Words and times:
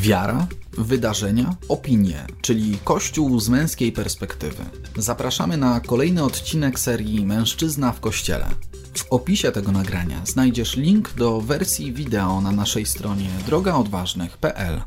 Wiara, 0.00 0.46
wydarzenia, 0.78 1.56
opinie, 1.68 2.26
czyli 2.40 2.78
Kościół 2.84 3.40
z 3.40 3.48
męskiej 3.48 3.92
perspektywy. 3.92 4.64
Zapraszamy 4.96 5.56
na 5.56 5.80
kolejny 5.80 6.24
odcinek 6.24 6.80
serii 6.80 7.26
Mężczyzna 7.26 7.92
w 7.92 8.00
Kościele. 8.00 8.46
W 8.94 9.12
opisie 9.12 9.52
tego 9.52 9.72
nagrania 9.72 10.26
znajdziesz 10.26 10.76
link 10.76 11.14
do 11.14 11.40
wersji 11.40 11.92
wideo 11.92 12.40
na 12.40 12.52
naszej 12.52 12.86
stronie 12.86 13.28
drogaodważnych.pl. 13.46 14.82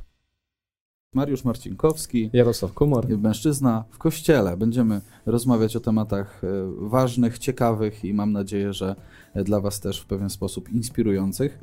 Mariusz 1.14 1.44
Marcinkowski, 1.44 2.30
Jarosław 2.34 2.74
Kumor. 2.74 3.10
mężczyzna 3.18 3.84
w 3.92 3.98
kościele. 3.98 4.58
Będziemy 4.58 5.02
rozmawiać 5.26 5.76
o 5.76 5.80
tematach 5.80 6.44
e, 6.44 6.48
ważnych, 6.80 7.40
ciekawych 7.40 8.06
i 8.06 8.14
mam 8.14 8.32
nadzieję, 8.32 8.74
że 8.74 8.96
e, 9.34 9.44
dla 9.44 9.60
Was 9.60 9.80
też 9.80 10.00
w 10.00 10.06
pewien 10.06 10.30
sposób 10.30 10.70
inspirujących. 10.70 11.60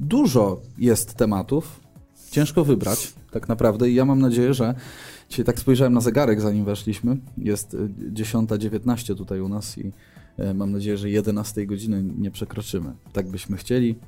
Dużo 0.00 0.60
jest 0.78 1.14
tematów, 1.14 1.80
ciężko 2.30 2.64
wybrać 2.64 3.14
tak 3.30 3.48
naprawdę 3.48 3.90
i 3.90 3.94
ja 3.94 4.04
mam 4.04 4.18
nadzieję, 4.18 4.54
że 4.54 4.74
dzisiaj 5.28 5.44
tak 5.44 5.60
spojrzałem 5.60 5.92
na 5.92 6.00
zegarek 6.00 6.40
zanim 6.40 6.64
weszliśmy, 6.64 7.16
jest 7.38 7.74
e, 7.74 7.78
10.19 8.12 9.16
tutaj 9.16 9.40
u 9.40 9.48
nas 9.48 9.78
i 9.78 9.92
e, 10.38 10.54
mam 10.54 10.72
nadzieję, 10.72 10.96
że 10.96 11.10
11 11.10 11.66
godziny 11.66 12.02
nie 12.18 12.30
przekroczymy. 12.30 12.92
Tak 13.12 13.28
byśmy 13.28 13.56
chcieli. 13.56 13.98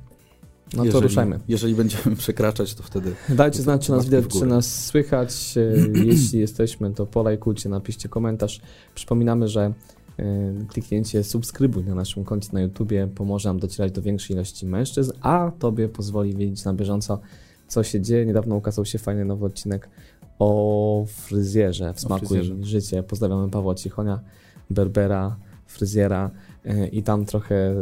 No 0.77 0.85
to 0.85 1.01
ruszajmy. 1.01 1.41
Jeżeli 1.49 1.75
będziemy 1.75 2.17
przekraczać, 2.25 2.75
to 2.75 2.83
wtedy 2.83 3.15
Dajcie 3.29 3.63
znać, 3.63 3.87
czy 3.87 3.93
nas 3.93 4.05
widać, 4.05 4.25
czy 4.27 4.47
nas 4.47 4.87
słychać. 4.87 5.55
E, 5.57 5.89
Jeśli 6.11 6.41
jesteśmy, 6.41 6.95
to 6.95 7.07
polajkujcie, 7.07 7.69
napiszcie 7.69 8.09
komentarz. 8.09 8.61
Przypominamy, 8.95 9.49
że 9.49 9.73
kliknięcie 10.69 11.25
subskrybuj 11.25 11.85
na 11.85 11.95
naszym 11.95 12.25
koncie 12.25 12.49
na 12.53 12.61
YouTubie 12.61 13.09
pomoże 13.15 13.49
nam 13.49 13.59
docierać 13.59 13.93
do 13.93 14.03
większej 14.03 14.37
ilości 14.37 14.67
mężczyzn, 14.67 15.13
a 15.21 15.53
Tobie 15.59 15.89
pozwoli 15.89 16.37
wiedzieć 16.37 16.65
na 16.65 16.75
bieżąco, 16.75 17.21
co 17.69 17.83
się 17.83 18.01
dzieje. 18.01 18.27
Niedawno 18.27 18.57
ukazał 18.57 18.85
się 18.85 18.99
fajny 18.99 19.25
nowy 19.25 19.47
odcinek 19.47 19.89
o 20.39 21.05
fryzjerze 21.09 21.95
w 21.95 22.01
smaku 22.01 22.35
i 22.37 22.65
życie. 22.65 23.03
Pozdrawiamy 23.03 23.51
Pawła 23.51 23.75
Cichonia, 23.75 24.21
Berbera, 24.71 25.37
fryzjera 25.67 26.31
e, 26.65 26.89
i 26.89 27.03
tam 27.03 27.25
trochę 27.25 27.75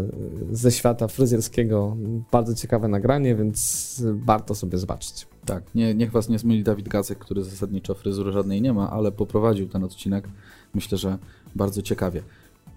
ze 0.52 0.72
świata 0.72 1.08
fryzjerskiego. 1.08 1.96
Bardzo 2.32 2.54
ciekawe 2.54 2.88
nagranie, 2.88 3.36
więc 3.36 4.02
warto 4.24 4.54
sobie 4.54 4.78
zobaczyć. 4.78 5.26
Tak, 5.44 5.74
nie, 5.74 5.94
niech 5.94 6.10
was 6.10 6.28
nie 6.28 6.38
zmyli 6.38 6.64
Dawid 6.64 6.88
Gacek, 6.88 7.18
który 7.18 7.44
zasadniczo 7.44 7.94
fryzury 7.94 8.32
żadnej 8.32 8.62
nie 8.62 8.72
ma, 8.72 8.90
ale 8.90 9.12
poprowadził 9.12 9.68
ten 9.68 9.84
odcinek, 9.84 10.28
myślę, 10.74 10.98
że 10.98 11.18
bardzo 11.56 11.82
ciekawie. 11.82 12.22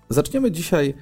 Zaczniemy 0.10 0.52
dzisiaj 0.52 0.94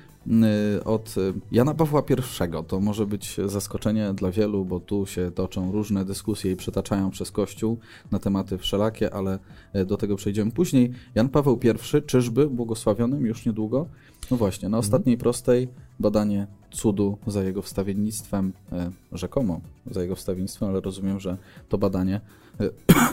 y, 0.77 0.83
od 0.83 1.15
y, 1.17 1.33
Jana 1.51 1.73
Pawła 1.73 2.03
I. 2.09 2.65
To 2.67 2.79
może 2.79 3.05
być 3.05 3.37
zaskoczenie 3.45 4.13
dla 4.13 4.31
wielu, 4.31 4.65
bo 4.65 4.79
tu 4.79 5.05
się 5.05 5.31
toczą 5.31 5.71
różne 5.71 6.05
dyskusje 6.05 6.51
i 6.51 6.55
przetaczają 6.55 7.09
przez 7.09 7.31
Kościół 7.31 7.77
na 8.11 8.19
tematy 8.19 8.57
wszelakie, 8.57 9.13
ale 9.13 9.39
y, 9.75 9.85
do 9.85 9.97
tego 9.97 10.15
przejdziemy 10.15 10.51
później. 10.51 10.91
Jan 11.15 11.29
Paweł 11.29 11.59
I, 11.63 12.01
czyżby 12.05 12.49
błogosławionym 12.49 13.25
już 13.25 13.45
niedługo? 13.45 13.87
No 14.31 14.37
właśnie, 14.37 14.69
na 14.69 14.77
ostatniej 14.77 15.17
prostej 15.17 15.67
badanie 15.99 16.47
cudu 16.71 17.17
za 17.27 17.43
jego 17.43 17.61
wstawiennictwem, 17.61 18.53
e, 18.71 18.91
rzekomo 19.11 19.61
za 19.91 20.01
jego 20.01 20.15
wstawiennictwem, 20.15 20.69
ale 20.69 20.81
rozumiem, 20.81 21.19
że 21.19 21.37
to 21.69 21.77
badanie 21.77 22.21
e, 22.59 22.69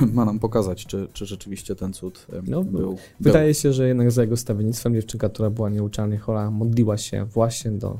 ma 0.14 0.24
nam 0.24 0.38
pokazać, 0.38 0.86
czy, 0.86 1.08
czy 1.12 1.26
rzeczywiście 1.26 1.74
ten 1.76 1.92
cud 1.92 2.26
e, 2.32 2.42
No, 2.46 2.64
był. 2.64 2.80
był. 2.80 2.98
Wydaje 3.20 3.54
się, 3.54 3.72
że 3.72 3.88
jednak 3.88 4.10
za 4.10 4.22
jego 4.22 4.36
stawiennictwem 4.36 4.94
dziewczynka, 4.94 5.28
która 5.28 5.50
była 5.50 5.70
nieuczalnie 5.70 6.18
chora, 6.18 6.50
modliła 6.50 6.98
się 6.98 7.24
właśnie 7.24 7.70
do 7.70 7.98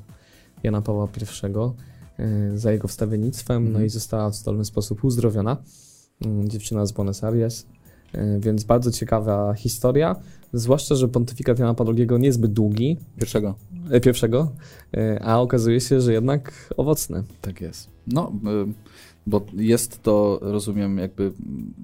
Jana 0.63 0.83
Pawła 0.83 1.09
I 1.19 1.47
e, 2.23 2.59
za 2.59 2.73
jego 2.73 2.89
wstawiennictwem, 2.89 3.63
no 3.65 3.69
Mhm. 3.69 3.87
i 3.87 3.89
została 3.89 4.31
w 4.31 4.37
stolny 4.37 4.65
sposób 4.65 5.05
uzdrowiona. 5.05 5.57
Mm, 6.25 6.49
Dziewczyna 6.49 6.87
z 6.87 6.93
Buenos 6.93 7.25
Aires, 7.25 7.67
więc 8.39 8.65
bardzo 8.65 8.91
ciekawa 8.91 9.55
historia, 9.55 10.17
zwłaszcza, 10.53 10.95
że 10.95 11.09
pontyfikat 11.09 11.59
Jana 11.59 11.75
Pawła 11.75 11.95
II 11.99 12.09
niezbyt 12.19 12.53
długi, 12.53 12.97
Pierwszego. 13.19 13.55
e, 13.91 14.01
pierwszego, 14.01 14.53
e, 14.97 15.23
a 15.23 15.41
okazuje 15.41 15.81
się, 15.81 16.01
że 16.01 16.13
jednak 16.13 16.75
owocny. 16.77 17.23
Tak 17.41 17.61
jest. 17.61 17.91
No, 18.07 18.33
bo 19.27 19.47
jest 19.55 20.03
to, 20.03 20.39
rozumiem, 20.43 20.99
jakby 20.99 21.23
mm, 21.23 21.75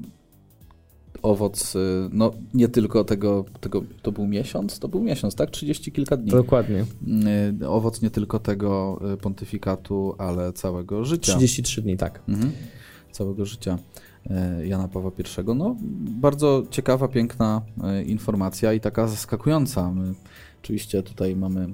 owoc, 1.22 1.74
no 2.12 2.30
nie 2.54 2.68
tylko 2.68 3.04
tego, 3.04 3.44
tego, 3.60 3.82
to 4.02 4.12
był 4.12 4.26
miesiąc, 4.26 4.78
to 4.78 4.88
był 4.88 5.02
miesiąc, 5.02 5.34
tak? 5.34 5.50
30 5.50 5.92
kilka 5.92 6.16
dni. 6.16 6.30
Dokładnie. 6.30 6.84
Owoc 7.68 8.02
nie 8.02 8.10
tylko 8.10 8.38
tego 8.38 9.00
pontyfikatu, 9.22 10.14
ale 10.18 10.52
całego 10.52 11.04
życia. 11.04 11.32
33 11.36 11.82
dni, 11.82 11.96
tak. 11.96 12.22
Mhm. 12.28 12.52
Całego 13.12 13.46
życia 13.46 13.72
e, 13.72 13.78
Jana 14.64 14.88
Pawła 14.88 15.10
I. 15.18 15.54
No, 15.54 15.76
bardzo 16.00 16.62
ciekawa, 16.70 17.08
piękna 17.08 17.62
e, 17.84 18.02
informacja 18.02 18.72
i 18.72 18.80
taka 18.80 19.08
zaskakująca. 19.08 19.92
My 19.92 20.14
oczywiście 20.62 21.02
tutaj 21.02 21.36
mamy 21.36 21.68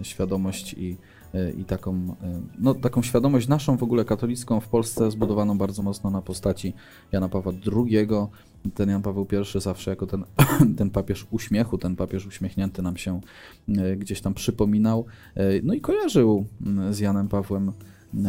e, 0.00 0.04
świadomość 0.04 0.74
i, 0.74 0.96
e, 1.34 1.50
i 1.50 1.64
taką, 1.64 1.94
e, 1.94 2.40
no, 2.58 2.74
taką 2.74 3.02
świadomość 3.02 3.48
naszą 3.48 3.76
w 3.76 3.82
ogóle 3.82 4.04
katolicką 4.04 4.60
w 4.60 4.68
Polsce 4.68 5.10
zbudowaną 5.10 5.58
bardzo 5.58 5.82
mocno 5.82 6.10
na 6.10 6.22
postaci 6.22 6.72
Jana 7.12 7.28
Pawła 7.28 7.52
II. 7.76 8.08
Ten 8.74 8.90
Jan 8.90 9.02
Paweł 9.02 9.26
I 9.56 9.60
zawsze 9.60 9.90
jako 9.90 10.06
ten, 10.06 10.24
ten 10.78 10.90
papież 10.90 11.26
uśmiechu, 11.30 11.78
ten 11.78 11.96
papież 11.96 12.26
uśmiechnięty 12.26 12.82
nam 12.82 12.96
się 12.96 13.20
e, 13.68 13.96
gdzieś 13.96 14.20
tam 14.20 14.34
przypominał. 14.34 15.06
E, 15.34 15.62
No 15.62 15.74
i 15.74 15.80
kojarzył 15.80 16.46
z 16.90 16.98
Janem 16.98 17.28
Pawłem 17.28 17.68
e, 17.68 17.72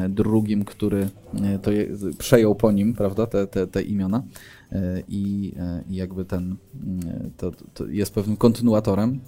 drugim, 0.09 0.66
który 0.66 1.09
e, 1.44 1.59
to 1.59 1.72
je, 1.72 1.88
przejął 2.18 2.56
po 2.56 2.72
nim, 2.72 2.94
prawda, 2.94 3.28
te, 3.28 3.47
te, 3.47 3.68
te 3.68 3.81
imiona 3.81 4.24
E, 4.72 5.03
i, 5.08 5.53
e, 5.59 5.84
jakby 5.90 6.25
ten 6.25 6.56
mm, 6.84 7.31
to, 7.38 7.52
to 7.74 7.88
jest 7.88 8.14
pewnym 8.14 8.38
kontynuatorem, 8.38 9.19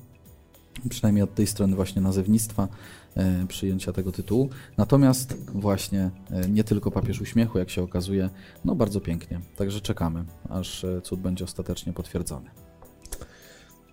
przynajmniej 0.90 1.24
od 1.24 1.36
tej 1.36 1.48
strony 1.48 1.76
właśnie 1.76 2.02
nazewnictwa 2.02 2.68
e, 3.16 3.46
przyjęcia 3.48 3.94
tego 3.94 4.12
tytułu. 4.12 4.50
Natomiast 4.78 5.38
właśnie 5.54 6.12
e, 6.32 6.50
nie 6.50 6.64
tylko 6.64 6.92
papież 6.92 7.22
uśmiechu, 7.22 7.60
jak 7.60 7.70
się 7.70 7.84
okazuje, 7.84 8.30
no 8.66 8.76
bardzo 8.76 9.02
pięknie. 9.02 9.40
Także 9.56 9.82
czekamy, 9.82 10.26
aż 10.50 10.84
e, 10.84 11.02
cud 11.02 11.20
będzie 11.20 11.46
ostatecznie 11.46 11.94
potwierdzony. 11.94 12.50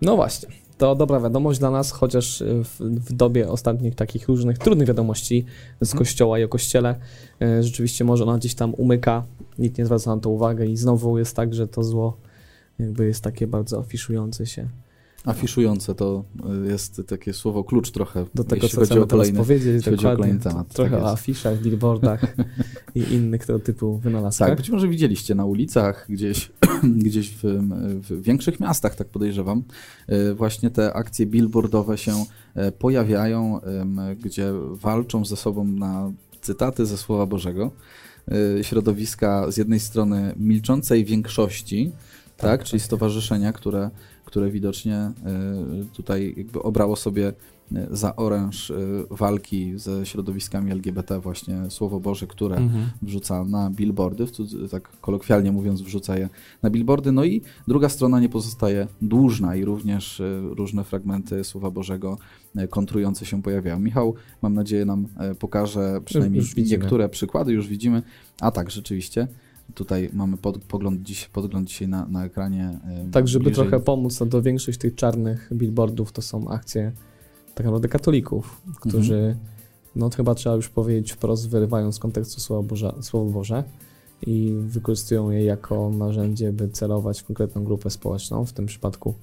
No 0.01 0.15
właśnie, 0.15 0.49
to 0.81 0.95
dobra 0.95 1.19
wiadomość 1.19 1.59
dla 1.59 1.71
nas, 1.71 1.91
chociaż 1.91 2.41
y, 2.41 2.63
w, 2.63 2.79
w 2.79 3.13
dobie 3.13 3.49
ostatnich 3.49 3.95
takich 3.95 4.27
różnych 4.27 4.57
trudnych 4.57 4.87
wiadomości 4.87 5.45
z 5.81 5.89
Mhm. 5.89 5.97
kościoła 5.97 6.39
i 6.39 6.43
o 6.43 6.47
kościele, 6.47 6.95
y, 7.41 7.63
rzeczywiście 7.63 8.03
może 8.03 8.23
ona 8.23 8.37
gdzieś 8.37 8.55
tam 8.55 8.73
umyka, 8.73 9.23
nikt 9.59 9.77
nie 9.77 9.85
zwraca 9.85 10.15
na 10.15 10.21
to 10.21 10.29
uwagę 10.29 10.65
i 10.65 10.77
znowu 10.77 11.17
jest 11.17 11.35
tak, 11.35 11.53
że 11.53 11.67
to 11.67 11.83
zło 11.83 12.17
jakby 12.79 13.05
jest 13.05 13.23
takie 13.23 13.47
bardzo 13.47 13.79
afiszujące 13.79 14.45
się 14.45 14.67
Afiszujące 15.25 15.95
to 15.95 16.23
e, 16.65 16.67
jest 16.67 17.01
takie 17.07 17.33
słowo 17.33 17.63
klucz 17.63 17.91
trochę, 17.91 18.25
do 18.35 18.43
tego, 18.43 18.69
co 18.69 18.81
chcemy 18.81 19.07
kolejny 19.07 19.33
teraz 19.33 19.47
powiedzieć, 19.47 19.85
chodzi 19.85 20.07
o 20.07 20.15
kolejny 20.15 20.39
temat, 20.39 20.73
Trochę 20.73 20.91
tak 20.91 21.03
o 21.03 21.11
afiszach, 21.11 21.61
billboardach 21.61 22.35
i 22.95 22.99
innych 23.13 23.45
tego 23.45 23.59
typu 23.59 23.97
wynalazkach. 23.97 24.47
Tak, 24.47 24.57
być 24.57 24.69
może 24.69 24.87
widzieliście 24.87 25.35
na 25.35 25.45
ulicach, 25.45 26.05
gdzieś, 26.09 26.51
gdzieś 27.05 27.29
w, 27.29 27.43
w 28.09 28.21
większych 28.21 28.59
miastach, 28.59 28.95
tak 28.95 29.07
podejrzewam, 29.07 29.63
e, 30.07 30.33
właśnie 30.33 30.69
te 30.69 30.93
akcje 30.93 31.25
billboardowe 31.25 31.97
się 31.97 32.25
e, 32.55 32.71
pojawiają, 32.71 33.59
gdzie 34.23 34.51
walczą 34.71 35.25
ze 35.25 35.35
sobą 35.35 35.65
na 35.65 36.11
cytaty 36.41 36.85
ze 36.85 36.97
Słowa 36.97 37.25
Bożego. 37.25 37.71
e, 38.59 38.63
Środowiska 38.63 39.51
z 39.51 39.57
jednej 39.57 39.79
strony 39.79 40.33
milczącej 40.37 41.05
większości, 41.05 41.91
tak, 42.37 42.63
czyli 42.63 42.79
stowarzyszenia, 42.79 43.53
które, 43.53 43.89
które 44.31 44.51
widocznie 44.51 44.95
e, 44.95 45.13
tutaj 45.93 46.33
jakby 46.37 46.61
obrało 46.61 46.95
sobie 46.95 47.27
e, 47.27 47.87
za 47.91 48.15
oręż 48.15 48.71
e, 48.71 48.75
walki 49.09 49.73
ze 49.75 50.05
środowiskami 50.05 50.71
LGBT 50.71 51.19
właśnie 51.19 51.69
Słowo 51.69 51.99
Boże, 51.99 52.27
które 52.27 52.55
Mhm. 52.57 52.89
wrzuca 53.01 53.43
na 53.43 53.69
billboardy, 53.69 54.25
tak 54.71 54.89
kolokwialnie 55.01 55.51
mówiąc, 55.51 55.81
wrzuca 55.81 56.17
je 56.17 56.29
na 56.61 56.69
billboardy. 56.69 57.11
No 57.11 57.23
i 57.23 57.41
druga 57.67 57.89
strona 57.89 58.19
nie 58.19 58.29
pozostaje 58.29 58.87
dłużna 59.01 59.55
i 59.55 59.65
również 59.65 60.21
różne 60.41 60.83
fragmenty 60.83 61.43
Słowa 61.43 61.71
Bożego 61.71 62.17
kontrujące 62.69 63.25
się 63.25 63.41
pojawiają. 63.41 63.79
Michał, 63.79 64.15
mam 64.41 64.53
nadzieję, 64.53 64.85
nam 64.85 65.07
pokaże 65.39 66.01
przynajmniej 66.05 66.43
niektóre 66.57 67.09
przykłady, 67.09 67.53
już 67.53 67.67
widzimy. 67.67 68.03
A 68.41 68.51
tak, 68.51 68.71
rzeczywiście. 68.71 69.27
Tutaj 69.75 70.09
mamy 70.13 70.37
pod, 70.37 70.57
pogląd, 70.57 71.01
dziś, 71.01 71.25
podgląd 71.27 71.67
dzisiaj 71.67 71.87
na, 71.87 72.05
na 72.05 72.25
ekranie. 72.25 72.79
Tak, 73.11 73.27
żeby 73.27 73.45
bliżej. 73.45 73.67
trochę 73.67 73.83
pomóc, 73.83 74.19
no 74.19 74.25
to 74.25 74.41
większość 74.41 74.77
tych 74.79 74.95
czarnych 74.95 75.49
billboardów 75.53 76.11
to 76.11 76.21
są 76.21 76.49
akcje 76.49 76.91
tak 77.55 77.65
naprawdę 77.65 77.87
katolików, 77.87 78.61
którzy, 78.81 79.15
Mhm. 79.15 79.37
no 79.95 80.09
chyba 80.09 80.35
trzeba 80.35 80.55
już 80.55 80.69
powiedzieć 80.69 81.11
wprost, 81.11 81.49
wyrywają 81.49 81.91
z 81.91 81.99
kontekstu 81.99 82.41
Słowa 82.41 82.67
Boże, 82.67 82.93
Słowo 83.01 83.31
Boże 83.31 83.63
i 84.27 84.55
wykorzystują 84.61 85.29
je 85.29 85.43
jako 85.43 85.89
narzędzie, 85.89 86.53
by 86.53 86.69
celować 86.69 87.21
w 87.21 87.23
konkretną 87.25 87.63
grupę 87.63 87.89
społeczną. 87.89 88.45
W 88.45 88.53
tym 88.53 88.65
przypadku 88.65 89.13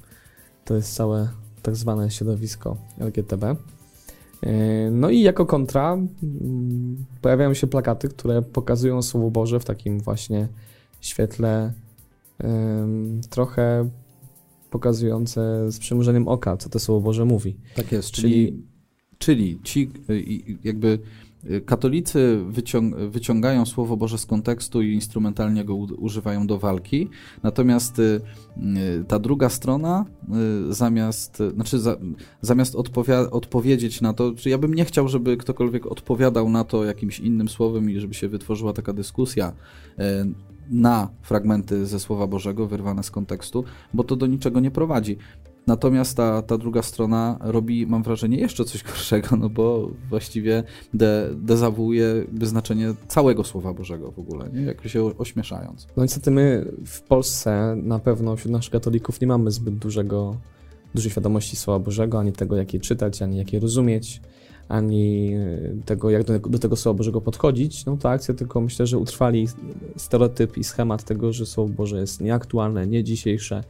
to 0.64 0.74
jest 0.74 0.94
całe 0.94 1.28
tak 1.62 1.76
zwane 1.76 2.10
środowisko 2.10 2.76
LGTB. 2.98 3.44
E, 4.42 4.90
no 4.90 5.10
i 5.10 5.20
jako 5.20 5.46
kontra 5.46 5.92
mm, 5.92 7.04
pojawiają 7.20 7.54
się 7.54 7.66
plakaty, 7.66 8.08
które 8.08 8.42
pokazują 8.42 9.02
Słowo 9.02 9.30
Boże 9.30 9.60
w 9.60 9.64
takim 9.64 10.00
właśnie 10.00 10.48
świetle 11.00 11.72
trochę 13.30 13.88
pokazujące 14.70 15.72
z 15.72 15.78
przymrużeniem 15.78 16.28
oka, 16.28 16.56
co 16.56 16.68
to 16.68 16.78
Słowo 16.78 17.00
Boże 17.00 17.24
mówi. 17.24 17.56
Tak 17.76 17.92
jest, 17.92 18.10
czyli, 18.10 18.62
czyli 19.18 19.58
ci 19.64 19.90
y, 20.10 20.24
jakby 20.64 20.98
katolicy 21.66 22.38
wyciąg 22.48 22.96
wyciągają 22.96 23.66
Słowo 23.66 23.96
Boże 23.96 24.18
z 24.18 24.26
kontekstu 24.26 24.82
i 24.82 24.92
instrumentalnie 24.94 25.64
go 25.64 25.74
używają 25.74 26.46
do 26.46 26.58
walki, 26.58 27.08
natomiast 27.42 27.98
y, 27.98 28.20
ta 29.08 29.18
druga 29.18 29.48
strona 29.48 30.04
zamiast, 30.70 31.42
znaczy 31.54 31.78
za, 31.78 31.96
zamiast 32.40 32.76
odpowiedzieć 33.30 34.00
na 34.00 34.12
to, 34.12 34.32
czy 34.32 34.50
ja 34.50 34.58
bym 34.58 34.74
nie 34.74 34.84
chciał, 34.84 35.08
żeby 35.08 35.36
ktokolwiek 35.36 35.86
odpowiadał 35.86 36.50
na 36.50 36.64
to 36.64 36.84
jakimś 36.84 37.20
innym 37.20 37.48
słowem 37.48 37.90
i 37.90 38.00
żeby 38.00 38.14
się 38.14 38.28
wytworzyła 38.28 38.72
taka 38.72 38.92
dyskusja 38.92 39.52
na 40.70 41.08
fragmenty 41.22 41.86
ze 41.86 42.00
Słowa 42.00 42.26
Bożego 42.26 42.66
wyrwane 42.66 43.02
z 43.02 43.10
kontekstu, 43.10 43.64
bo 43.94 44.04
to 44.04 44.16
do 44.16 44.26
niczego 44.26 44.60
nie 44.60 44.70
prowadzi. 44.70 45.16
Natomiast 45.68 46.16
ta, 46.16 46.42
ta 46.42 46.58
druga 46.58 46.82
strona 46.82 47.36
robi, 47.40 47.86
mam 47.86 48.02
wrażenie, 48.02 48.38
jeszcze 48.38 48.64
coś 48.64 48.82
gorszego, 48.84 49.36
no 49.36 49.48
bo 49.48 49.90
właściwie 50.08 50.62
de, 50.94 51.30
dezawuuje 51.34 52.24
znaczenie 52.42 52.94
całego 53.08 53.44
Słowa 53.44 53.74
Bożego 53.74 54.12
w 54.12 54.18
ogóle, 54.18 54.50
nie? 54.52 54.62
jakby 54.62 54.88
się 54.88 55.18
ośmieszając. 55.18 55.86
No 55.96 56.02
niestety 56.02 56.30
my 56.30 56.72
w 56.86 57.02
Polsce 57.02 57.76
na 57.82 57.98
pewno 57.98 58.36
wśród 58.36 58.52
naszych 58.52 58.72
katolików 58.72 59.20
nie 59.20 59.26
mamy 59.26 59.50
zbyt 59.50 59.74
dużego, 59.74 60.36
dużej 60.94 61.10
świadomości 61.10 61.56
Słowa 61.56 61.78
Bożego, 61.78 62.18
ani 62.18 62.32
tego, 62.32 62.56
jak 62.56 62.74
je 62.74 62.80
czytać, 62.80 63.22
ani 63.22 63.36
jak 63.36 63.52
je 63.52 63.60
rozumieć 63.60 64.20
ani 64.68 65.34
tego, 65.84 66.10
jak 66.10 66.24
do, 66.24 66.38
do 66.38 66.58
tego 66.58 66.76
Słowa 66.76 66.98
Bożego 66.98 67.20
podchodzić, 67.20 67.86
no 67.86 67.96
to 67.96 68.10
akcja 68.10 68.34
tylko 68.34 68.60
myślę, 68.60 68.86
że 68.86 68.98
utrwali 68.98 69.48
stereotyp 69.96 70.56
i 70.56 70.64
schemat 70.64 71.04
tego, 71.04 71.32
że 71.32 71.46
Słowo 71.46 71.72
Boże 71.72 72.00
jest 72.00 72.20
nieaktualne, 72.20 72.86
nie 72.86 73.04
dzisiejsze, 73.04 73.64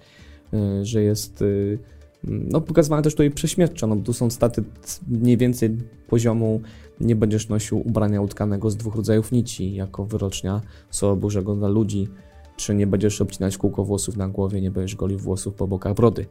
że 0.83 1.03
jest 1.03 1.43
y, 1.43 1.79
no, 2.25 2.61
pokazywane 2.61 3.03
też 3.03 3.13
tutaj 3.13 3.31
prześmiewczo, 3.31 3.87
no, 3.87 3.97
tu 3.97 4.13
są 4.13 4.31
staty 4.31 4.65
mniej 5.09 5.37
więcej 5.37 5.77
poziomu 6.09 6.61
nie 7.01 7.17
będziesz 7.17 7.49
nosił 7.49 7.89
ubrania 7.89 8.21
utkanego 8.21 8.71
z 8.71 8.77
dwóch 8.77 8.97
rodzajów 8.97 9.33
nici 9.33 9.75
jako 9.75 10.05
wyrocznia 10.05 10.61
Słowa 10.91 11.17
Bożego 11.17 11.55
dla 11.55 11.69
ludzi, 11.69 12.09
czy 12.57 12.75
nie 12.75 12.87
będziesz 12.87 13.21
obcinać 13.21 13.59
kółko 13.59 13.85
włosów 13.85 14.17
na 14.17 14.29
głowie, 14.29 14.61
nie 14.61 14.71
będziesz 14.71 14.97
golił 14.97 15.19
włosów 15.19 15.55
po 15.55 15.69
bokach 15.69 15.95
brody. 15.95 16.27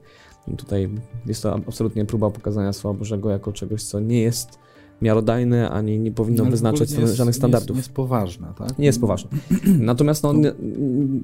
Tutaj 0.58 0.90
jest 1.26 1.44
to 1.44 1.56
absolutnie 1.56 2.06
próba 2.06 2.30
pokazania 2.30 2.74
Słowa 2.74 3.00
Bożego 3.00 3.30
jako 3.30 3.54
czegoś, 3.54 3.84
co 3.84 4.00
nie 4.00 4.22
jest 4.22 4.60
miarodajne, 5.02 5.70
ani 5.70 6.00
nie 6.00 6.12
powinno 6.12 6.44
no, 6.44 6.52
wyznaczać 6.52 6.92
jest, 6.92 7.16
żadnych 7.16 7.36
standardów. 7.36 7.70
Nie 7.70 7.76
jest, 7.76 7.88
jest 7.88 7.96
poważne, 7.96 8.48
tak? 8.58 8.80
Nie 8.80 8.86
jest 8.86 9.02
poważne. 9.02 9.30
Natomiast 9.80 10.24
no, 10.24 10.34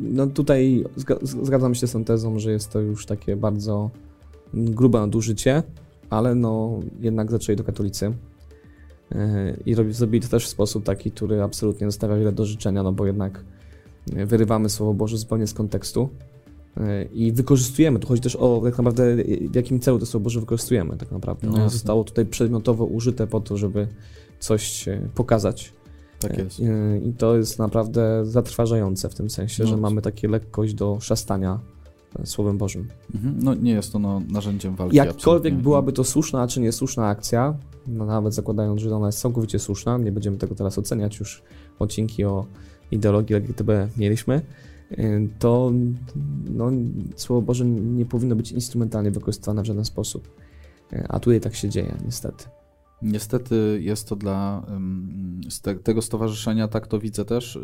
no 0.02 0.28
tutaj 0.28 0.84
zgadzam 1.24 1.76
się 1.76 1.88
z 1.88 1.92
tą 1.92 2.04
tezą, 2.04 2.40
że 2.40 2.52
jest 2.52 2.72
to 2.72 2.80
już 2.80 3.06
takie 3.06 3.36
bardzo 3.36 3.90
grube 4.54 5.00
nadużycie, 5.00 5.64
ale 6.10 6.36
no 6.36 6.80
jednak 7.00 7.32
zaczęli 7.32 7.58
to 7.58 7.64
katolicy. 7.64 8.14
E, 9.12 9.58
I 9.66 9.76
zrobili 9.94 10.22
to 10.22 10.28
też 10.28 10.46
w 10.46 10.50
sposób 10.50 10.84
taki, 10.84 11.12
który 11.12 11.44
absolutnie 11.44 11.88
zostawia 11.88 12.16
wiele 12.16 12.32
do 12.32 12.46
życzenia, 12.46 12.84
no 12.84 12.92
bo 12.92 13.06
jednak 13.06 13.44
wyrywamy 14.08 14.70
Słowo 14.70 14.94
Boże 14.94 15.18
zupełnie 15.18 15.48
z 15.48 15.54
kontekstu 15.54 16.10
i 17.14 17.32
wykorzystujemy. 17.32 18.00
Tu 18.00 18.08
chodzi 18.08 18.22
też 18.22 18.36
o 18.36 18.62
tak 18.64 18.78
naprawdę 18.78 19.16
w 19.52 19.56
jakim 19.56 19.80
celu 19.80 20.00
to 20.00 20.06
Słowo 20.06 20.24
Boże 20.24 20.40
wykorzystujemy 20.40 20.98
tak 20.98 21.12
naprawdę. 21.12 21.48
No, 21.48 21.70
zostało 21.70 22.04
tutaj 22.04 22.26
przedmiotowo 22.26 22.86
użyte 22.86 23.28
po 23.28 23.40
to, 23.40 23.58
żeby 23.58 23.88
coś 24.40 24.86
pokazać. 25.16 25.74
Tak 26.20 26.38
jest. 26.38 26.60
I, 27.06 27.14
to 27.18 27.38
jest 27.38 27.60
naprawdę 27.60 28.26
zatrważające 28.26 29.10
w 29.10 29.16
tym 29.16 29.30
sensie, 29.30 29.64
no. 29.64 29.70
że 29.70 29.78
mamy 29.78 30.02
takie 30.02 30.28
lekkość 30.28 30.74
do 30.74 30.98
szastania 31.02 31.60
e, 32.20 32.26
Słowem 32.26 32.58
Bożym. 32.58 32.88
Mhm. 33.16 33.40
No 33.44 33.54
nie 33.54 33.72
jest 33.72 33.92
to 33.92 34.00
no, 34.00 34.22
narzędziem 34.30 34.76
walki. 34.76 34.96
Jakkolwiek 34.96 35.56
byłaby 35.56 35.94
to 35.94 36.04
słuszna 36.04 36.48
czy 36.48 36.62
niesłuszna 36.62 37.08
akcja, 37.08 37.56
no, 37.88 38.06
nawet 38.06 38.34
zakładając, 38.34 38.82
że 38.82 38.96
ona 38.96 39.06
jest 39.06 39.20
całkowicie 39.20 39.60
słuszna, 39.60 39.98
nie 39.98 40.12
będziemy 40.12 40.38
tego 40.38 40.56
teraz 40.56 40.78
oceniać, 40.78 41.20
już 41.20 41.44
odcinki 41.80 42.26
o 42.26 42.46
ideologii 42.92 43.36
LGTB 43.36 43.70
mieliśmy, 43.98 44.42
to 45.40 45.72
no, 46.50 46.72
Słowo 47.16 47.42
Boże 47.42 47.66
nie 47.66 48.06
powinno 48.06 48.36
być 48.36 48.52
instrumentalnie 48.52 49.12
wykorzystywane 49.12 49.62
w 49.62 49.66
żaden 49.66 49.86
sposób. 49.86 50.30
Y, 50.94 51.06
a 51.10 51.20
tutaj 51.20 51.42
tak 51.42 51.56
się 51.56 51.70
dzieje, 51.70 51.98
niestety. 52.06 52.46
Niestety 53.02 53.80
jest 53.82 54.10
to 54.10 54.16
dla 54.16 54.66
te, 55.62 55.76
tego 55.76 56.02
stowarzyszenia, 56.02 56.68
tak 56.68 56.88
to 56.88 57.00
widzę 57.00 57.26
też, 57.26 57.60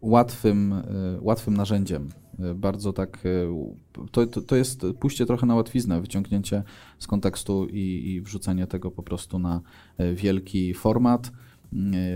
łatwym, 0.00 0.72
um, 0.72 0.82
łatwym 1.20 1.56
narzędziem. 1.56 2.08
Bardzo 2.54 2.92
tak. 2.92 3.18
To, 4.12 4.26
to, 4.26 4.40
to, 4.40 4.56
jest 4.56 4.86
pójście 5.00 5.26
trochę 5.26 5.46
na 5.46 5.54
łatwiznę, 5.54 6.00
wyciągnięcie 6.00 6.62
z 6.98 7.06
kontekstu 7.06 7.66
i, 7.66 8.12
i 8.12 8.20
wrzucenie 8.20 8.66
tego 8.66 8.90
po 8.90 9.02
prostu 9.02 9.38
na 9.38 9.60
wielki 10.14 10.74
format 10.74 11.32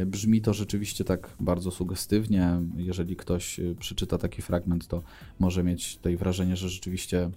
brzmi 0.07 0.41
to 0.41 0.55
rzeczywiście 0.55 1.05
tak 1.05 1.37
bardzo 1.41 1.71
sugestywnie. 1.71 2.61
Jeżeli 2.77 3.17
ktoś 3.17 3.61
e, 3.61 3.75
przeczyta 3.75 4.19
taki 4.19 4.43
fragment, 4.43 4.89
to 4.89 5.03
może 5.39 5.65
mieć 5.65 5.97
tutaj 5.97 6.17
wrażenie, 6.17 6.57
że 6.57 6.69
rzeczywiście 6.69 7.31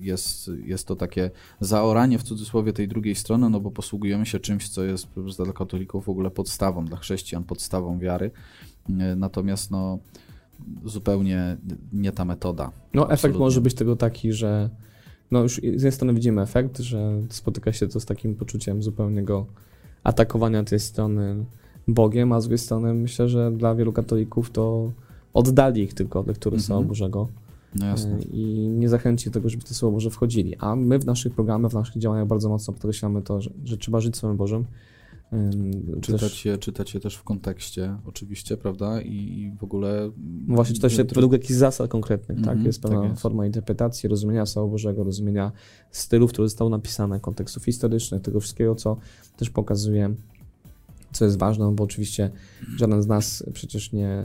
jest, 0.00 0.50
jest 0.64 0.86
to 0.86 0.96
takie 0.96 1.30
zaoranie 1.60 2.18
w 2.18 2.22
cudzysłowie 2.22 2.72
tej 2.72 2.88
drugiej 2.88 3.14
strony, 3.14 3.50
no 3.50 3.60
bo 3.60 3.70
posługujemy 3.70 4.26
się 4.26 4.40
czymś, 4.40 4.68
co 4.68 4.84
jest 4.84 5.08
dla 5.36 5.52
katolików 5.52 6.04
w 6.04 6.08
ogóle 6.08 6.30
podstawą, 6.30 6.84
dla 6.84 6.96
chrześcijan 6.96 7.44
podstawą 7.44 7.98
wiary. 7.98 8.30
E, 8.88 9.16
natomiast 9.16 9.70
no, 9.70 9.98
zupełnie 10.84 11.56
nie 11.92 12.12
ta 12.12 12.24
metoda. 12.24 12.64
No, 12.64 12.70
Absolutnie. 13.02 13.14
efekt 13.14 13.38
może 13.38 13.60
być 13.60 13.74
tego 13.74 13.96
taki, 13.96 14.32
że 14.32 14.70
no 15.30 15.42
już 15.42 15.54
z 15.56 15.62
jednej 15.62 15.92
strony 15.92 16.14
widzimy 16.14 16.42
efekt, 16.42 16.78
że 16.78 17.22
spotyka 17.28 17.72
się 17.72 17.88
to 17.88 18.00
z 18.00 18.06
takim 18.06 18.34
poczuciem 18.34 18.82
zupełnego 18.82 19.46
atakowania 20.06 20.64
tej 20.64 20.80
strony 20.80 21.44
Bogiem, 21.88 22.32
a 22.32 22.40
z 22.40 22.44
drugiej 22.44 22.58
strony 22.58 22.94
myślę, 22.94 23.28
że 23.28 23.52
dla 23.52 23.74
wielu 23.74 23.92
katolików 23.92 24.50
to 24.50 24.92
oddali 25.34 25.82
ich 25.82 25.94
tylko 25.94 26.20
od 26.20 26.26
lektury 26.26 26.60
Słowa 26.60 26.78
mhm. 26.78 26.88
Bożego. 26.88 27.28
No 27.74 27.86
jasne. 27.86 28.18
I 28.32 28.68
nie 28.68 28.88
zachęci 28.88 29.30
do 29.30 29.34
tego, 29.34 29.48
żeby 29.48 29.64
to 29.64 29.74
Słowo 29.74 29.94
Boże 29.94 30.10
wchodzili. 30.10 30.56
A 30.56 30.76
my 30.76 30.98
w 30.98 31.06
naszych 31.06 31.34
programach, 31.34 31.70
w 31.70 31.74
naszych 31.74 31.98
działaniach 31.98 32.26
bardzo 32.26 32.48
mocno 32.48 32.72
podkreślamy 32.72 33.22
to, 33.22 33.40
że, 33.40 33.50
że 33.64 33.76
trzeba 33.76 34.00
żyć 34.00 34.16
Słowem 34.16 34.36
Bożym. 34.36 34.64
Czytać, 36.00 36.20
też... 36.20 36.44
je, 36.44 36.58
czytać 36.58 36.94
je 36.94 37.00
też 37.00 37.16
w 37.16 37.22
kontekście, 37.22 37.96
oczywiście, 38.06 38.56
prawda? 38.56 39.00
I, 39.00 39.52
w 39.58 39.64
ogóle. 39.64 40.10
No 40.46 40.54
właśnie, 40.54 40.74
czytać 40.74 40.92
się 40.92 41.04
według 41.04 41.32
jakichś 41.32 41.54
zasad 41.54 41.90
konkretnych, 41.90 42.38
mm 42.38 42.50
-hmm, 42.50 42.56
tak? 42.56 42.66
Jest 42.66 42.82
pewna 42.82 43.00
tak 43.00 43.10
jest. 43.10 43.22
forma 43.22 43.46
interpretacji, 43.46 44.08
rozumienia 44.08 44.46
Słowa 44.46 44.68
Bożego, 44.68 45.04
rozumienia 45.04 45.52
stylów, 45.90 46.32
które 46.32 46.48
zostały 46.48 46.70
napisane, 46.70 47.20
kontekstów 47.20 47.64
historycznych, 47.64 48.22
tego 48.22 48.40
wszystkiego, 48.40 48.74
co 48.74 48.96
też 49.36 49.50
pokazuje 49.50 50.14
co 51.12 51.24
jest 51.24 51.38
ważne, 51.38 51.64
no 51.64 51.72
bo 51.72 51.84
oczywiście 51.84 52.30
żaden 52.76 53.02
z 53.02 53.06
nas 53.06 53.44
przecież 53.52 53.92
nie, 53.92 54.22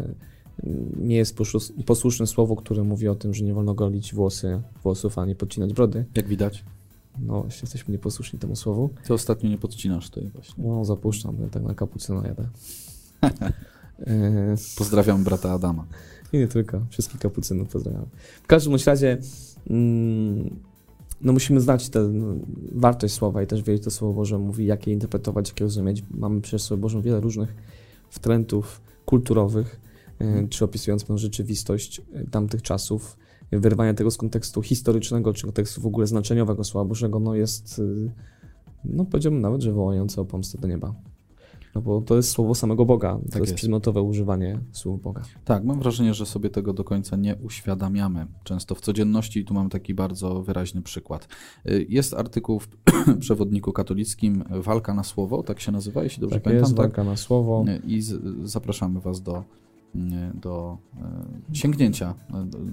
nie 0.97 1.15
jest 1.15 1.37
posłuszne 1.85 2.27
słowo, 2.27 2.55
które 2.55 2.83
mówi 2.83 3.07
o 3.07 3.15
tym, 3.15 3.33
że 3.33 3.45
nie 3.45 3.53
wolno 3.53 3.73
golić 3.73 4.13
włosy, 4.13 4.61
włosów, 4.83 5.17
a 5.17 5.25
nie 5.25 5.35
podcinać 5.35 5.73
brody. 5.73 6.05
Jak 6.15 6.27
widać. 6.27 6.63
No, 7.19 7.45
jesteśmy 7.61 7.91
nieposłuszni 7.91 8.39
temu 8.39 8.55
słowu. 8.55 8.89
Ty 9.03 9.13
ostatnio 9.13 9.49
nie 9.49 9.57
podcinasz 9.57 10.09
tutaj 10.09 10.29
właśnie. 10.29 10.63
No, 10.63 10.85
zapuszczam, 10.85 11.37
ja 11.41 11.49
tak 11.49 11.63
na 11.63 11.73
kapucyno 11.73 12.23
jadę. 12.25 12.47
Pozdrawiam 14.77 15.23
brata 15.23 15.51
Adama. 15.51 15.85
I 16.33 16.37
nie 16.37 16.47
tylko, 16.47 16.81
wszystkich 16.89 17.19
kapucynów 17.19 17.69
pozdrawiam. 17.69 18.05
W 18.43 18.47
każdym 18.47 18.75
razie 18.85 19.17
mm, 19.69 20.49
no 21.21 21.33
musimy 21.33 21.61
znać 21.61 21.89
tę 21.89 22.11
wartość 22.71 23.13
słowa 23.13 23.43
i 23.43 23.47
też 23.47 23.63
wiedzieć 23.63 23.83
to 23.83 23.91
Słowo 23.91 24.13
Boże 24.13 24.37
mówi, 24.37 24.65
jak 24.65 24.87
je 24.87 24.93
interpretować, 24.93 25.49
jak 25.49 25.59
je 25.59 25.63
rozumieć. 25.63 26.03
Mamy 26.11 26.41
przez 26.41 26.61
Słowo 26.61 26.81
Boże 26.81 27.01
wiele 27.01 27.19
różnych 27.19 27.55
wtrętów 28.09 28.81
kulturowych, 29.05 29.79
e, 30.19 30.47
czy 30.47 30.65
opisując 30.65 31.03
pewną 31.03 31.17
rzeczywistość 31.17 32.01
e, 32.13 32.23
tamtych 32.23 32.61
czasów, 32.61 33.17
wyrwanie 33.59 33.93
tego 33.93 34.11
z 34.11 34.17
kontekstu 34.17 34.61
historycznego, 34.61 35.33
czy 35.33 35.43
kontekstu 35.43 35.81
w 35.81 35.85
ogóle 35.85 36.07
znaczeniowego 36.07 36.63
Słowa 36.63 36.85
Bożego, 36.85 37.19
no 37.19 37.35
jest, 37.35 37.81
e, 38.07 38.11
no 38.85 39.05
powiedziałbym 39.05 39.41
nawet, 39.41 39.61
że 39.61 39.71
wołające 39.71 40.21
o 40.21 40.25
pomstę 40.25 40.57
do 40.57 40.67
nieba. 40.67 40.95
No 41.75 41.81
bo 41.81 42.01
to 42.01 42.15
jest 42.15 42.29
słowo 42.29 42.55
samego 42.55 42.85
Boga, 42.85 43.19
to 43.25 43.31
tak 43.31 43.41
jest, 43.41 43.53
przedmiotowe 43.53 44.01
używanie 44.01 44.59
słów 44.71 45.01
Boga. 45.01 45.21
Tak, 45.45 45.63
mam 45.63 45.79
wrażenie, 45.79 46.13
że 46.13 46.25
sobie 46.25 46.49
tego 46.49 46.73
do 46.73 46.83
końca 46.83 47.15
nie 47.15 47.35
uświadamiamy. 47.35 48.27
Często 48.43 48.75
w 48.75 48.81
codzienności 48.81 49.39
i 49.39 49.45
tu 49.45 49.53
mam 49.53 49.69
taki 49.69 49.93
bardzo 49.93 50.43
wyraźny 50.43 50.81
przykład. 50.81 51.27
Y, 51.69 51.85
jest 51.89 52.13
artykuł 52.13 52.59
w 52.59 52.67
przewodniku 53.19 53.73
katolickim 53.73 54.43
Walka 54.49 54.93
na 54.93 55.03
słowo, 55.03 55.43
tak 55.43 55.59
się 55.59 55.71
nazywa, 55.71 56.03
jeśli 56.03 56.21
dobrze 56.21 56.35
tak 56.35 56.43
pamiętam. 56.43 56.69
Jest, 56.69 56.77
tak, 56.77 56.85
Walka 56.85 57.03
na 57.03 57.17
słowo. 57.17 57.65
Y, 57.67 57.81
I 57.87 58.01
zapraszamy 58.43 58.99
Was 58.99 59.21
do 59.21 59.43
do 60.33 60.77
sięgnięcia 61.53 62.13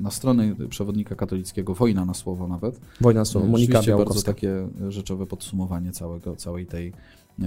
na 0.03 0.11
stronę 0.11 0.55
przewodnika 0.69 1.15
katolickiego, 1.15 1.75
wojna 1.75 2.05
na 2.05 2.15
słowo 2.15 2.49
nawet. 2.49 2.81
Wojna 3.01 3.21
na 3.21 3.25
słowo, 3.25 3.47
Monika 3.47 3.73
Rzeczywiście 3.73 4.05
bardzo 4.05 4.23
takie 4.23 4.69
rzeczowe 4.89 5.27
podsumowanie 5.27 5.93
całego, 5.93 6.37
całej 6.37 6.67
tej 6.67 6.93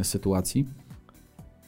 sytuacji. 0.04 0.66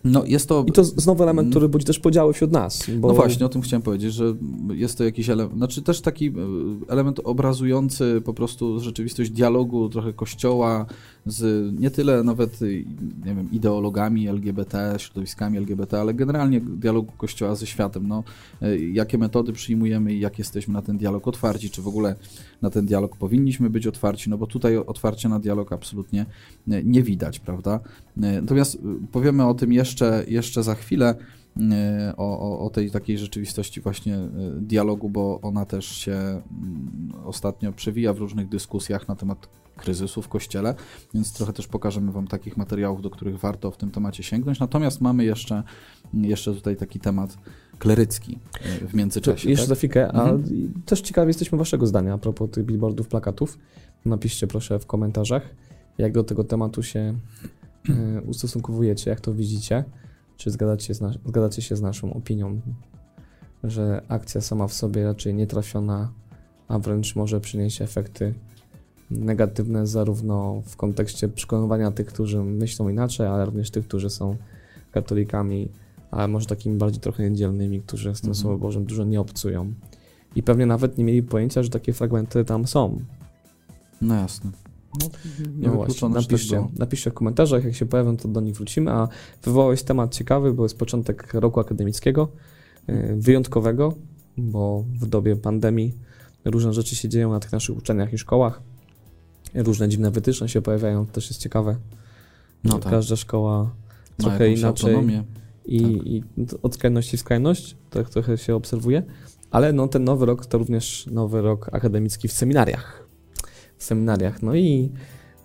No, 0.03 0.23
jest 0.25 0.49
to... 0.49 0.65
I 0.67 0.71
to 0.71 0.83
znowu 0.83 1.23
element, 1.23 1.49
który 1.49 1.69
budzi 1.69 1.85
też 1.85 1.99
podziały 1.99 2.33
wśród 2.33 2.51
nas. 2.51 2.89
Bo... 2.97 3.07
No 3.07 3.13
właśnie, 3.13 3.45
o 3.45 3.49
tym 3.49 3.61
chciałem 3.61 3.81
powiedzieć, 3.81 4.13
że 4.13 4.35
jest 4.73 4.97
to 4.97 5.03
jakiś 5.03 5.29
element, 5.29 5.57
znaczy 5.57 5.81
też 5.81 6.01
taki 6.01 6.27
e, 6.27 6.31
element 6.87 7.19
obrazujący 7.23 8.21
po 8.25 8.33
prostu 8.33 8.79
rzeczywistość 8.79 9.31
dialogu 9.31 9.89
trochę 9.89 10.13
kościoła 10.13 10.85
z 11.25 11.73
nie 11.79 11.91
tyle 11.91 12.23
nawet, 12.23 12.61
nie 13.25 13.35
wiem, 13.35 13.51
ideologami 13.51 14.27
LGBT, 14.27 14.95
środowiskami 14.97 15.57
LGBT, 15.57 16.01
ale 16.01 16.13
generalnie 16.13 16.61
dialogu 16.61 17.11
kościoła 17.17 17.55
ze 17.55 17.67
światem. 17.67 18.07
No, 18.07 18.23
e, 18.61 18.77
jakie 18.77 19.17
metody 19.17 19.53
przyjmujemy 19.53 20.13
i 20.13 20.19
jak 20.19 20.39
jesteśmy 20.39 20.73
na 20.73 20.81
ten 20.81 20.97
dialog 20.97 21.27
otwarci, 21.27 21.69
czy 21.69 21.81
w 21.81 21.87
ogóle 21.87 22.15
na 22.61 22.69
ten 22.69 22.85
dialog 22.85 23.17
powinniśmy 23.17 23.69
być 23.69 23.87
otwarci, 23.87 24.29
no 24.29 24.37
bo 24.37 24.47
tutaj 24.47 24.77
otwarcia 24.77 25.29
na 25.29 25.39
dialog 25.39 25.73
absolutnie 25.73 26.25
e, 26.71 26.83
nie 26.83 27.03
widać, 27.03 27.39
prawda? 27.39 27.79
Natomiast 28.17 28.77
powiemy 29.11 29.45
o 29.45 29.53
tym 29.53 29.73
jeszcze 29.73 30.23
jeszcze, 30.27 30.63
za 30.63 30.75
chwilę 30.75 31.15
o, 32.17 32.39
o, 32.39 32.59
o, 32.65 32.69
tej 32.69 32.91
takiej 32.91 33.17
rzeczywistości 33.17 33.81
właśnie 33.81 34.19
dialogu, 34.57 35.09
bo 35.09 35.39
ona 35.41 35.65
też 35.65 35.85
się 35.85 36.13
mm, 36.13 36.41
ostatnio 37.25 37.73
przewija 37.73 38.13
w 38.13 38.17
różnych 38.17 38.49
dyskusjach 38.49 39.07
na 39.07 39.15
temat 39.15 39.47
kryzysu 39.83 40.21
w 40.21 40.27
kościele, 40.27 40.75
więc 41.13 41.33
trochę 41.33 41.53
też 41.53 41.67
pokażemy 41.67 42.11
Wam 42.11 42.27
takich 42.27 42.57
materiałów, 42.57 43.01
do 43.01 43.09
których 43.09 43.39
warto 43.39 43.71
w 43.71 43.77
tym 43.77 43.91
temacie 43.91 44.23
sięgnąć. 44.23 44.59
Natomiast 44.59 45.01
mamy 45.01 45.23
jeszcze, 45.23 45.63
jeszcze 46.13 46.53
tutaj 46.53 46.75
taki 46.75 46.99
temat 46.99 47.37
klerycki 47.79 48.39
e, 48.83 48.87
w 48.87 48.93
międzyczasie. 48.93 49.49
jeszcze 49.49 49.65
tak? 49.65 49.69
za 49.69 49.75
chwilkę, 49.75 50.11
a 50.11 50.21
mhm. 50.21 50.73
też 50.85 51.01
ciekawi 51.01 51.27
jesteśmy 51.27 51.57
Waszego 51.57 51.87
zdania 51.87 52.13
a 52.13 52.17
propos 52.17 52.49
tych 52.51 52.65
billboardów, 52.65 53.07
plakatów. 53.07 53.57
Napiszcie 54.05 54.47
proszę 54.47 54.79
w 54.79 54.85
komentarzach, 54.85 55.55
jak 55.97 56.11
do 56.11 56.23
tego 56.23 56.43
tematu 56.43 56.83
się 56.83 57.15
E, 57.89 58.21
ustosunkowujecie, 58.21 59.09
jak 59.09 59.21
to 59.21 59.33
widzicie? 59.33 59.83
Czy 60.37 60.51
zgadzacie, 60.51 60.93
zgadzacie 61.25 61.61
się 61.61 61.75
z 61.75 61.81
naszą 61.81 62.13
opinią, 62.13 62.61
że 63.63 64.01
akcja 64.07 64.41
sama 64.41 64.67
w 64.67 64.73
sobie 64.73 65.03
raczej 65.03 65.33
nietrafiona, 65.33 66.11
a 66.67 66.79
wręcz 66.79 67.15
może 67.15 67.41
przynieść 67.41 67.81
efekty 67.81 68.33
negatywne 69.17 69.87
zarówno 69.87 70.61
w 70.65 70.75
kontekście 70.75 71.29
przekonywania 71.29 71.91
tych, 71.91 72.07
którzy 72.07 72.43
myślą 72.43 72.89
inaczej, 72.89 73.27
ale 73.27 73.45
również 73.45 73.71
tych, 73.71 73.87
którzy 73.87 74.09
są 74.09 74.37
katolikami, 74.91 75.69
ale 76.11 76.27
może 76.27 76.45
takimi 76.45 76.77
bardziej 76.77 77.01
trochę 77.01 77.29
niedzielnymi, 77.29 77.81
którzy 77.81 78.15
z 78.15 78.21
tym 78.21 78.27
mm 78.27 78.35
Słowem 78.35 78.59
Bożym 78.59 78.85
dużo 78.85 79.03
nie 79.03 79.21
obcują. 79.21 79.73
I 80.35 80.43
pewnie 80.43 80.65
nawet 80.65 80.97
nie 80.97 81.03
mieli 81.03 81.23
pojęcia, 81.23 81.63
że 81.63 81.69
takie 81.69 81.93
fragmenty 81.93 82.45
tam 82.45 82.67
są. 82.67 83.01
No 84.01 84.15
jasne. 84.15 84.51
No, 84.99 85.09
no 85.55 85.71
właśnie, 85.71 86.09
napiszcie, 86.09 86.67
napiszcie 86.77 87.11
w 87.11 87.13
komentarzach, 87.13 87.63
jak 87.63 87.75
się 87.75 87.85
pojawią, 87.85 88.17
to 88.17 88.27
do 88.27 88.41
nich 88.41 88.55
wrócimy, 88.55 88.91
a 88.91 89.07
wywołałeś 89.43 89.83
temat 89.83 90.15
ciekawy, 90.15 90.53
bo 90.53 90.63
jest 90.63 90.77
początek 90.77 91.33
roku 91.33 91.59
akademickiego, 91.59 92.27
y, 92.89 93.15
wyjątkowego, 93.17 93.93
bo 94.37 94.85
w 94.99 95.05
dobie 95.05 95.35
pandemii 95.35 95.93
różne 96.45 96.73
rzeczy 96.73 96.95
się 96.95 97.09
dzieją 97.09 97.31
na 97.31 97.39
tych 97.39 97.51
naszych 97.51 97.77
uczelniach 97.77 98.13
i 98.13 98.17
szkołach, 98.17 98.61
różne 99.55 99.89
dziwne 99.89 100.11
wytyczne 100.11 100.49
się 100.49 100.61
pojawiają, 100.61 101.05
to 101.05 101.11
też 101.11 101.29
jest 101.29 101.41
ciekawe. 101.41 101.75
No 102.63 102.79
tak. 102.79 102.91
Każda 102.91 103.15
szkoła 103.15 103.75
trochę 104.17 104.49
inaczej 104.49 104.89
autonomię. 104.89 105.23
i, 105.65 105.81
tak. 105.81 106.07
i 106.07 106.23
od 106.63 106.75
skrajności 106.75 107.17
w 107.17 107.19
skrajność, 107.19 107.77
tak 107.89 108.09
trochę 108.09 108.37
się 108.37 108.55
obserwuje, 108.55 109.03
ale 109.51 109.73
no, 109.73 109.87
ten 109.87 110.03
nowy 110.03 110.25
rok 110.25 110.45
to 110.45 110.57
również 110.57 111.07
nowy 111.11 111.41
rok 111.41 111.69
akademicki 111.73 112.27
w 112.27 112.31
seminariach 112.31 113.03
seminariach. 113.83 114.41
No 114.41 114.55
i 114.55 114.91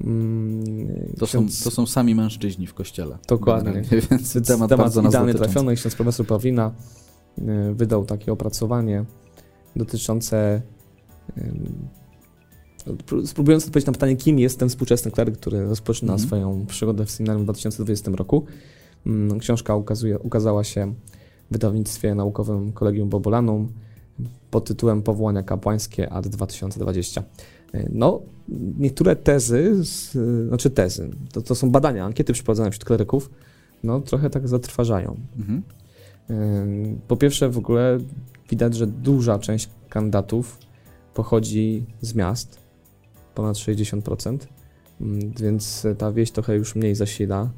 mm, 0.01 1.15
to, 1.19 1.27
ksiądz... 1.27 1.59
są, 1.59 1.65
to 1.65 1.71
są 1.71 1.87
sami 1.87 2.15
mężczyźni 2.15 2.67
w 2.67 2.75
kościele. 2.75 3.19
Dokładnie. 3.29 3.83
Więc 4.11 4.33
temat, 4.33 4.69
temat 4.69 4.77
bardzo 4.77 5.03
idealnie 5.03 5.35
trafiony. 5.35 5.75
Ksiądz 5.75 5.95
profesor 5.95 6.27
Pawlina 6.27 6.73
y, 7.39 7.75
wydał 7.75 8.05
takie 8.05 8.33
opracowanie 8.33 9.05
dotyczące 9.77 10.63
spróbując 13.25 13.65
odpowiedzieć 13.65 13.87
na 13.87 13.93
pytanie, 13.93 14.17
kim 14.17 14.39
jest 14.39 14.59
ten 14.59 14.69
współczesny 14.69 15.11
kleryk, 15.11 15.37
który 15.37 15.69
rozpoczyna 15.69 16.13
mm 16.13 16.27
swoją 16.27 16.67
przygodę 16.67 17.07
w 17.07 17.11
seminarium 17.11 17.43
w 17.43 17.47
2020 17.47 18.11
roku. 18.11 18.45
Mm, 19.07 19.39
książka 19.39 19.77
ukazuje, 19.77 20.19
ukazała 20.19 20.65
się 20.65 20.95
w 21.51 21.53
wydawnictwie 21.53 22.15
naukowym 22.15 22.73
Kolegium 22.73 23.09
Bobolanum 23.09 23.73
pod 24.51 24.65
tytułem 24.65 25.03
Powołania 25.03 25.43
kapłańskie 25.43 26.13
AD 26.13 26.29
2020. 26.29 27.23
No, 27.91 28.21
niektóre 28.79 29.17
tezy, 29.17 29.85
znaczy 30.49 30.71
tezy, 30.71 31.11
to, 31.33 31.43
to 31.43 31.55
są 31.55 31.71
badania, 31.71 32.05
ankiety 32.05 32.33
przeprowadzone 32.33 32.71
wśród 32.71 32.85
kleryków, 32.85 33.31
no 33.85 34.01
trochę 34.01 34.31
tak 34.31 34.49
zatrważają. 34.49 35.17
Mhm. 35.39 35.63
Po 37.09 37.17
pierwsze, 37.17 37.49
w 37.49 37.59
ogóle 37.59 37.99
widać, 38.51 38.75
że 38.75 38.87
duża 38.87 39.39
część 39.39 39.69
kandydatów 39.89 40.59
pochodzi 41.15 41.87
z 42.01 42.15
miast, 42.15 42.59
ponad 43.39 43.57
60%, 43.57 44.39
mm, 45.01 45.33
więc 45.41 45.87
ta 45.99 46.13
wieś 46.13 46.31
trochę 46.31 46.57
już 46.57 46.75
mniej 46.75 46.95
zasila 46.95 47.51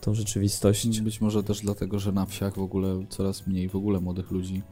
tą 0.00 0.14
rzeczywistość. 0.14 1.00
Być 1.00 1.20
może 1.20 1.42
też 1.42 1.60
dlatego, 1.60 1.98
że 1.98 2.12
na 2.12 2.26
wsiach 2.26 2.54
w 2.54 2.62
ogóle 2.62 3.04
coraz 3.08 3.46
mniej 3.46 3.68
w 3.68 3.76
ogóle 3.76 4.00
młodych 4.00 4.30
ludzi 4.30 4.62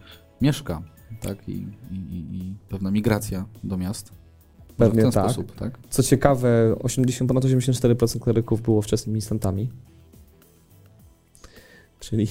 mieszka, 0.41 0.83
tak? 1.21 1.49
I, 1.49 1.53
i, 1.91 1.97
i 2.11 2.55
pewna 2.69 2.91
migracja 2.91 3.47
do 3.65 3.77
miast. 3.77 4.13
Pewnie 4.77 5.03
tak. 5.03 5.13
Sposób, 5.13 5.55
tak. 5.57 5.79
Co 5.91 6.03
ciekawe, 6.03 6.77
80, 6.83 7.29
ponad 7.29 7.45
84% 7.45 8.21
kleryków 8.21 8.63
było 8.63 8.83
wczesnymi 8.83 9.13
ministrantami. 9.13 9.69
Czyli 12.01 12.27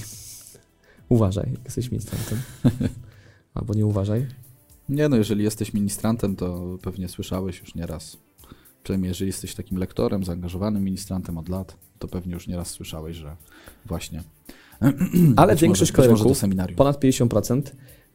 uważaj, 1.08 1.52
jak 1.52 1.64
jesteś 1.64 1.90
ministrantem. 1.90 2.38
Albo 3.54 3.74
nie 3.74 3.86
uważaj. 3.86 4.41
Nie 4.92 5.08
no, 5.08 5.16
jeżeli 5.16 5.44
jesteś 5.44 5.74
ministrantem, 5.74 6.36
to 6.36 6.78
pewnie 6.82 7.08
słyszałeś 7.08 7.60
już 7.60 7.74
nieraz. 7.74 8.16
Przynajmniej 8.82 9.08
jeżeli 9.08 9.28
jesteś 9.28 9.54
takim 9.54 9.78
lektorem, 9.78 10.24
zaangażowanym 10.24 10.84
ministrantem 10.84 11.38
od 11.38 11.48
lat, 11.48 11.76
to 11.98 12.08
pewnie 12.08 12.34
już 12.34 12.46
nieraz 12.46 12.70
słyszałeś, 12.70 13.16
że 13.16 13.36
właśnie. 13.86 14.22
Ale 15.36 15.56
większość 15.56 15.92
może, 15.96 16.08
kleryków, 16.08 16.42
ponad 16.76 17.00
50%, 17.00 17.62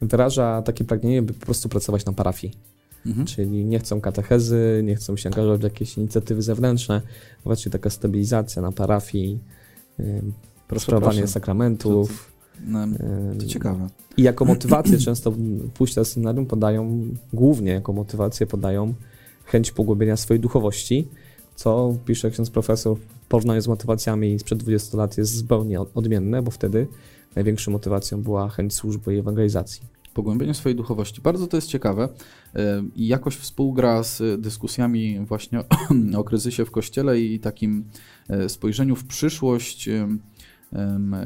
wyraża 0.00 0.62
takie 0.62 0.84
pragnienie, 0.84 1.22
by 1.22 1.34
po 1.34 1.46
prostu 1.46 1.68
pracować 1.68 2.04
na 2.04 2.12
parafii. 2.12 2.52
Mhm. 3.06 3.26
Czyli 3.26 3.64
nie 3.64 3.78
chcą 3.78 4.00
katechezy, 4.00 4.80
nie 4.84 4.96
chcą 4.96 5.16
się 5.16 5.28
angażować 5.28 5.60
w 5.60 5.64
jakieś 5.64 5.96
inicjatywy 5.96 6.42
zewnętrzne, 6.42 7.02
właśnie 7.44 7.72
taka 7.72 7.90
stabilizacja 7.90 8.62
na 8.62 8.72
parafii, 8.72 9.38
yy, 9.98 10.80
sprawowanie 10.80 11.26
sakramentów. 11.26 12.27
To, 12.58 12.86
no, 12.86 12.86
to 13.40 13.46
ciekawe. 13.46 13.88
I 14.16 14.22
jako 14.22 14.44
motywację 14.44 14.98
często 15.08 15.32
pójścia 15.74 16.04
seminarium 16.04 16.46
podają, 16.46 17.00
głównie 17.32 17.72
jako 17.72 17.92
motywację 17.92 18.46
podają 18.46 18.94
chęć 19.44 19.72
pogłębienia 19.72 20.16
swojej 20.16 20.40
duchowości, 20.40 21.08
co 21.54 21.94
pisze 22.04 22.30
ksiądz 22.30 22.50
profesor 22.50 22.96
w 22.96 23.28
porównaniu 23.28 23.60
z 23.60 23.68
motywacjami 23.68 24.38
sprzed 24.38 24.58
20 24.58 24.96
lat 24.96 25.18
jest 25.18 25.36
zupełnie 25.36 25.80
odmienne, 25.80 26.42
bo 26.42 26.50
wtedy 26.50 26.86
największą 27.36 27.72
motywacją 27.72 28.22
była 28.22 28.48
chęć 28.48 28.74
służby 28.74 29.14
i 29.14 29.18
ewangelizacji 29.18 29.82
pogłębieniu 30.18 30.54
swojej 30.54 30.76
duchowości. 30.76 31.20
Bardzo 31.20 31.46
to 31.46 31.56
jest 31.56 31.68
ciekawe 31.68 32.08
i 32.96 33.06
jakoś 33.06 33.36
współgra 33.36 34.02
z 34.02 34.40
dyskusjami 34.40 35.20
właśnie 35.20 35.62
o, 36.18 36.24
kryzysie 36.24 36.64
w 36.64 36.70
Kościele 36.70 37.20
i 37.20 37.40
takim 37.40 37.84
e, 38.28 38.48
spojrzeniu 38.48 38.96
w 38.96 39.04
przyszłość, 39.04 39.88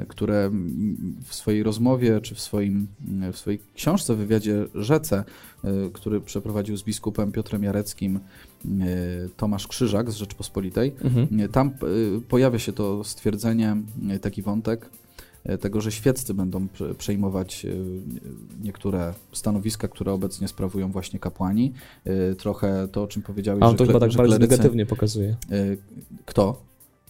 które 0.08 0.50
w 1.24 1.34
swojej 1.34 1.62
rozmowie 1.62 2.20
czy 2.20 2.34
w, 2.34 2.40
swoim, 2.40 2.86
w 3.32 3.38
swojej 3.38 3.60
książce, 3.74 4.14
wywiadzie 4.14 4.66
Rzece, 4.74 5.24
e, 5.64 5.70
który 5.92 6.20
przeprowadził 6.20 6.76
z 6.76 6.82
biskupem 6.82 7.32
Piotrem 7.32 7.62
Jareckim 7.62 8.16
e, 8.16 8.68
Tomasz 9.36 9.68
Krzyżak 9.68 10.10
z 10.10 10.16
Rzeczpospolitej, 10.16 10.92
mhm. 11.04 11.48
tam 11.48 11.70
pojawia 12.28 12.58
się 12.58 12.72
to 12.72 13.04
stwierdzenie, 13.04 13.76
taki 14.20 14.42
wątek, 14.42 14.90
E, 15.44 15.58
tego, 15.58 15.80
że 15.80 15.92
świeccy 15.92 16.34
będą 16.34 16.68
przejmować 16.98 17.64
e, 17.64 17.68
niektóre 18.62 19.14
stanowiska, 19.32 19.88
które 19.88 20.12
obecnie 20.12 20.48
sprawują 20.48 20.92
właśnie 20.92 21.18
kapłani. 21.18 21.72
E, 22.04 22.34
trochę 22.34 22.88
to, 22.92 23.02
o 23.02 23.06
czym 23.06 23.22
powiedziałeś, 23.22 23.62
A 23.62 23.66
on 23.66 23.76
to 23.76 23.86
chyba 23.86 24.00
tak 24.00 24.12
bardzo 24.12 24.38
negatywnie 24.38 24.86
pokazuje. 24.86 25.36
Kto? 26.26 26.62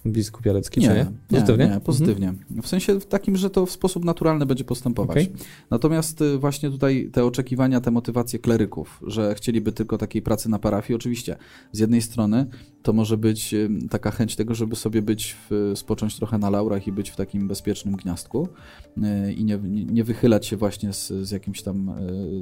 Biskup 0.07 0.47
Jarecki, 0.47 0.81
nie, 0.81 0.89
czy 0.89 0.95
nie? 0.95 1.07
Pozytywnie? 1.29 1.67
Nie, 1.67 1.75
nie 1.75 1.81
pozytywnie. 1.81 2.29
Mhm. 2.29 2.63
W 2.63 2.69
sensie 2.69 3.01
takim, 3.01 3.37
że 3.37 3.51
to 3.51 3.67
w 3.67 3.71
sposób 3.71 4.05
naturalny 4.05 4.47
będzie 4.47 4.65
postępować. 4.65 5.17
Okay. 5.17 5.33
Natomiast 5.71 6.21
y, 6.21 6.39
właśnie 6.39 6.71
tutaj 6.71 7.11
te 7.13 7.25
oczekiwania, 7.25 7.81
te 7.81 7.91
motywacje 7.91 8.39
kleryków, 8.39 9.03
że 9.07 9.35
chcieliby 9.35 9.73
tylko 9.73 9.99
takiej 9.99 10.23
pracy 10.23 10.49
na 10.49 10.59
parafii, 10.59 10.97
oczywiście 10.97 11.37
z 11.73 11.79
jednej 11.79 12.03
strony 12.03 12.47
to 12.83 12.93
może 12.93 13.17
być 13.17 13.55
y, 13.55 13.69
taka 13.91 14.11
chęć 14.11 14.37
tego, 14.37 14.55
żeby 14.55 14.77
sobie 14.77 15.03
być, 15.03 15.37
w, 15.51 15.73
spocząć 15.75 16.17
trochę 16.17 16.39
na 16.39 16.51
laurach 16.51 16.87
i 16.87 16.93
być 16.93 17.11
w 17.11 17.17
takim 17.17 17.49
bezpiecznym 17.49 17.97
gniazdku 17.97 18.49
y, 18.97 19.33
i 19.33 19.45
nie, 19.45 19.59
nie 19.69 20.05
wychylać 20.05 20.47
się 20.47 20.57
właśnie 20.57 20.93
z, 20.93 21.09
z 21.09 21.31
jakimś 21.31 21.63
tam 21.63 21.95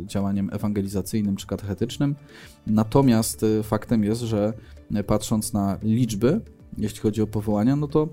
działaniem 0.06 0.50
ewangelizacyjnym 0.52 1.36
czy 1.36 1.46
katechetycznym. 1.46 2.14
Natomiast 2.66 3.44
faktem 3.62 4.04
jest, 4.04 4.20
że 4.20 4.52
patrząc 5.06 5.52
na 5.52 5.78
liczby, 5.82 6.40
jeśli 6.78 7.00
chodzi 7.00 7.22
o 7.22 7.26
powołania, 7.26 7.76
no 7.76 7.88
to 7.88 8.08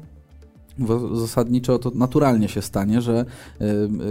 zasadniczo 1.14 1.80
to 1.80 1.92
naturalnie 1.96 2.50
się 2.50 2.62
stanie, 2.62 3.02
że 3.02 3.26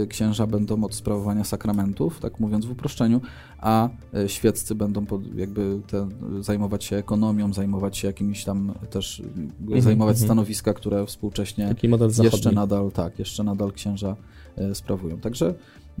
y, 0.03 0.07
księża 0.07 0.47
będą 0.47 0.83
od 0.83 0.95
sprawowania 0.95 1.43
sakramentów, 1.43 2.19
tak 2.19 2.39
mówiąc 2.39 2.65
w 2.65 2.71
uproszczeniu, 2.71 3.21
a 3.57 3.89
y, 4.25 4.29
świeccy 4.29 4.75
będą 4.75 5.05
pod, 5.05 5.35
jakby 5.35 5.81
te, 5.87 6.09
zajmować 6.41 6.83
się 6.83 6.95
ekonomią, 6.95 7.53
zajmować 7.53 7.97
się 7.97 8.07
jakimiś 8.07 8.43
tam 8.43 8.73
też, 8.89 9.19
mm, 9.19 9.81
zajmować 9.81 10.15
mm 10.15 10.23
-hmm. 10.23 10.25
stanowiska, 10.25 10.73
które 10.73 11.05
współcześnie 11.05 11.75
jeszcze 12.23 12.51
nadal, 12.51 12.91
tak, 12.91 13.19
jeszcze 13.19 13.43
nadal 13.43 13.71
księża 13.71 14.15
y, 14.57 14.75
sprawują. 14.75 15.19
Także 15.19 15.53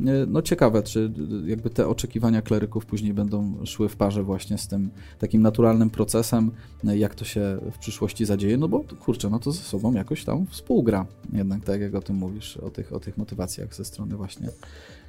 E, 0.05 0.25
no 0.27 0.41
ciekawe, 0.41 0.83
czy 0.83 1.11
jakby 1.45 1.69
te 1.69 1.87
oczekiwania 1.87 2.41
kleryków 2.41 2.85
później 2.85 3.13
będą 3.13 3.65
szły 3.65 3.89
w 3.89 3.95
parze 3.95 4.23
właśnie 4.23 4.57
z 4.57 4.67
tym 4.67 4.89
takim 5.19 5.41
naturalnym 5.41 5.89
procesem, 5.89 6.51
e, 6.87 6.97
jak 6.97 7.15
to 7.15 7.25
się 7.25 7.59
w 7.71 7.77
przyszłości 7.77 8.25
zadzieje, 8.25 8.57
no 8.57 8.67
bo 8.67 8.83
kurczę, 8.99 9.29
no 9.29 9.39
to 9.39 9.51
ze 9.51 9.61
sobą 9.61 9.93
jakoś 9.93 10.25
tam 10.25 10.47
współgra, 10.47 11.05
jednak 11.33 11.63
tak 11.63 11.81
jak 11.81 11.95
o 11.95 12.01
tym 12.01 12.15
mówisz, 12.15 12.57
o 12.57 12.69
tych, 12.69 12.93
o 12.93 12.99
tych 12.99 13.17
motywacjach 13.17 13.75
ze 13.75 13.85
strony 13.85 14.15
właśnie 14.15 14.49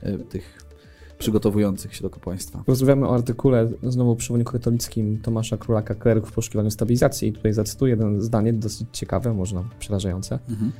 e, 0.02 0.18
tych 0.18 0.67
przygotowujących 1.18 1.94
się 1.94 2.02
do 2.02 2.10
kapłaństwa. 2.10 2.62
Rozmawiamy 2.66 3.08
o 3.08 3.14
artykule 3.14 3.68
znowu 3.82 4.16
przewodniku 4.16 4.52
katolickim 4.52 5.18
Tomasza 5.22 5.56
Królaka 5.56 5.94
Kleryków 5.94 6.30
w 6.30 6.32
poszukiwaniu 6.32 6.70
stabilizacji 6.70 7.28
i 7.28 7.32
tutaj 7.32 7.52
zacytuję 7.52 7.90
jedno 7.90 8.22
zdanie 8.22 8.52
dosyć 8.52 8.88
ciekawe, 8.92 9.34
można 9.34 9.64
przerażające. 9.78 10.38
Mhm. 10.48 10.72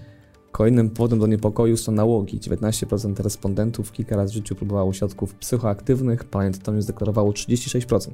Kolejnym 0.53 0.91
powodem 0.91 1.19
do 1.19 1.27
niepokoju 1.27 1.77
są 1.77 1.93
nałogi. 1.93 2.41
19% 2.41 3.23
respondentów 3.23 3.93
kilka 3.93 4.17
razy 4.17 4.33
w 4.33 4.35
życiu 4.35 4.55
próbowało 4.55 4.93
środków 4.93 5.35
psychoaktywnych, 5.35 6.25
palenie 6.25 6.53
tytoniu 6.53 6.83
zdeklarowało 6.83 7.33
36%. 7.33 8.11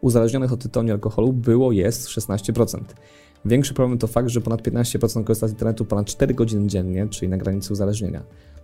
Uzależnionych 0.00 0.52
od 0.52 0.62
tytoniu 0.62 0.92
alkoholu 0.92 1.32
było, 1.32 1.72
jest 1.72 2.08
16%. 2.08 2.80
Większy 3.44 3.74
problem 3.74 3.98
to 3.98 4.06
fakt, 4.06 4.28
że 4.28 4.40
ponad 4.40 4.62
15% 4.62 5.24
korzysta 5.24 5.48
z 5.48 5.50
internetu 5.50 5.84
ponad 5.84 6.06
4 6.06 6.34
godziny 6.34 6.66
dziennie, 6.66 7.08
czyli 7.08 7.28
na 7.28 7.36
granicy 7.36 7.72
uzależnienia. 7.72 8.22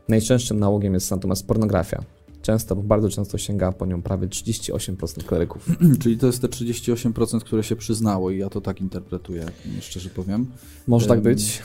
Najczęstszym 0.08 0.58
nałogiem 0.58 0.94
jest 0.94 1.10
natomiast 1.10 1.46
pornografia. 1.46 2.02
Często, 2.42 2.76
bardzo 2.76 3.08
często 3.08 3.38
sięga 3.38 3.72
po 3.72 3.86
nią 3.86 4.02
prawie 4.02 4.28
38% 4.28 5.24
kleryków. 5.24 5.68
Czyli 6.02 6.18
to 6.18 6.26
jest 6.26 6.42
te 6.42 6.48
38%, 6.48 7.40
które 7.40 7.62
się 7.62 7.76
przyznało 7.76 8.30
i 8.30 8.38
ja 8.38 8.48
to 8.48 8.60
tak 8.60 8.80
interpretuję, 8.80 9.46
szczerze 9.80 10.10
powiem. 10.10 10.46
Może 10.86 11.06
tak 11.06 11.20
być 11.20 11.62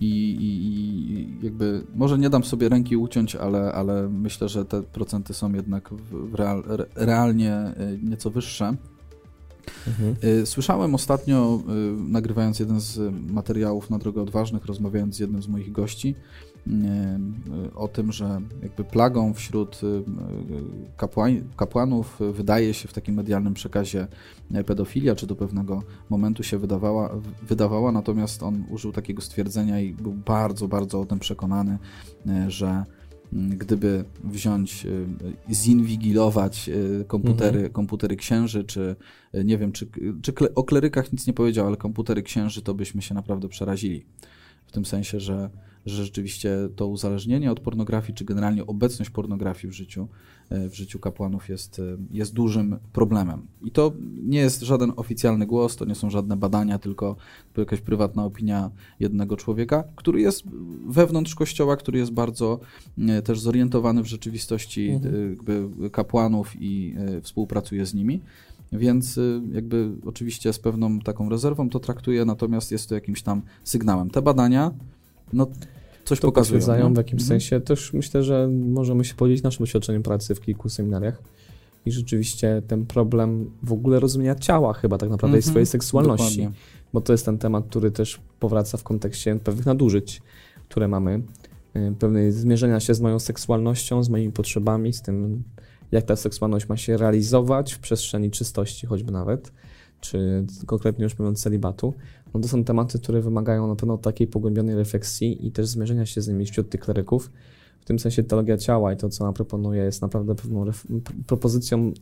i, 0.00 0.36
i, 0.40 1.44
jakby 1.44 1.84
może 1.94 2.18
nie 2.18 2.30
dam 2.30 2.44
sobie 2.44 2.68
ręki 2.68 2.96
uciąć, 2.96 3.36
ale, 3.36 3.72
ale 3.72 4.08
myślę, 4.08 4.48
że 4.48 4.64
te 4.64 4.82
procenty 4.82 5.34
są 5.34 5.52
jednak 5.52 5.90
real, 6.32 6.64
realnie 6.94 7.74
y, 7.80 7.98
nieco 8.02 8.30
wyższe. 8.30 8.76
Mhm. 9.86 10.16
Y, 10.24 10.46
słyszałem 10.46 10.94
ostatnio, 10.94 11.62
y, 11.68 12.10
nagrywając 12.10 12.58
jeden 12.58 12.80
z 12.80 13.14
materiałów 13.32 13.90
na 13.90 13.98
drogę 13.98 14.22
odważnych, 14.22 14.66
rozmawiając 14.66 15.16
z 15.16 15.18
jednym 15.18 15.42
z 15.42 15.48
moich 15.48 15.72
gości, 15.72 16.14
o 17.74 17.88
tym, 17.88 18.12
że 18.12 18.40
jakby 18.62 18.84
plagą 18.84 19.34
wśród 19.34 19.80
kapłań, 20.96 21.44
kapłanów 21.56 22.20
wydaje 22.32 22.74
się 22.74 22.88
w 22.88 22.92
takim 22.92 23.14
medialnym 23.14 23.54
przekazie 23.54 24.06
pedofilia, 24.66 25.14
czy 25.14 25.26
do 25.26 25.36
pewnego 25.36 25.82
momentu 26.10 26.42
się 26.42 26.58
wydawała, 26.58 27.16
wydawała, 27.42 27.92
natomiast 27.92 28.42
on 28.42 28.64
użył 28.70 28.92
takiego 28.92 29.22
stwierdzenia 29.22 29.80
i 29.80 29.94
był 29.94 30.12
bardzo, 30.12 30.68
bardzo 30.68 31.00
o 31.00 31.06
tym 31.06 31.18
przekonany, 31.18 31.78
że 32.48 32.84
gdyby 33.32 34.04
wziąć, 34.24 34.86
zinwigilować 35.50 36.70
komputery, 37.06 37.56
mhm. 37.56 37.72
komputery 37.72 38.16
księży, 38.16 38.64
czy 38.64 38.96
nie 39.44 39.58
wiem, 39.58 39.72
czy, 39.72 39.88
czy 40.22 40.54
o 40.54 40.64
klerykach 40.64 41.12
nic 41.12 41.26
nie 41.26 41.32
powiedział, 41.32 41.66
ale 41.66 41.76
komputery 41.76 42.22
księży, 42.22 42.62
to 42.62 42.74
byśmy 42.74 43.02
się 43.02 43.14
naprawdę 43.14 43.48
przerazili. 43.48 44.06
W 44.66 44.72
tym 44.72 44.84
sensie, 44.84 45.20
że 45.20 45.50
że 45.86 46.04
rzeczywiście 46.04 46.56
to 46.76 46.86
uzależnienie 46.86 47.52
od 47.52 47.60
pornografii, 47.60 48.14
czy 48.14 48.24
generalnie 48.24 48.66
obecność 48.66 49.10
pornografii 49.10 49.70
w 49.70 49.74
życiu, 49.74 50.08
e, 50.50 50.68
w 50.68 50.74
życiu 50.74 50.98
kapłanów 50.98 51.48
jest, 51.48 51.78
e, 51.78 51.82
jest 52.10 52.34
dużym 52.34 52.78
problemem. 52.92 53.46
I 53.64 53.70
to 53.70 53.92
nie 54.22 54.38
jest 54.38 54.60
żaden 54.60 54.92
oficjalny 54.96 55.46
głos, 55.46 55.76
to 55.76 55.84
nie 55.84 55.94
są 55.94 56.10
żadne 56.10 56.36
badania, 56.36 56.78
tylko 56.78 57.16
jakaś 57.56 57.80
prywatna 57.80 58.24
opinia 58.24 58.70
jednego 59.00 59.36
człowieka, 59.36 59.84
który 59.96 60.20
jest 60.20 60.42
wewnątrz 60.86 61.34
kościoła, 61.34 61.76
który 61.76 61.98
jest 61.98 62.12
bardzo 62.12 62.60
e, 62.98 63.22
też 63.22 63.40
zorientowany 63.40 64.02
w 64.02 64.06
rzeczywistości 64.06 64.90
mhm. 64.90 65.30
jakby 65.30 65.90
kapłanów 65.90 66.52
i 66.60 66.94
współpracuje 67.22 67.86
z 67.86 67.94
nimi. 67.94 68.20
Więc 68.72 69.20
jakby 69.52 69.90
oczywiście 70.06 70.52
z 70.52 70.58
pewną 70.58 71.00
taką 71.00 71.28
rezerwą 71.28 71.70
to 71.70 71.80
traktuję, 71.80 72.24
natomiast 72.24 72.72
jest 72.72 72.88
to 72.88 72.94
jakimś 72.94 73.22
tam 73.22 73.42
sygnałem. 73.64 74.10
Te 74.10 74.22
badania 74.22 74.70
no, 75.32 75.46
coś 76.04 76.20
to 76.20 76.28
pokazują. 76.28 76.60
potwierdzają 76.60 76.94
w 76.94 76.96
jakimś 76.96 77.22
mhm. 77.22 77.28
sensie. 77.28 77.60
Też 77.60 77.92
myślę, 77.92 78.22
że 78.22 78.48
możemy 78.48 79.04
się 79.04 79.14
podzielić 79.14 79.42
naszym 79.42 79.64
doświadczeniem 79.64 80.02
pracy 80.02 80.34
w 80.34 80.40
kilku 80.40 80.68
seminariach 80.68 81.22
i 81.86 81.92
rzeczywiście 81.92 82.62
ten 82.66 82.86
problem 82.86 83.50
w 83.62 83.72
ogóle 83.72 84.00
rozumienia 84.00 84.34
ciała 84.34 84.72
chyba 84.72 84.98
tak 84.98 85.10
naprawdę 85.10 85.36
mhm. 85.36 85.48
i 85.48 85.50
swojej 85.50 85.66
seksualności, 85.66 86.36
Dokładnie. 86.36 86.60
bo 86.92 87.00
to 87.00 87.12
jest 87.12 87.24
ten 87.24 87.38
temat, 87.38 87.64
który 87.68 87.90
też 87.90 88.20
powraca 88.40 88.78
w 88.78 88.82
kontekście 88.82 89.36
pewnych 89.36 89.66
nadużyć, 89.66 90.22
które 90.68 90.88
mamy, 90.88 91.22
y, 91.76 91.94
pewnej 91.98 92.32
zmierzenia 92.32 92.80
się 92.80 92.94
z 92.94 93.00
moją 93.00 93.18
seksualnością, 93.18 94.02
z 94.02 94.08
moimi 94.08 94.32
potrzebami, 94.32 94.92
z 94.92 95.02
tym, 95.02 95.42
jak 95.92 96.04
ta 96.04 96.16
seksualność 96.16 96.68
ma 96.68 96.76
się 96.76 96.96
realizować 96.96 97.72
w 97.72 97.78
przestrzeni 97.78 98.30
czystości 98.30 98.86
choćby 98.86 99.12
nawet, 99.12 99.52
czy 100.04 100.46
konkretnie 100.66 101.04
już 101.04 101.18
mówiąc 101.18 101.42
celibatu, 101.42 101.94
no 102.34 102.40
to 102.40 102.48
są 102.48 102.64
tematy, 102.64 102.98
które 102.98 103.20
wymagają 103.20 103.68
na 103.68 103.76
pewno 103.76 103.98
takiej 103.98 104.26
pogłębionej 104.26 104.76
refleksji 104.76 105.46
i 105.46 105.52
też 105.52 105.66
zmierzenia 105.66 106.06
się 106.06 106.20
z 106.20 106.28
nimi 106.28 106.46
wśród 106.46 106.70
tych 106.70 106.80
kleryków. 106.80 107.30
W 107.80 107.84
tym 107.84 107.98
sensie 107.98 108.22
teologia 108.22 108.58
ciała 108.58 108.92
i 108.92 108.96
to, 108.96 109.08
co 109.08 109.24
ona 109.24 109.32
proponuje, 109.32 109.82
jest 109.82 110.02
naprawdę 110.02 110.34
pewną 110.34 110.64
propozycją 111.26 111.92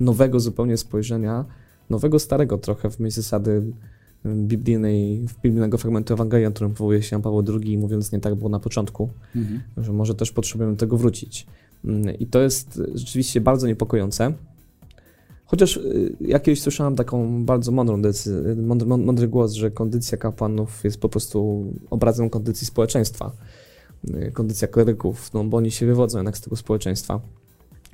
nowego 0.00 0.40
zupełnie 0.40 0.76
spojrzenia, 0.76 1.44
nowego, 1.90 2.18
starego 2.18 2.58
trochę 2.58 2.90
w 2.90 3.00
myśl 3.00 3.16
zasady 3.16 3.72
biblijnej, 4.26 5.26
biblijnego 5.42 5.78
fragmentu 5.78 6.14
Ewangelii, 6.14 6.46
na 6.46 6.52
którym 6.52 6.72
powołuje 6.72 7.02
się 7.02 7.16
Jan 7.16 7.22
Paweł 7.22 7.44
II, 7.62 7.78
mówiąc 7.78 8.12
nie 8.12 8.20
tak 8.20 8.34
było 8.34 8.50
na 8.50 8.60
początku, 8.60 9.08
mhm. 9.36 9.60
że 9.76 9.92
może 9.92 10.14
też 10.14 10.32
potrzebujemy 10.32 10.74
do 10.74 10.80
tego 10.80 10.96
wrócić. 10.96 11.46
Mm, 11.84 12.18
I 12.18 12.26
to 12.26 12.40
jest 12.40 12.82
rzeczywiście 12.94 13.40
bardzo 13.40 13.66
niepokojące, 13.66 14.32
Chociaż 15.52 15.76
y, 15.76 16.16
ja 16.20 16.40
kiedyś 16.40 16.62
słyszałem 16.62 16.96
taką 16.96 17.44
bardzo 17.44 17.72
mądrą 17.72 18.02
decyzję, 18.02 18.54
mądry, 18.54 18.88
mądry 18.88 19.28
głos, 19.28 19.52
że 19.52 19.70
kondycja 19.70 20.18
kapłanów 20.18 20.84
jest 20.84 21.00
po 21.00 21.08
prostu 21.08 21.64
obrazem 21.90 22.30
kondycji 22.30 22.66
społeczeństwa, 22.66 23.32
y, 24.08 24.32
kondycja 24.32 24.68
kleryków, 24.68 25.32
no 25.34 25.44
bo 25.44 25.56
oni 25.56 25.70
się 25.70 25.86
wywodzą 25.86 26.18
jednak 26.18 26.38
z 26.38 26.40
tego 26.40 26.56
społeczeństwa, 26.56 27.20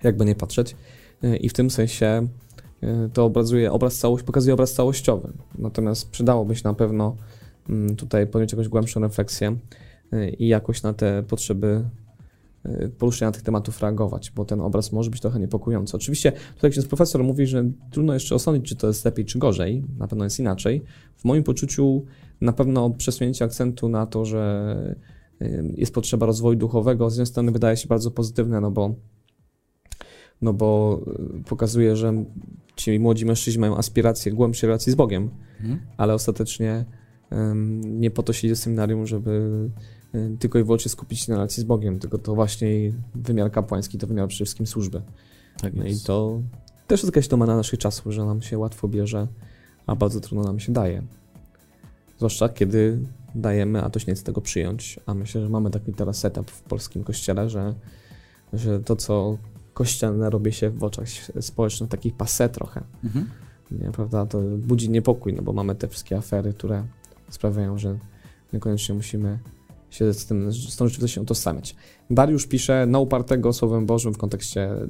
jakby 0.03 0.25
nie 0.25 0.35
patrzeć. 0.35 0.77
Y, 1.25 1.37
I 1.37 1.49
w 1.49 1.53
tym 1.53 1.71
sensie 1.71 2.29
to 3.13 3.25
obrazuje 3.25 3.73
obraz 3.73 3.97
całość, 3.97 4.25
pokazuje 4.25 4.55
obraz 4.55 4.73
całościowy. 4.73 5.33
Natomiast 5.59 6.11
przydałoby 6.11 6.57
się 6.57 6.63
na 6.65 6.75
pewno 6.75 7.17
mm, 7.69 7.97
tutaj 7.97 8.27
podjąć 8.27 8.53
jakąś 8.53 8.69
głębszą 8.69 9.01
refleksję 9.01 9.57
i 10.39 10.49
jakoś 10.49 10.83
na 10.83 10.95
te 10.95 11.23
potrzeby 11.23 11.85
Y, 11.85 12.08
poruszenia 12.99 13.33
tych 13.33 13.43
tematów 13.43 13.81
reagować, 13.81 14.31
bo 14.31 14.45
ten 14.45 14.61
obraz 14.61 14.93
może 14.93 15.11
być 15.11 15.21
trochę 15.21 15.41
niepokojący. 15.41 15.97
Oczywiście 15.97 16.33
tutaj 16.55 16.71
ksiądz 16.71 16.87
profesor 16.87 17.25
mówi, 17.25 17.47
że 17.47 17.65
trudno 17.91 18.15
jeszcze 18.15 18.35
osądzić, 18.35 18.69
czy 18.69 18.77
to 18.77 18.87
jest 18.87 19.05
lepiej, 19.05 19.25
czy 19.25 19.39
gorzej, 19.39 19.85
na 19.99 20.09
pewno 20.09 20.25
jest 20.25 20.39
inaczej. 20.39 20.83
W 21.17 21.25
moim 21.25 21.43
poczuciu 21.43 22.05
na 22.41 22.53
pewno 22.53 22.91
przesunięcie 22.91 23.45
akcentu 23.45 23.89
na 23.89 24.07
to, 24.07 24.25
że 24.25 24.97
y, 25.43 25.75
jest 25.77 25.95
potrzeba 25.95 26.27
rozwoju 26.27 26.59
duchowego, 26.59 27.11
z 27.11 27.15
jednej 27.15 27.27
strony 27.27 27.53
wydaje 27.53 27.77
się 27.77 27.89
bardzo 27.89 28.11
pozytywne, 28.11 28.61
no 28.61 28.71
bo, 28.71 28.95
no 30.43 30.53
bo 30.53 31.01
y, 31.41 31.45
pokazuje, 31.45 31.97
że 31.97 32.25
ci 32.77 32.99
młodzi 32.99 33.27
mężczyźni 33.27 33.61
mają 33.61 33.77
aspiracje 33.77 34.33
głębszej 34.33 34.67
relacji 34.67 34.93
z 34.93 34.95
Bogiem, 34.95 35.31
mhm. 35.61 35.81
ale 35.97 36.15
ostatecznie 36.15 36.85
um, 37.31 38.01
nie 38.01 38.11
po 38.11 38.23
to 38.23 38.33
siedzi 38.33 38.55
w 38.55 38.59
seminarium, 38.59 39.07
żeby 39.07 39.31
Y, 39.31 39.98
tylko 40.39 40.59
i 40.59 40.65
wyłącznie 40.65 40.91
skupić 40.91 41.21
się 41.21 41.33
na 41.33 41.39
relacji 41.39 41.61
z 41.61 41.65
Bogiem, 41.65 41.99
tylko 41.99 42.19
to 42.19 42.35
właśnie 42.35 42.69
wymiar 43.15 43.51
kapłański 43.51 43.99
to 43.99 44.07
wymiar 44.07 44.29
przede 44.29 44.45
wszystkim 44.45 44.67
służby. 44.67 45.03
Tak 45.61 45.75
no 45.75 45.85
i 45.85 46.01
to 46.01 46.43
też 46.87 47.03
jest 47.03 47.17
jakaś 47.17 47.29
domena 47.29 47.57
naszych 47.57 47.79
czasów, 47.79 48.13
że 48.13 48.25
nam 48.25 48.43
się 48.43 48.59
łatwo 48.59 48.89
bierze, 48.89 49.27
a 49.87 49.97
bardzo 49.97 50.21
trudno 50.21 50.45
nam 50.45 50.61
się 50.61 50.73
daje. 50.73 51.03
Zwłaszcza 52.17 52.49
kiedy 52.49 52.99
dajemy, 53.35 53.83
a 53.83 53.91
to 53.91 54.01
nie 54.09 54.15
chce 54.15 54.25
tego 54.25 54.41
przyjąć. 54.41 55.01
A 55.07 55.15
myślę, 55.15 55.41
że 55.41 55.49
mamy 55.49 55.71
taki 55.71 55.93
teraz 55.93 56.19
setup 56.19 56.51
w 56.51 56.63
polskim 56.63 57.05
kościele, 57.05 57.51
że, 57.51 57.75
że 58.53 58.81
to, 58.81 58.97
co 58.97 59.39
kościelne 59.75 60.31
robi 60.31 60.53
się 60.53 60.71
w 60.71 60.85
oczach 60.85 61.09
społecznych 61.41 61.91
taki 61.91 62.11
passe 62.11 62.49
trochę. 62.49 62.83
Mhm. 63.05 63.31
Nie, 63.71 63.91
prawda? 63.91 64.27
To 64.27 64.41
budzi 64.41 64.91
niepokój, 64.91 65.33
no 65.33 65.43
bo 65.43 65.53
mamy 65.53 65.75
te 65.75 65.89
wszystkie 65.89 66.17
afery, 66.17 66.53
które 66.53 66.85
sprawiają, 67.31 67.79
że 67.79 67.99
niekoniecznie 68.53 68.95
musimy 68.95 69.39
się 69.91 70.13
z, 70.13 70.27
tym, 70.27 70.53
z 70.53 70.77
tą 70.77 70.87
rzeczywistością 70.89 71.23
utożsamiać. 71.23 71.77
Dariusz 72.11 72.47
pisze, 72.47 72.87
na 72.87 72.99
upartego 72.99 73.53
Słowem 73.53 73.87
Bożym 73.87 74.15
w 74.15 74.19
kontekście 74.19 74.63
e, 74.63 74.87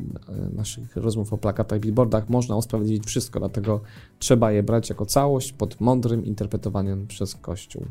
naszych 0.52 0.96
rozmów 0.96 1.32
o 1.32 1.38
plakatach 1.38 1.78
i 1.78 1.80
billboardach 1.80 2.28
można 2.28 2.56
usprawiedliwić 2.56 3.06
wszystko, 3.06 3.38
dlatego 3.38 3.80
trzeba 4.18 4.52
je 4.52 4.62
brać 4.62 4.88
jako 4.88 5.06
całość 5.06 5.52
pod 5.52 5.80
mądrym 5.80 6.24
interpretowaniem 6.24 7.06
przez 7.06 7.34
Kościół. 7.34 7.84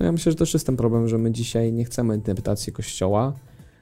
No 0.00 0.06
ja 0.06 0.12
myślę, 0.12 0.32
że 0.32 0.38
też 0.38 0.54
jest 0.54 0.66
ten 0.66 0.76
problem, 0.76 1.08
że 1.08 1.18
my 1.18 1.32
dzisiaj 1.32 1.72
nie 1.72 1.84
chcemy 1.84 2.14
interpretacji 2.14 2.72
Kościoła. 2.72 3.32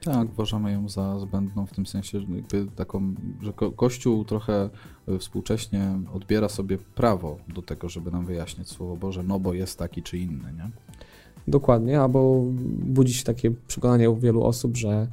Tak, 0.03 0.29
uważamy 0.29 0.71
ją 0.71 0.89
za 0.89 1.19
zbędną 1.19 1.65
w 1.65 1.71
tym 1.71 1.85
sensie, 1.85 2.19
że, 2.19 2.25
jakby 2.35 2.67
taką, 2.75 3.13
że 3.41 3.53
ko 3.53 3.71
Kościół 3.71 4.25
trochę 4.25 4.69
e, 5.07 5.19
współcześnie 5.19 5.99
odbiera 6.13 6.49
sobie 6.49 6.77
prawo 6.77 7.37
do 7.47 7.61
tego, 7.61 7.89
żeby 7.89 8.11
nam 8.11 8.25
wyjaśnić 8.25 8.67
Słowo 8.67 8.97
Boże, 8.97 9.23
no 9.23 9.39
bo 9.39 9.53
jest 9.53 9.79
taki 9.79 10.03
czy 10.03 10.17
inny, 10.17 10.53
nie? 10.53 10.69
Dokładnie, 11.47 12.01
albo 12.01 12.45
budzi 12.83 13.13
się 13.13 13.23
takie 13.23 13.51
przekonanie 13.67 14.09
u 14.09 14.15
wielu 14.15 14.43
osób, 14.43 14.77
że 14.77 15.07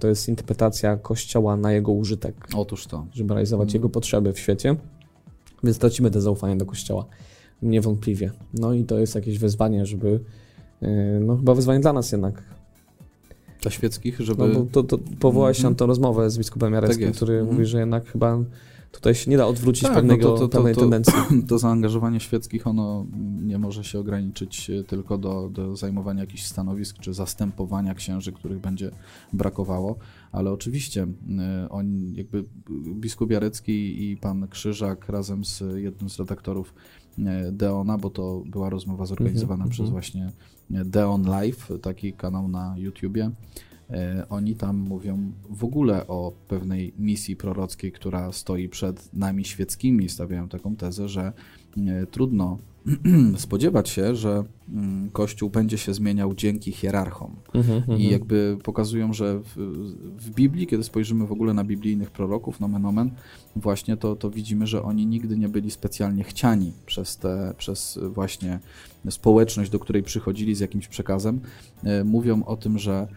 to 0.00 0.08
jest 0.08 0.28
interpretacja 0.28 0.96
Kościoła 0.96 1.56
na 1.56 1.72
jego 1.72 1.92
użytek. 1.92 2.48
Otóż 2.54 2.86
to. 2.86 3.06
Żeby 3.12 3.34
realizować 3.34 3.68
hmm. 3.68 3.78
jego 3.78 3.88
potrzeby 3.88 4.32
w 4.32 4.38
świecie, 4.38 4.76
więc 5.64 5.78
tracimy 5.78 6.10
te 6.10 6.20
zaufanie 6.20 6.56
do 6.56 6.66
Kościoła. 6.66 7.06
Niewątpliwie. 7.62 8.30
No 8.54 8.74
i 8.74 8.84
to 8.84 8.98
jest 8.98 9.14
jakieś 9.14 9.38
wyzwanie, 9.38 9.86
żeby. 9.86 10.20
E, 10.82 11.20
no 11.20 11.36
chyba 11.36 11.54
wyzwanie 11.54 11.80
dla 11.80 11.92
nas 11.92 12.12
jednak. 12.12 12.42
Dla 13.62 13.70
świeckich, 13.70 14.20
żeby. 14.20 14.48
No 14.48 14.60
bo 14.60 14.66
to, 14.72 14.82
to 14.82 14.98
powołałeś 15.20 15.60
mm 15.60 15.68
-hmm. 15.68 15.74
na 15.74 15.78
tą 15.78 15.86
rozmowę 15.86 16.30
z 16.30 16.38
biskupem 16.38 16.72
Jareckim, 16.72 17.06
tak 17.06 17.16
który 17.16 17.34
mm 17.34 17.46
-hmm. 17.46 17.52
mówi, 17.52 17.66
że 17.66 17.80
jednak 17.80 18.06
chyba 18.06 18.38
Tutaj 18.92 19.14
się 19.14 19.30
nie 19.30 19.36
da 19.36 19.46
odwrócić 19.46 19.82
tak, 19.82 19.94
pewnego, 19.94 20.28
no 20.28 20.34
to, 20.34 20.40
to, 20.40 20.48
pewnej 20.48 20.74
to, 20.74 20.80
tendencji. 20.80 21.14
To 21.48 21.58
zaangażowanie 21.58 22.20
świeckich, 22.20 22.66
ono 22.66 23.06
nie 23.42 23.58
może 23.58 23.84
się 23.84 23.98
ograniczyć 23.98 24.70
e, 24.70 24.84
tylko 24.84 25.18
do, 25.18 25.50
do 25.52 25.76
zajmowania 25.76 26.20
jakichś 26.20 26.42
stanowisk, 26.42 26.98
czy 26.98 27.14
zastępowania 27.14 27.94
księży, 27.94 28.32
których 28.32 28.58
będzie 28.58 28.90
brakowało, 29.32 29.96
ale 30.32 30.52
oczywiście 30.52 31.06
e, 31.38 31.68
on, 31.70 32.14
jakby 32.14 32.44
biskup 32.94 33.30
Jarecki 33.30 34.10
i 34.10 34.16
pan 34.16 34.48
Krzyżak 34.48 35.08
razem 35.08 35.44
z 35.44 35.62
jednym 35.76 36.10
z 36.10 36.18
redaktorów 36.18 36.74
e, 37.18 37.52
Deona, 37.52 37.98
bo 37.98 38.10
to 38.10 38.42
była 38.46 38.70
rozmowa 38.70 39.06
zorganizowana 39.06 39.64
mm 39.64 39.68
-hmm, 39.68 39.72
przez 39.72 39.86
-hmm. 39.86 39.92
właśnie 39.92 40.32
Deon 40.70 41.22
Live, 41.22 41.68
taki 41.82 42.12
kanał 42.12 42.48
na 42.48 42.74
YouTubie, 42.78 43.30
oni 44.28 44.54
tam 44.54 44.76
mówią 44.76 45.32
w 45.50 45.64
ogóle 45.64 46.06
o 46.06 46.32
pewnej 46.48 46.94
misji 46.98 47.36
prorockiej, 47.36 47.92
która 47.92 48.32
stoi 48.32 48.68
przed 48.68 49.14
nami 49.14 49.44
świeckimi. 49.44 50.08
Stawiają 50.08 50.48
taką 50.48 50.76
tezę, 50.76 51.08
że 51.08 51.32
e, 51.76 52.06
trudno 52.06 52.58
spodziewać 53.36 53.88
się, 53.88 54.16
że 54.16 54.44
mm, 54.68 55.10
Kościół 55.10 55.50
będzie 55.50 55.78
się 55.78 55.94
zmieniał 55.94 56.34
dzięki 56.34 56.72
hierarchom. 56.72 57.36
Mhm, 57.54 57.78
I 57.78 57.92
mhm. 57.92 58.00
jakby 58.00 58.58
pokazują, 58.62 59.12
że 59.12 59.40
w, 59.40 59.56
w, 60.18 60.30
Biblii, 60.30 60.66
kiedy 60.66 60.84
spojrzymy 60.84 61.26
w 61.26 61.32
ogóle 61.32 61.54
na 61.54 61.64
biblijnych 61.64 62.10
proroków, 62.10 62.60
nomen 62.60 62.86
omen, 62.86 63.10
właśnie 63.56 63.96
to, 63.96 64.16
to 64.16 64.30
widzimy, 64.30 64.66
że 64.66 64.82
oni 64.82 65.06
nigdy 65.06 65.38
nie 65.38 65.48
byli 65.48 65.70
specjalnie 65.70 66.24
chciani 66.24 66.72
przez, 66.86 67.16
te, 67.16 67.54
przez 67.58 67.98
właśnie 68.02 68.60
społeczność, 69.10 69.70
do 69.70 69.78
której 69.78 70.02
przychodzili 70.02 70.54
z 70.54 70.60
jakimś 70.60 70.88
przekazem. 70.88 71.40
E, 71.84 72.04
mówią 72.04 72.44
o 72.44 72.56
tym, 72.56 72.78
że 72.78 73.08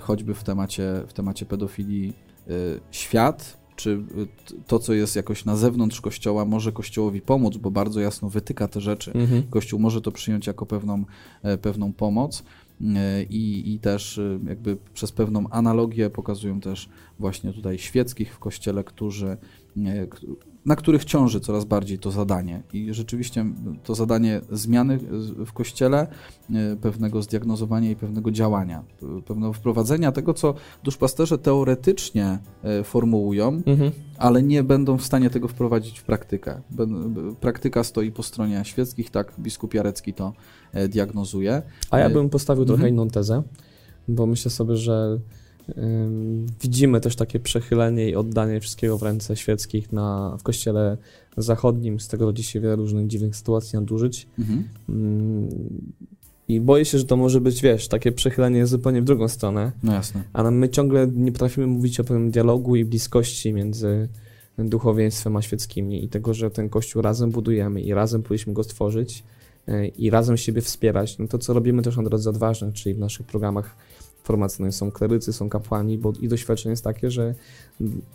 choćby 0.00 0.34
w 0.34 0.44
temacie, 0.44 1.02
w 1.08 1.12
temacie 1.12 1.46
pedofilii 1.46 2.12
y, 2.48 2.80
świat, 2.90 3.58
czy 3.76 3.90
y, 3.90 4.64
to, 4.66 4.78
co 4.78 4.94
jest 4.94 5.16
jakoś 5.16 5.44
na 5.44 5.56
zewnątrz 5.56 6.00
Kościoła, 6.00 6.44
może 6.44 6.72
Kościołowi 6.72 7.20
pomóc, 7.20 7.56
bo 7.56 7.70
bardzo 7.70 8.00
jasno 8.00 8.28
wytyka 8.28 8.68
te 8.68 8.80
rzeczy. 8.80 9.12
Mhm. 9.12 9.42
Kościół 9.50 9.80
może 9.80 10.00
to 10.00 10.12
przyjąć 10.12 10.46
jako 10.46 10.66
pewną, 10.66 11.04
e, 11.42 11.58
pewną 11.58 11.92
pomoc. 11.92 12.44
E, 12.96 13.22
I, 13.22 13.74
I 13.74 13.78
też 13.78 14.20
jakby 14.46 14.76
przez 14.94 15.12
pewną 15.12 15.48
analogię 15.48 16.10
pokazują 16.10 16.60
też 16.60 16.88
właśnie 17.18 17.52
tutaj 17.52 17.78
świeckich 17.78 18.34
w 18.34 18.38
kościele, 18.38 18.84
którzy 18.84 19.36
na 20.68 20.76
których 20.76 21.04
ciąży 21.04 21.40
coraz 21.40 21.64
bardziej 21.64 21.98
to 21.98 22.10
zadanie. 22.10 22.62
I 22.72 22.94
rzeczywiście 22.94 23.46
to 23.84 23.94
zadanie 23.94 24.40
zmiany 24.52 24.98
w 25.46 25.52
kościele, 25.52 26.06
e, 26.50 26.76
pewnego 26.76 27.22
zdiagnozowania 27.22 27.90
i 27.90 27.96
pewnego 27.96 28.30
działania, 28.30 28.84
pewnego 29.26 29.52
wprowadzenia 29.52 30.12
tego, 30.12 30.34
co 30.34 30.54
duszpasterze 30.84 31.38
teoretycznie 31.38 32.38
e, 32.62 32.84
formułują, 32.84 33.62
mhm. 33.66 33.90
ale 34.18 34.42
nie 34.42 34.62
będą 34.62 34.96
w 34.96 35.04
stanie 35.04 35.30
tego 35.30 35.48
wprowadzić 35.48 35.98
w 35.98 36.04
praktykę. 36.04 36.60
Praktyka 37.40 37.84
stoi 37.84 38.12
po 38.12 38.22
stronie 38.22 38.60
świeckich, 38.64 39.10
tak 39.10 39.32
biskup 39.38 39.74
Jarecki 39.74 40.14
to 40.14 40.32
e, 40.72 40.88
diagnozuje. 40.88 41.62
A 41.90 41.98
ja 41.98 42.10
bym 42.10 42.30
postawił 42.30 42.64
trochę 42.64 42.82
mhm. 42.82 42.94
inną 42.94 43.08
tezę, 43.08 43.42
bo 44.08 44.26
myślę 44.26 44.50
sobie, 44.50 44.76
że 44.76 45.18
Widzimy 46.60 47.00
też 47.00 47.16
takie 47.16 47.40
przechylenie 47.40 48.10
i 48.10 48.16
oddanie 48.16 48.60
wszystkiego 48.60 48.98
w 48.98 49.02
ręce 49.02 49.36
świeckich 49.36 49.92
na, 49.92 50.36
w 50.38 50.42
kościele 50.42 50.96
zachodnim. 51.36 52.00
Z 52.00 52.08
tego 52.08 52.24
rodzi 52.24 52.42
się 52.42 52.60
wiele 52.60 52.76
różnych 52.76 53.06
dziwnych 53.06 53.36
sytuacji, 53.36 53.78
nadużyć. 53.78 54.26
Mhm. 54.38 54.68
I 56.48 56.60
boję 56.60 56.84
się, 56.84 56.98
że 56.98 57.04
to 57.04 57.16
może 57.16 57.40
być, 57.40 57.62
wiesz, 57.62 57.88
takie 57.88 58.12
przechylenie 58.12 58.66
zupełnie 58.66 59.02
w 59.02 59.04
drugą 59.04 59.28
stronę. 59.28 59.72
No 59.82 59.92
jasne. 59.92 60.22
A 60.32 60.50
my 60.50 60.68
ciągle 60.68 61.06
nie 61.14 61.32
potrafimy 61.32 61.66
mówić 61.66 62.00
o 62.00 62.04
pewnym 62.04 62.30
dialogu 62.30 62.76
i 62.76 62.84
bliskości 62.84 63.52
między 63.52 64.08
duchowieństwem 64.58 65.36
a 65.36 65.42
świeckimi 65.42 66.04
i 66.04 66.08
tego, 66.08 66.34
że 66.34 66.50
ten 66.50 66.68
kościół 66.68 67.02
razem 67.02 67.30
budujemy 67.30 67.80
i 67.80 67.94
razem 67.94 68.22
powinniśmy 68.22 68.52
go 68.52 68.64
stworzyć 68.64 69.24
e, 69.68 69.86
i 69.86 70.10
razem 70.10 70.36
siebie 70.36 70.62
wspierać. 70.62 71.18
No 71.18 71.28
to, 71.28 71.38
co 71.38 71.52
robimy 71.52 71.82
też 71.82 71.96
na 71.96 72.02
drodze 72.02 72.30
odważnej, 72.30 72.72
czyli 72.72 72.94
w 72.94 72.98
naszych 72.98 73.26
programach 73.26 73.76
formacyjne 74.28 74.72
są 74.72 74.90
klerycy, 74.90 75.32
są 75.32 75.48
kapłani, 75.48 75.98
bo 75.98 76.12
i 76.20 76.28
doświadczenie 76.28 76.70
jest 76.70 76.84
takie, 76.84 77.10
że 77.10 77.34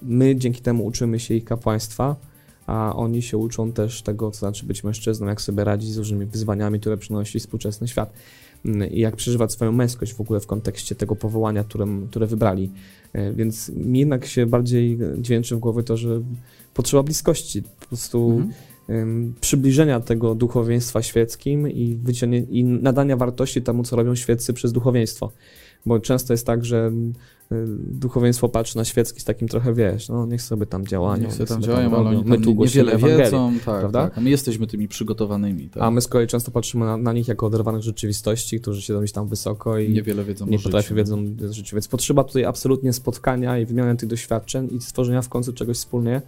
my 0.02 0.36
dzięki 0.36 0.62
temu 0.62 0.86
uczymy 0.86 1.20
się 1.20 1.34
ich 1.34 1.46
kapłaństwa, 1.46 2.16
a 2.68 2.96
oni 2.96 3.22
się 3.22 3.38
uczą 3.38 3.72
też 3.72 4.02
tego, 4.02 4.32
co 4.32 4.40
znaczy 4.40 4.66
być 4.66 4.84
mężczyzną, 4.84 5.28
jak 5.28 5.42
sobie 5.42 5.64
radzić 5.64 5.92
z 5.92 5.98
różnymi 5.98 6.26
wyzwaniami, 6.26 6.80
które 6.80 6.98
przynosi 6.98 7.40
współczesny 7.40 7.88
świat 7.88 8.14
i 8.92 9.00
jak 9.00 9.16
przeżywać 9.16 9.52
swoją 9.52 9.72
męskość 9.72 10.14
w 10.14 10.22
ogóle 10.22 10.40
w 10.40 10.48
kontekście 10.48 10.96
tego 10.96 11.16
powołania, 11.16 11.64
które, 11.64 11.86
które 12.10 12.28
wybrali. 12.28 12.72
E, 13.14 13.34
więc 13.34 13.70
mi 13.70 14.00
jednak 14.00 14.26
się 14.26 14.46
bardziej 14.46 15.00
dźwięczy 15.18 15.56
w 15.56 15.60
głowie 15.60 15.84
to, 15.84 15.98
że 15.98 16.22
potrzeba 16.74 17.04
bliskości, 17.04 17.64
po 17.80 17.86
prostu 17.88 18.42
mhm. 18.90 19.34
przybliżenia 19.42 20.00
tego 20.00 20.36
duchowieństwa 20.36 21.02
świeckim 21.02 21.70
i, 21.72 22.00
i 22.50 22.64
nadania 22.64 23.18
wartości 23.18 23.62
temu, 23.62 23.84
co 23.84 23.96
robią 23.96 24.16
świeccy 24.16 24.54
przez 24.54 24.72
duchowieństwo 24.72 25.32
bo 25.86 26.00
często 26.00 26.34
jest 26.34 26.46
tak, 26.46 26.66
że 26.66 26.92
y, 27.52 27.66
duchowieństwo 27.78 28.50
patrzy 28.50 28.78
na 28.78 28.86
świecki 28.86 29.20
z 29.20 29.24
takim 29.24 29.48
trochę, 29.48 29.74
wiesz, 29.74 30.10
no 30.10 30.26
niech 30.26 30.42
sobie 30.42 30.66
tam 30.66 30.88
działają. 30.88 31.22
Niech 31.22 31.34
sobie 31.34 31.46
tam 31.46 31.62
działają, 31.62 31.92
tam 31.92 32.00
ale 32.00 32.10
oni 32.10 32.24
my 32.26 32.42
tu 32.42 32.54
niewiele 32.54 32.98
wiedzą, 32.98 33.54
tak, 33.66 33.80
prawda? 33.80 34.04
Tak, 34.04 34.18
a 34.18 34.22
my 34.22 34.30
jesteśmy 34.30 34.68
tymi 34.68 34.88
przygotowanymi. 34.88 35.70
Tak. 35.70 35.84
A 35.84 35.92
my 35.92 36.02
z 36.02 36.08
kolei 36.08 36.28
często 36.28 36.52
patrzymy 36.52 36.86
na, 36.86 36.98
na 36.98 37.14
nich 37.14 37.28
jako 37.28 37.46
oderwanych 37.46 37.82
rzeczywistości, 37.82 38.60
którzy 38.60 38.82
siedzą 38.82 39.00
gdzieś 39.00 39.12
tam 39.12 39.28
wysoko 39.28 39.80
i 39.80 39.90
niewiele 39.90 40.24
wiedzą 40.24 40.46
nie 40.46 40.60
potrafią 40.60 40.96
wiedzą 40.96 41.36
życiu. 41.52 41.76
Więc 41.76 41.88
potrzeba 41.88 42.24
tutaj 42.24 42.46
absolutnie 42.46 42.94
spotkania 42.94 43.60
i 43.60 43.66
wymiany 43.66 43.98
tych 43.98 44.10
doświadczeń 44.10 44.70
i 44.72 44.82
stworzenia 44.82 45.22
w 45.22 45.30
końcu 45.30 45.54
czegoś 45.54 45.78
wspólnie, 45.78 46.22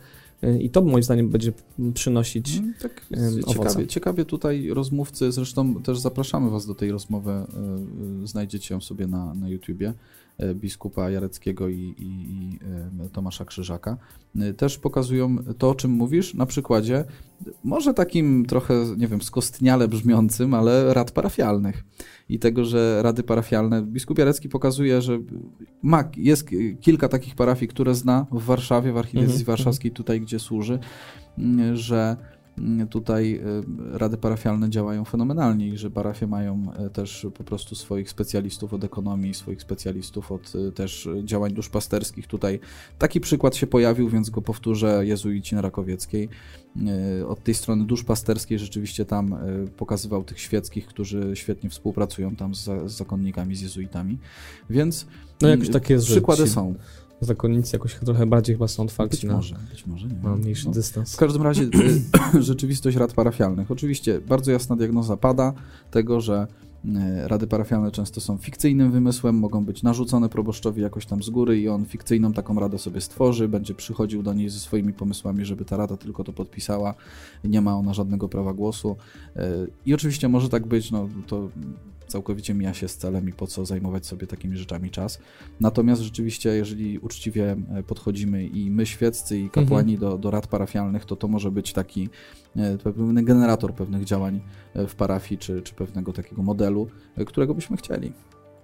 i 0.60 0.70
to 0.70 0.82
moim 0.82 1.04
zdaniem 1.04 1.30
będzie 1.30 1.54
przynosić 1.94 2.58
mm, 2.58 2.74
tak, 2.82 3.06
ciekawie, 3.48 3.88
ciekawie 3.88 4.26
tutaj 4.26 4.70
rozmówcy, 4.70 5.32
zresztą 5.32 5.76
też 5.76 6.00
zapraszamy 6.00 6.50
Was 6.50 6.66
do 6.66 6.76
tej 6.76 6.92
rozmowy, 6.92 7.32
y, 8.24 8.28
znajdziecie 8.28 8.74
ją 8.74 8.82
sobie 8.82 9.08
na, 9.08 9.34
na 9.34 9.50
YouTubie. 9.50 9.94
E, 10.38 10.56
biskupa 10.56 11.10
Jareckiego 11.10 11.70
i, 11.70 11.74
i, 11.74 12.06
i, 12.06 12.60
e, 13.06 13.10
Tomasza 13.10 13.46
Krzyżaka, 13.46 13.98
e, 14.40 14.54
też 14.54 14.78
pokazują 14.78 15.38
to, 15.58 15.70
o 15.70 15.76
czym 15.76 15.92
mówisz, 15.92 16.34
na 16.34 16.46
przykładzie 16.46 17.06
może 17.64 17.94
takim 17.94 18.46
trochę, 18.46 18.74
nie 18.98 19.08
wiem, 19.08 19.22
skostniale 19.22 19.88
brzmiącym, 19.88 20.54
ale 20.54 20.94
rad 20.94 21.12
parafialnych. 21.12 21.84
I 22.30 22.40
tego, 22.40 22.66
że 22.66 23.04
rady 23.04 23.24
parafialne, 23.24 23.82
biskup 23.82 24.18
Jarecki 24.18 24.50
pokazuje, 24.50 25.02
że 25.02 25.20
ma, 25.84 26.04
jest 26.18 26.50
kilka 26.82 27.10
takich 27.10 27.36
parafii, 27.36 27.68
które 27.68 27.96
zna 27.96 28.26
w 28.32 28.44
Warszawie, 28.44 28.94
w 28.94 28.98
archidiecezji 28.98 29.42
mhm, 29.42 29.58
warszawskiej, 29.58 29.90
mhm. 29.90 29.98
tutaj 29.98 30.22
gdzie 30.22 30.40
służy, 30.40 30.80
że 31.74 32.18
tutaj 32.90 33.42
y, 33.94 33.98
rady 33.98 34.18
parafialne 34.18 34.70
działają 34.70 35.06
fenomenalnie 35.06 35.68
i 35.68 35.78
że 35.78 35.92
parafie 35.92 36.28
mają 36.28 36.74
e, 36.78 36.90
też 36.90 37.28
po 37.38 37.44
prostu 37.44 37.76
swoich 37.76 38.10
specjalistów 38.10 38.74
od 38.74 38.84
ekonomii, 38.84 39.34
swoich 39.34 39.62
specjalistów 39.62 40.32
od 40.32 40.56
y, 40.56 40.72
też 40.72 41.10
działań 41.24 41.54
duszpasterskich. 41.54 42.28
Tutaj 42.28 42.60
taki 43.00 43.20
przykład 43.20 43.56
się 43.56 43.68
pojawił, 43.68 44.10
więc 44.10 44.30
go 44.30 44.42
powtórzę, 44.42 45.06
jezuici 45.06 45.56
na 45.56 45.62
Rakowieckiej. 45.62 46.30
Od 47.28 47.44
tej 47.44 47.54
strony 47.54 47.86
duszpasterskiej 47.86 48.60
rzeczywiście 48.60 49.06
tam 49.06 49.36
pokazywał 49.78 50.24
tych 50.24 50.40
świeckich, 50.40 50.88
którzy 50.88 51.32
świetnie 51.34 51.70
współpracują 51.70 52.36
tam 52.36 52.56
z, 52.56 52.64
z 52.64 52.92
zakonnikami, 52.92 53.56
z 53.56 53.62
jezuitami, 53.62 54.18
więc 54.70 55.08
no 55.42 55.48
jakoś 55.48 55.70
tak 55.70 55.90
jest, 55.90 56.06
przykłady 56.06 56.48
są 56.48 56.76
zakonnicy 57.22 57.76
jakoś 57.76 57.96
trochę 57.96 58.26
bardziej 58.26 58.56
chyba 58.56 58.68
są 58.68 58.84
otwarci 58.84 59.18
być 59.18 59.24
na, 59.24 59.36
może, 59.36 59.56
być 59.70 59.86
może, 59.86 60.08
nie 60.08 60.16
na 60.24 60.36
mniejszy 60.36 60.66
no. 60.66 60.72
dystans. 60.72 61.16
W 61.16 61.18
każdym 61.18 61.42
razie 61.42 61.70
rzeczywistość 62.40 62.98
rad 62.98 63.14
parafialnych. 63.14 63.72
Oczywiście 63.72 64.22
bardzo 64.22 64.52
jasna 64.52 64.76
diagnoza 64.76 65.18
pada 65.18 65.54
tego, 65.92 66.22
że 66.22 66.48
e, 66.96 67.28
rady 67.28 67.48
parafialne 67.48 67.92
często 67.92 68.22
są 68.22 68.38
fikcyjnym 68.38 68.92
wymysłem, 68.92 69.36
mogą 69.36 69.66
być 69.66 69.84
narzucone 69.84 70.30
proboszczowi 70.30 70.82
jakoś 70.82 71.06
tam 71.06 71.24
z 71.24 71.30
góry 71.30 71.60
i 71.60 71.70
on 71.70 71.86
fikcyjną 71.86 72.34
taką 72.34 72.60
radę 72.60 72.80
sobie 72.80 73.02
stworzy, 73.02 73.48
będzie 73.48 73.74
przychodził 73.74 74.24
do 74.24 74.34
niej 74.34 74.50
ze 74.50 74.60
swoimi 74.60 74.94
pomysłami, 74.94 75.46
żeby 75.46 75.66
ta 75.66 75.78
rada 75.78 75.98
tylko 75.98 76.24
to 76.24 76.34
podpisała, 76.34 76.94
nie 77.44 77.62
ma 77.62 77.76
ona 77.76 77.94
żadnego 77.94 78.30
prawa 78.30 78.54
głosu. 78.54 78.96
E, 79.36 79.68
I 79.86 79.94
oczywiście 79.94 80.30
może 80.30 80.50
tak 80.50 80.68
być, 80.68 80.92
no 80.92 81.10
to 81.28 81.50
całkowicie 82.08 82.54
mija 82.54 82.74
się 82.74 82.88
z 82.88 82.98
celem 82.98 83.30
i 83.30 83.34
po 83.34 83.48
co 83.48 83.66
zajmować 83.66 84.06
sobie 84.06 84.28
takimi 84.28 84.58
rzeczami 84.58 84.92
czas. 84.92 85.20
Natomiast 85.60 86.02
rzeczywiście, 86.02 86.50
jeżeli 86.50 87.00
uczciwie 87.00 87.56
e, 87.76 87.84
podchodzimy 87.84 88.48
i 88.48 88.72
my 88.72 88.86
świeccy 88.86 89.40
i 89.40 89.50
kapłani 89.50 89.94
mhm. 89.94 90.12
do, 90.12 90.18
do 90.18 90.32
rad 90.32 90.48
parafialnych, 90.48 91.06
to 91.06 91.16
to 91.16 91.28
może 91.28 91.52
być 91.52 91.74
taki 91.74 92.10
e, 92.56 92.78
pewny 92.78 93.24
generator 93.24 93.74
pewnych 93.74 94.04
działań 94.04 94.42
e, 94.74 94.88
w 94.88 94.96
parafii, 94.96 95.40
czy, 95.40 95.62
czy 95.62 95.74
pewnego 95.74 96.14
takiego 96.14 96.44
modelu, 96.44 96.88
którego 97.26 97.56
byśmy 97.56 97.78
chcieli. 97.78 98.12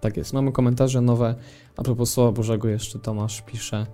Tak 0.01 0.17
jest. 0.17 0.33
Mamy 0.33 0.51
komentarze 0.51 1.01
nowe. 1.01 1.35
A 1.77 1.83
propos 1.83 2.13
Słowa 2.13 2.31
Bożego 2.31 2.69
jeszcze 2.69 2.99
Tomasz 2.99 3.41
pisze, 3.41 3.85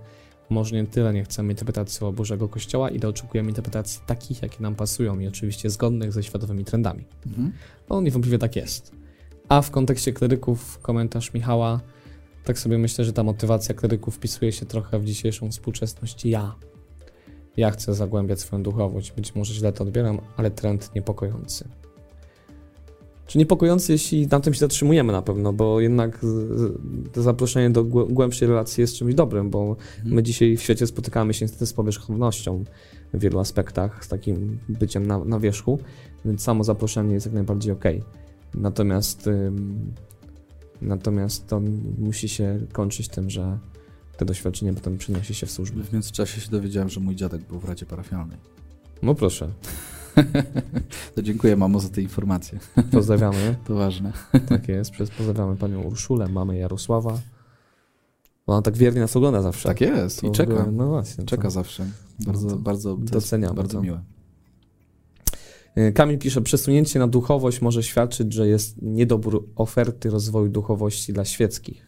może 0.50 0.76
nie 0.76 0.86
tyle 0.86 1.12
nie 1.12 1.24
chcemy 1.24 1.52
interpretacji 1.52 1.96
Słowa 1.96 2.16
Bożego 2.16 2.48
Kościoła, 2.48 2.90
ile 2.90 3.08
oczekujemy 3.08 3.48
interpretacji 3.48 4.00
takich, 4.06 4.42
jakie 4.42 4.62
nam 4.62 4.74
pasują 4.74 5.18
i 5.18 5.26
oczywiście 5.26 5.70
zgodnych 5.70 6.12
ze 6.12 6.22
światowymi 6.22 6.64
trendami. 6.64 7.04
Mhm. 7.26 7.52
No 7.90 8.00
niewątpliwie 8.00 8.38
tak 8.38 8.56
jest. 8.56 8.97
A 9.48 9.62
w 9.62 9.70
kontekście 9.70 10.12
kleryków 10.12 10.78
komentarz 10.82 11.34
Michała, 11.34 11.80
tak 12.44 12.58
sobie 12.58 12.78
myślę, 12.78 13.04
że 13.04 13.12
ta 13.12 13.22
motywacja 13.22 13.74
kleryków 13.74 14.14
wpisuje 14.14 14.52
się 14.52 14.66
trochę 14.66 14.98
w 14.98 15.04
dzisiejszą 15.04 15.50
współczesność 15.50 16.24
ja. 16.24 16.54
Ja 17.56 17.70
chcę 17.70 17.94
zagłębiać 17.94 18.40
swoją 18.40 18.62
duchowość. 18.62 19.12
Być 19.12 19.34
może 19.34 19.54
źle 19.54 19.72
to 19.72 19.84
odbieram, 19.84 20.18
ale 20.36 20.50
trend 20.50 20.94
niepokojący. 20.94 21.68
Czy 23.26 23.38
niepokojący, 23.38 23.92
jeśli 23.92 24.26
na 24.26 24.40
tym 24.40 24.54
się 24.54 24.60
zatrzymujemy 24.60 25.12
na 25.12 25.22
pewno, 25.22 25.52
bo 25.52 25.80
jednak 25.80 26.18
to 27.12 27.22
zaproszenie 27.22 27.70
do 27.70 27.84
głębszej 27.84 28.48
relacji 28.48 28.80
jest 28.80 28.94
czymś 28.94 29.14
dobrym, 29.14 29.50
bo 29.50 29.62
mhm. 29.62 30.14
my 30.14 30.22
dzisiaj 30.22 30.56
w 30.56 30.62
świecie 30.62 30.86
spotykamy 30.86 31.34
się 31.34 31.48
z 31.48 31.72
powierzchownością 31.72 32.64
w 33.14 33.20
wielu 33.20 33.38
aspektach, 33.38 34.04
z 34.04 34.08
takim 34.08 34.58
byciem 34.68 35.06
na, 35.06 35.24
na 35.24 35.40
wierzchu, 35.40 35.78
więc 36.24 36.42
samo 36.42 36.64
zaproszenie 36.64 37.14
jest 37.14 37.26
jak 37.26 37.34
najbardziej 37.34 37.72
ok. 37.72 37.84
Natomiast, 38.54 39.30
natomiast 40.82 41.46
to 41.46 41.60
musi 41.98 42.28
się 42.28 42.60
kończyć 42.72 43.08
tym, 43.08 43.30
że 43.30 43.58
to 44.16 44.24
doświadczenie 44.24 44.74
potem 44.74 44.98
przyniesie 44.98 45.34
się 45.34 45.46
w 45.46 45.50
służbę. 45.50 45.82
W 45.82 45.92
międzyczasie 45.92 46.40
się 46.40 46.50
dowiedziałem, 46.50 46.88
że 46.88 47.00
mój 47.00 47.16
dziadek 47.16 47.42
był 47.42 47.58
w 47.58 47.64
Radzie 47.64 47.86
Parafialnej. 47.86 48.38
No 49.02 49.14
proszę. 49.14 49.48
to 51.14 51.22
dziękuję 51.22 51.56
mamo 51.56 51.80
za 51.80 51.88
te 51.88 52.02
informacje. 52.02 52.58
Pozdrawiamy. 52.90 53.56
To 53.66 53.74
ważne. 53.74 54.12
Tak 54.48 54.68
jest. 54.68 54.90
Pozdrawiamy 55.18 55.56
panią 55.56 55.82
Urszulę, 55.82 56.28
mamy 56.28 56.56
Jarosława. 56.56 57.18
Ona 58.46 58.62
tak 58.62 58.76
wiernie 58.76 59.00
nas 59.00 59.16
ogląda 59.16 59.42
zawsze. 59.42 59.68
Tak 59.68 59.80
jest 59.80 60.24
i 60.24 60.30
czeka. 60.30 60.66
No 60.72 60.88
właśnie. 60.88 61.24
Czeka 61.24 61.42
to... 61.42 61.50
zawsze. 61.50 61.86
Bardzo, 62.26 62.48
no 62.48 62.56
bardzo 62.56 62.96
doceniam. 62.96 63.56
Bardzo 63.56 63.82
miłe. 63.82 64.02
E, 65.78 65.92
Kamil 65.92 66.18
pisze, 66.18 66.40
przesunięcie 66.40 66.98
na 66.98 67.08
duchowość 67.08 67.60
może 67.60 67.82
świadczyć, 67.82 68.32
że 68.32 68.48
jest 68.48 68.82
niedobór 68.82 69.48
oferty 69.56 70.10
rozwoju 70.10 70.48
duchowości 70.48 71.12
dla 71.12 71.24
świeckich. 71.24 71.86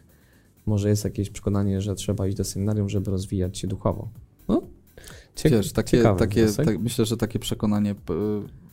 Może 0.65 0.89
jest 0.89 1.03
jakieś 1.03 1.29
przekonanie, 1.29 1.81
że 1.81 1.95
trzeba 1.95 2.27
iść 2.27 2.37
do 2.37 2.43
seminarium, 2.43 2.89
żeby 2.89 3.11
rozwijać 3.11 3.57
się 3.57 3.67
duchowo. 3.67 4.09
No, 4.47 4.61
ciek 5.35 5.51
Wiesz, 5.51 5.71
takie, 5.71 6.03
takie, 6.17 6.47
tak, 6.47 6.79
myślę, 6.79 7.05
że 7.05 7.17
takie 7.17 7.39
przekonanie 7.39 7.95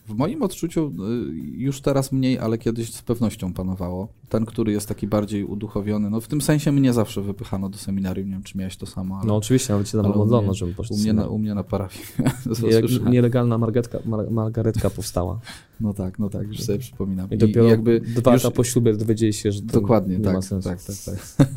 w 0.09 0.15
moim 0.15 0.43
odczuciu 0.43 0.87
y, 0.87 1.33
już 1.57 1.81
teraz 1.81 2.11
mniej, 2.11 2.39
ale 2.39 2.57
kiedyś 2.57 2.93
z 2.93 3.01
pewnością 3.01 3.53
panowało. 3.53 4.07
Ten, 4.29 4.45
który 4.45 4.71
jest 4.71 4.87
taki 4.87 5.07
bardziej 5.07 5.43
uduchowiony, 5.43 6.09
no 6.09 6.21
w 6.21 6.27
tym 6.27 6.41
sensie 6.41 6.71
mnie 6.71 6.93
zawsze 6.93 7.21
wypychano 7.21 7.69
do 7.69 7.77
seminarium, 7.77 8.27
nie 8.27 8.33
wiem, 8.33 8.43
czy 8.43 8.57
miałeś 8.57 8.77
to 8.77 8.85
samo. 8.85 9.15
Ale, 9.15 9.27
no 9.27 9.35
oczywiście, 9.35 9.73
nawet 9.73 9.87
cię 9.87 10.01
tam 10.01 10.17
modlono, 10.17 10.53
żeby 10.53 10.73
poszedł. 10.73 10.99
U 10.99 11.03
mnie, 11.03 11.13
na, 11.13 11.27
u 11.27 11.37
mnie 11.37 11.55
na 11.55 11.63
parafii. 11.63 12.05
Nie, 13.05 13.11
nielegalna 13.11 13.57
margetka, 13.57 13.99
mar, 14.05 14.31
margaretka 14.31 14.89
powstała. 14.89 15.39
No 15.81 15.93
tak, 15.93 16.19
no 16.19 16.29
tak, 16.29 16.47
już 16.47 16.59
sobie 16.59 16.79
przypominam. 16.79 17.29
I 17.31 17.37
dopiero 17.37 17.67
I 17.67 17.69
jakby 17.69 17.99
dwa 17.99 18.33
lata 18.33 18.51
po 18.51 18.63
ślubie 18.63 18.93
dowiedzieli 18.93 19.33
się, 19.33 19.51
że 19.51 19.61
to 19.61 19.67
Dokładnie, 19.67 20.17
nie 20.17 20.23
tak, 20.23 20.35
tak, 20.63 20.83
tak, 20.83 20.95
tak. 21.05 21.47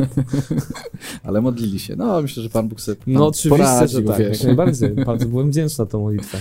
ale 1.24 1.40
modlili 1.40 1.78
się. 1.78 1.96
No, 1.96 2.22
myślę, 2.22 2.42
że 2.42 2.48
Pan 2.48 2.68
Bóg 2.68 2.80
sobie 2.80 2.96
No 3.06 3.26
oczywiście, 3.26 3.48
poradził, 3.48 4.00
że 4.00 4.06
tak, 4.06 4.18
wiesz. 4.18 4.38
jak 4.38 4.46
najbardziej. 4.46 4.90
Bardzo 4.90 5.28
byłem 5.28 5.50
wdzięczny 5.50 5.76
za 5.76 5.86
tą 5.86 6.00
modlitwę. 6.00 6.38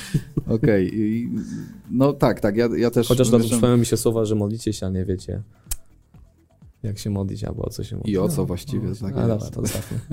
Okej, 0.49 0.87
okay. 0.87 1.43
no 1.91 2.00
tak, 2.13 2.39
tak, 2.39 2.57
ja, 2.57 2.69
ja 2.77 2.91
też... 2.91 3.07
Chociaż 3.07 3.29
przypomniały 3.29 3.77
mi 3.77 3.85
się 3.85 3.97
słowa, 3.97 4.25
że 4.25 4.35
modlicie 4.35 4.73
się, 4.73 4.85
a 4.85 4.89
nie 4.89 5.05
wiecie 5.05 5.43
jak 6.83 6.99
się 6.99 7.09
modlić, 7.09 7.43
albo 7.43 7.63
o 7.63 7.69
co 7.69 7.83
się 7.83 7.95
modlić. 7.95 8.13
I 8.13 8.17
o 8.17 8.29
co 8.29 8.41
no, 8.41 8.45
właściwie, 8.45 8.87
no, 8.87 8.95
tak 9.07 9.17
ale 9.17 9.37
to 9.37 9.61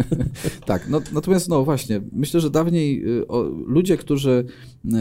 Tak, 0.66 0.88
no, 0.88 1.00
natomiast 1.12 1.48
no 1.48 1.64
właśnie, 1.64 2.00
myślę, 2.12 2.40
że 2.40 2.50
dawniej 2.50 3.18
y, 3.18 3.28
o, 3.28 3.42
ludzie, 3.66 3.96
którzy, 3.96 4.44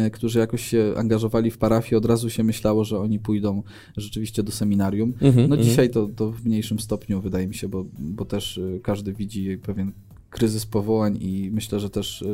y, 0.07 0.11
którzy 0.11 0.39
jakoś 0.39 0.65
się 0.65 0.93
angażowali 0.97 1.51
w 1.51 1.57
parafii, 1.57 1.95
od 1.95 2.05
razu 2.05 2.29
się 2.29 2.43
myślało, 2.43 2.83
że 2.83 2.99
oni 2.99 3.19
pójdą 3.19 3.63
rzeczywiście 3.97 4.43
do 4.43 4.51
seminarium. 4.51 5.13
Mm 5.21 5.33
-hmm, 5.33 5.37
no 5.37 5.43
mm 5.43 5.59
-hmm. 5.59 5.63
dzisiaj 5.63 5.89
to, 5.89 6.07
to 6.15 6.31
w 6.31 6.45
mniejszym 6.45 6.79
stopniu 6.79 7.21
wydaje 7.21 7.47
mi 7.47 7.55
się, 7.55 7.69
bo, 7.69 7.85
bo 7.99 8.25
też 8.25 8.57
y, 8.57 8.79
każdy 8.83 9.13
widzi 9.13 9.57
pewien 9.57 9.91
kryzys 10.29 10.65
powołań 10.65 11.17
i 11.21 11.49
myślę, 11.53 11.79
że 11.79 11.89
też 11.89 12.25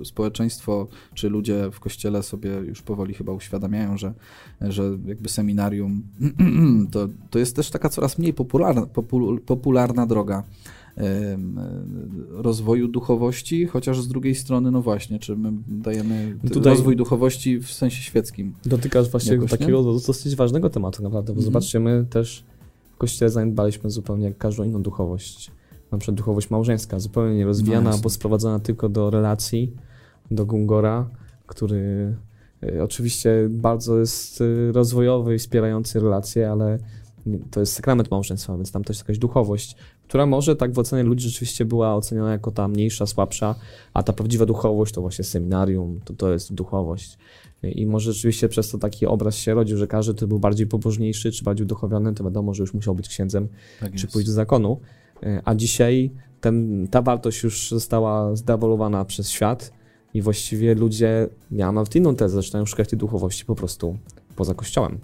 e, 0.00 0.04
społeczeństwo 0.04 0.88
czy 1.14 1.28
ludzie 1.28 1.70
w 1.72 1.80
kościele 1.80 2.22
sobie 2.22 2.50
już 2.50 2.82
powoli 2.82 3.14
chyba 3.14 3.32
uświadamiają, 3.32 3.96
że, 3.96 4.14
że 4.60 4.98
jakby 5.06 5.28
seminarium 5.28 6.02
to, 6.92 7.08
to 7.30 7.38
jest 7.38 7.56
też 7.56 7.70
taka 7.70 7.88
coraz 7.88 8.18
mniej 8.18 8.34
popularna, 8.34 8.86
popularna 9.46 10.06
droga 10.06 10.42
rozwoju 12.30 12.88
duchowości, 12.88 13.66
chociaż 13.66 14.00
z 14.00 14.08
drugiej 14.08 14.34
strony, 14.34 14.70
no 14.70 14.82
właśnie, 14.82 15.18
czy 15.18 15.36
my 15.36 15.52
dajemy 15.68 16.36
Tutaj 16.52 16.72
rozwój 16.72 16.96
duchowości 16.96 17.58
w 17.58 17.72
sensie 17.72 18.02
świeckim. 18.02 18.54
Dotykasz 18.66 19.10
właśnie 19.10 19.32
jakoś, 19.32 19.50
takiego 19.50 19.78
nie? 19.78 20.00
dosyć 20.06 20.36
ważnego 20.36 20.70
tematu 20.70 21.02
naprawdę, 21.02 21.32
bo 21.32 21.38
mm 21.38 21.44
zobaczcie, 21.44 21.80
my 21.80 22.06
też 22.10 22.44
w 22.94 22.96
Kościele 22.96 23.30
zaniedbaliśmy 23.30 23.90
zupełnie 23.90 24.34
każdą 24.34 24.64
inną 24.64 24.82
duchowość 24.82 25.50
na 25.92 25.98
przykład 25.98 26.16
duchowość 26.16 26.50
małżeńska, 26.50 26.98
zupełnie 26.98 27.36
nierozwijana, 27.36 27.90
no 27.90 27.98
bo 27.98 28.10
sprowadzona 28.10 28.60
tylko 28.60 28.88
do 28.88 29.10
relacji, 29.10 29.72
do 30.30 30.46
Gungora, 30.46 31.10
który 31.46 32.14
y, 32.64 32.82
oczywiście 32.82 33.46
bardzo 33.50 33.98
jest 33.98 34.40
y, 34.40 34.72
rozwojowy 34.72 35.34
i 35.34 35.38
wspierający 35.38 36.00
relacje, 36.00 36.50
ale 36.50 36.78
to 37.50 37.60
jest 37.60 37.72
sakrament 37.72 38.10
małżeństwa, 38.10 38.56
więc 38.56 38.72
tam 38.72 38.84
też 38.84 38.98
jakaś 38.98 39.18
duchowość, 39.18 39.76
która 40.08 40.26
może 40.26 40.56
tak 40.56 40.72
w 40.72 40.78
ocenie 40.78 41.02
ludzi 41.02 41.28
rzeczywiście 41.28 41.64
była 41.64 41.94
oceniona 41.94 42.32
jako 42.32 42.50
ta 42.50 42.68
mniejsza, 42.68 43.06
słabsza, 43.06 43.54
a 43.94 44.02
ta 44.02 44.12
prawdziwa 44.12 44.46
duchowość 44.46 44.94
to 44.94 45.00
właśnie 45.00 45.24
seminarium, 45.24 46.00
to, 46.04 46.14
to 46.14 46.32
jest 46.32 46.54
duchowość. 46.54 47.18
I 47.62 47.86
może 47.86 48.12
rzeczywiście 48.12 48.48
przez 48.48 48.70
to 48.70 48.78
taki 48.78 49.06
obraz 49.06 49.36
się 49.36 49.54
rodził, 49.54 49.76
że 49.76 49.86
każdy, 49.86 50.14
kto 50.14 50.26
był 50.26 50.38
bardziej 50.38 50.66
pobożniejszy 50.66 51.32
czy 51.32 51.44
bardziej 51.44 51.64
uduchowiony, 51.64 52.14
to 52.14 52.24
wiadomo, 52.24 52.54
że 52.54 52.62
już 52.62 52.74
musiał 52.74 52.94
być 52.94 53.08
księdzem 53.08 53.48
tak 53.80 53.94
czy 53.94 54.06
pójść 54.06 54.26
do 54.28 54.32
zakonu. 54.32 54.80
A 55.44 55.54
dzisiaj 55.54 56.10
ten, 56.40 56.88
ta 56.90 57.02
wartość 57.02 57.42
już 57.42 57.70
została 57.70 58.36
zdewalowana 58.36 59.04
przez 59.04 59.30
świat 59.30 59.72
i 60.14 60.22
właściwie 60.22 60.74
ludzie, 60.74 61.28
ja 61.50 61.72
mam 61.72 61.84
inną 61.94 62.16
tezę, 62.16 62.36
zaczynają 62.36 62.66
szukać 62.66 62.88
tej 62.88 62.98
duchowości 62.98 63.44
po 63.44 63.54
prostu 63.54 63.98
poza 64.36 64.54
kościołem. 64.54 64.98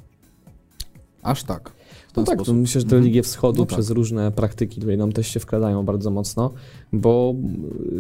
Aż 1.22 1.44
tak. 1.44 1.72
No 2.16 2.24
tak, 2.24 2.42
to 2.42 2.52
myślę, 2.52 2.80
że 2.80 2.86
te 2.86 2.96
religie 2.96 3.22
wschodu 3.22 3.60
no 3.60 3.66
przez 3.66 3.88
tak. 3.88 3.96
różne 3.96 4.30
praktyki 4.30 4.80
tutaj 4.80 4.96
nam 4.96 5.12
też 5.12 5.28
się 5.28 5.40
wkradają 5.40 5.84
bardzo 5.84 6.10
mocno, 6.10 6.50
bo 6.92 7.34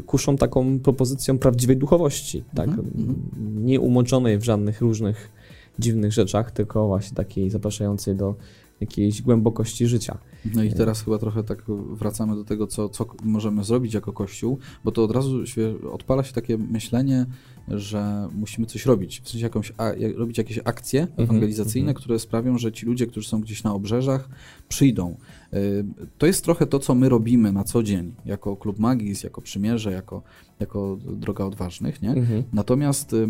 kuszą 0.06 0.36
taką 0.36 0.80
propozycją 0.80 1.38
prawdziwej 1.38 1.76
duchowości, 1.76 2.44
tak? 2.54 2.68
Mm 2.68 2.80
-hmm. 2.80 3.14
Nie 3.62 3.80
umoczonej 3.80 4.38
w 4.38 4.44
żadnych 4.44 4.80
różnych 4.80 5.30
dziwnych 5.78 6.12
rzeczach, 6.12 6.50
tylko 6.50 6.86
właśnie 6.86 7.16
takiej 7.16 7.50
zapraszającej 7.50 8.16
do 8.16 8.34
jakiejś 8.82 9.22
głębokości 9.22 9.86
życia. 9.86 10.18
No 10.54 10.62
i 10.62 10.72
teraz 10.72 11.02
chyba 11.02 11.18
trochę 11.18 11.44
tak 11.44 11.62
wracamy 11.92 12.36
do 12.36 12.44
tego, 12.44 12.66
co, 12.66 12.88
co 12.88 13.06
możemy 13.24 13.64
zrobić 13.64 13.94
jako 13.94 14.12
Kościół, 14.12 14.58
bo 14.84 14.92
to 14.92 15.04
od 15.04 15.10
razu 15.10 15.46
się, 15.46 15.74
odpala 15.92 16.22
się 16.22 16.32
takie 16.32 16.58
myślenie, 16.58 17.26
że 17.68 18.28
musimy 18.34 18.66
coś 18.66 18.86
robić, 18.86 19.20
w 19.20 19.28
sensie 19.28 19.44
jakąś, 19.46 19.72
a, 19.76 19.92
robić 20.16 20.38
jakieś 20.38 20.60
akcje 20.64 21.02
Mhm, 21.02 21.28
ewangelizacyjne, 21.28 21.94
które 21.94 22.18
sprawią, 22.18 22.58
że 22.58 22.72
ci 22.72 22.86
ludzie, 22.86 23.06
którzy 23.06 23.28
są 23.28 23.40
gdzieś 23.40 23.62
na 23.62 23.74
obrzeżach, 23.74 24.28
przyjdą. 24.68 25.16
Y, 25.54 25.84
To 26.18 26.26
jest 26.26 26.44
trochę 26.44 26.66
to, 26.66 26.78
co 26.78 26.94
my 26.94 27.08
robimy 27.08 27.52
na 27.52 27.64
co 27.64 27.82
dzień, 27.82 28.14
jako 28.24 28.56
Klub 28.56 28.78
Magis, 28.78 29.22
jako 29.22 29.40
Przymierze, 29.40 29.92
jako, 29.92 30.22
jako 30.60 30.98
Droga 31.16 31.44
Odważnych, 31.44 32.02
nie? 32.02 32.10
Mhm. 32.10 32.42
Natomiast 32.52 33.12
y, 33.12 33.28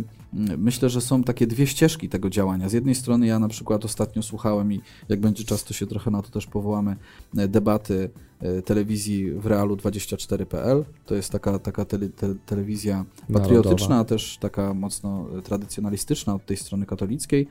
myślę, 0.58 0.90
że 0.90 1.00
są 1.00 1.24
takie 1.24 1.46
dwie 1.46 1.66
ścieżki 1.66 2.08
tego 2.08 2.30
działania. 2.30 2.68
Z 2.68 2.72
jednej 2.72 2.94
strony 2.94 3.26
ja 3.26 3.38
na 3.38 3.48
przykład 3.48 3.84
ostatnio 3.84 4.22
słuchałem 4.22 4.72
i 4.72 4.80
jak 5.08 5.20
będzie 5.42 5.48
czas, 5.48 5.64
to 5.64 5.74
się 5.74 5.87
trochę 5.87 6.11
na 6.11 6.22
to 6.22 6.31
też 6.31 6.46
powołamy, 6.46 6.96
e, 7.37 7.48
debaty 7.48 8.11
e, 8.40 8.62
telewizji 8.62 9.31
w 9.33 9.44
realu24.pl. 9.44 10.85
To 11.07 11.14
jest 11.14 11.31
taka, 11.31 11.59
taka 11.59 11.85
tele, 11.85 12.09
te, 12.09 12.35
telewizja 12.46 13.05
patriotyczna, 13.33 13.88
Narodowa. 13.88 14.05
też 14.05 14.38
taka 14.38 14.74
mocno 14.74 15.26
e, 15.38 15.42
tradycjonalistyczna 15.42 16.35
od 16.35 16.46
tej 16.46 16.57
strony 16.57 16.87
katolickiej. 16.87 17.46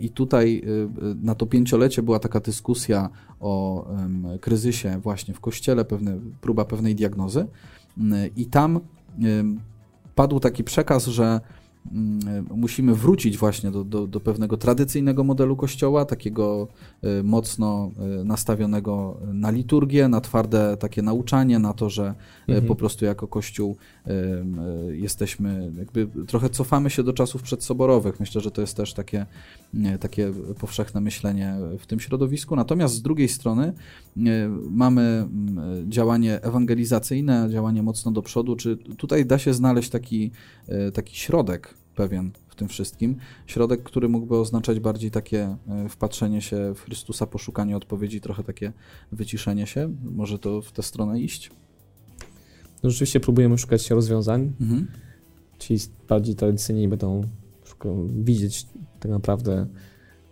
I 0.00 0.10
tutaj 0.10 0.62
na 1.22 1.34
to 1.34 1.46
pięciolecie 1.46 2.02
była 2.02 2.18
taka 2.18 2.40
dyskusja 2.40 3.10
o 3.40 3.86
kryzysie 4.40 5.00
właśnie 5.02 5.34
w 5.34 5.40
kościele, 5.40 5.84
pewne, 5.84 6.18
próba 6.40 6.64
pewnej 6.64 6.94
diagnozy. 6.94 7.46
I 8.36 8.46
tam 8.46 8.80
padł 10.14 10.40
taki 10.40 10.64
przekaz, 10.64 11.06
że 11.06 11.40
musimy 12.50 12.94
wrócić 12.94 13.38
właśnie 13.38 13.70
do, 13.70 13.84
do, 13.84 14.06
do 14.06 14.20
pewnego 14.20 14.56
tradycyjnego 14.56 15.24
modelu 15.24 15.56
kościoła, 15.56 16.04
takiego 16.04 16.68
y, 17.04 17.22
mocno 17.22 17.90
y, 18.20 18.24
nastawionego 18.24 19.20
na 19.32 19.50
liturgię, 19.50 20.08
na 20.08 20.20
twarde 20.20 20.76
takie 20.76 21.02
nauczanie, 21.02 21.58
na 21.58 21.72
to, 21.72 21.90
że 21.90 22.14
y, 22.48 22.58
Mhm. 22.58 22.66
po 22.66 22.74
prostu 22.74 23.04
jako 23.04 23.28
kościół 23.28 23.76
jesteśmy, 24.92 25.72
jakby 25.78 26.08
trochę 26.26 26.50
cofamy 26.50 26.90
się 26.90 27.02
do 27.02 27.12
czasów 27.12 27.42
przedsoborowych. 27.42 28.20
Myślę, 28.20 28.40
że 28.40 28.50
to 28.50 28.60
jest 28.60 28.76
też 28.76 28.94
takie, 28.94 29.26
takie 30.00 30.32
powszechne 30.60 31.00
myślenie 31.00 31.56
w 31.78 31.86
tym 31.86 32.00
środowisku. 32.00 32.56
Natomiast 32.56 32.94
z 32.94 33.02
drugiej 33.02 33.28
strony 33.28 33.72
mamy 34.70 35.02
mm, 35.02 35.90
działanie 35.90 36.42
ewangelizacyjne, 36.42 37.48
działanie 37.50 37.82
mocno 37.82 38.12
do 38.12 38.22
przodu. 38.22 38.56
Czy 38.56 38.76
tutaj 38.76 39.26
da 39.26 39.38
się 39.38 39.54
znaleźć 39.54 39.90
taki, 39.90 40.30
taki 40.94 41.16
środek 41.16 41.74
pewien 41.98 42.30
w 42.48 42.54
tym 42.54 42.68
wszystkim? 42.68 43.16
Środek, 43.46 43.82
który 43.82 44.08
mógłby 44.08 44.36
oznaczać 44.36 44.80
bardziej 44.80 45.10
takie 45.10 45.56
y, 45.86 45.88
wpatrzenie 45.88 46.42
się 46.42 46.74
w 46.74 46.80
Chrystusa, 46.80 47.26
poszukanie 47.26 47.76
odpowiedzi, 47.76 48.20
trochę 48.20 48.44
takie 48.44 48.72
wyciszenie 49.12 49.66
się? 49.66 49.94
Może 50.04 50.38
to 50.38 50.62
w 50.62 50.72
tę 50.72 50.82
stronę 50.82 51.20
iść? 51.20 51.50
No, 52.82 52.90
rzeczywiście 52.90 53.20
próbujemy 53.20 53.58
szukać 53.58 53.90
rozwiązań. 53.90 54.52
Mhm. 54.60 54.86
Ci 55.58 55.76
bardziej 56.08 56.34
tradycyjni 56.34 56.88
będą 56.88 57.22
widzieć 58.06 58.66
tak 59.00 59.10
naprawdę 59.10 59.66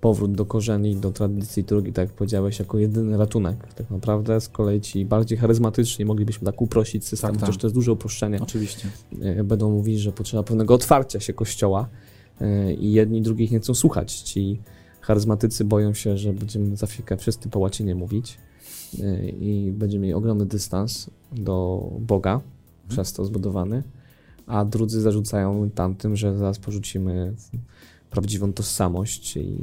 powrót 0.01 0.33
do 0.33 0.47
korzeni, 0.47 0.97
do 0.97 1.11
tradycji 1.11 1.65
drugi, 1.65 1.93
tak 1.93 2.09
jak 2.09 2.17
powiedziałeś, 2.17 2.59
jako 2.59 2.79
jedyny 2.79 3.17
ratunek. 3.17 3.75
Tak 3.75 3.91
naprawdę 3.91 4.41
z 4.41 4.49
kolei 4.49 4.81
ci 4.81 5.05
bardziej 5.05 5.39
charyzmatyczni 5.39 6.05
moglibyśmy 6.05 6.47
tak 6.47 6.63
uprościć 6.63 7.05
system, 7.07 7.31
Tak, 7.31 7.41
tak. 7.41 7.47
chociaż 7.47 7.61
to 7.61 7.67
jest 7.67 7.75
duże 7.75 7.93
uproszczenie. 7.93 8.41
Oczywiście. 8.41 8.89
e, 9.23 9.45
będą 9.45 9.71
mówić, 9.71 10.01
że 10.01 10.13
potrzeba 10.13 10.43
pewnego 10.43 10.75
otwarcia 10.75 11.21
się 11.21 11.33
kościoła 11.33 11.89
e, 12.41 12.75
i 12.75 12.93
jedni 12.93 13.23
drugich 13.23 13.51
nie 13.51 13.61
chcą 13.61 13.75
słuchać. 13.75 14.21
Ci 14.21 14.61
charyzmatycy 15.01 15.65
boją 15.65 15.95
się, 15.95 16.19
że 16.19 16.33
będziemy 16.33 16.77
za 16.77 16.87
chwilkę 16.87 17.17
wszyscy 17.17 17.49
po 17.49 17.59
łacinie 17.59 17.95
mówić 17.95 18.39
e, 19.03 19.29
i 19.29 19.73
będziemy 19.73 20.03
mieli 20.03 20.15
ogromny 20.15 20.47
dystans 20.47 21.11
do 21.33 21.87
Boga, 22.01 22.41
przez 22.89 23.13
to 23.13 23.25
zbudowany, 23.25 23.83
a 24.47 24.65
drudzy 24.65 25.01
zarzucają 25.01 25.71
tamtym, 25.71 26.17
że 26.17 26.39
zaraz 26.39 26.59
porzucimy 26.59 27.35
prawdziwą 28.11 28.53
tożsamość 28.53 29.37
i 29.37 29.59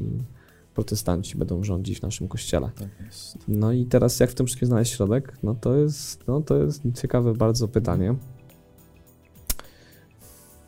protestanci 0.73 1.37
będą 1.37 1.63
rządzić 1.63 1.99
w 1.99 2.01
naszym 2.01 2.27
kościele. 2.27 2.69
Tak 2.75 2.89
jest. 3.05 3.37
No 3.47 3.71
i 3.71 3.85
teraz 3.85 4.19
jak 4.19 4.29
w 4.29 4.35
tym 4.35 4.45
wszystkim 4.45 4.67
znaleźć 4.67 4.93
środek? 4.93 5.37
No 5.43 5.55
to 5.55 5.75
jest, 5.75 6.27
no 6.27 6.41
to 6.41 6.57
jest 6.57 6.81
ciekawe 7.01 7.33
bardzo 7.33 7.67
pytanie. 7.67 8.15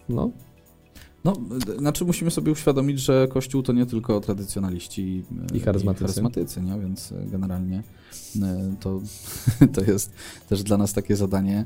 No, 0.09 0.31
No, 1.25 1.33
znaczy 1.79 2.05
musimy 2.05 2.31
sobie 2.31 2.51
uświadomić, 2.51 2.99
że 2.99 3.27
Kościół 3.27 3.63
to 3.63 3.73
nie 3.73 3.85
tylko 3.85 4.19
tradycjonaliści 4.21 5.23
e, 5.53 5.57
I 5.57 5.59
charyzmatycy. 5.59 6.03
i 6.03 6.07
charyzmatycy 6.07 6.61
nie? 6.61 6.79
więc 6.79 7.11
e, 7.11 7.25
generalnie 7.31 7.83
e, 8.41 8.75
to, 8.79 9.01
to 9.73 9.81
jest 9.81 10.11
też 10.49 10.63
dla 10.63 10.77
nas 10.77 10.93
takie 10.93 11.15
zadanie, 11.15 11.65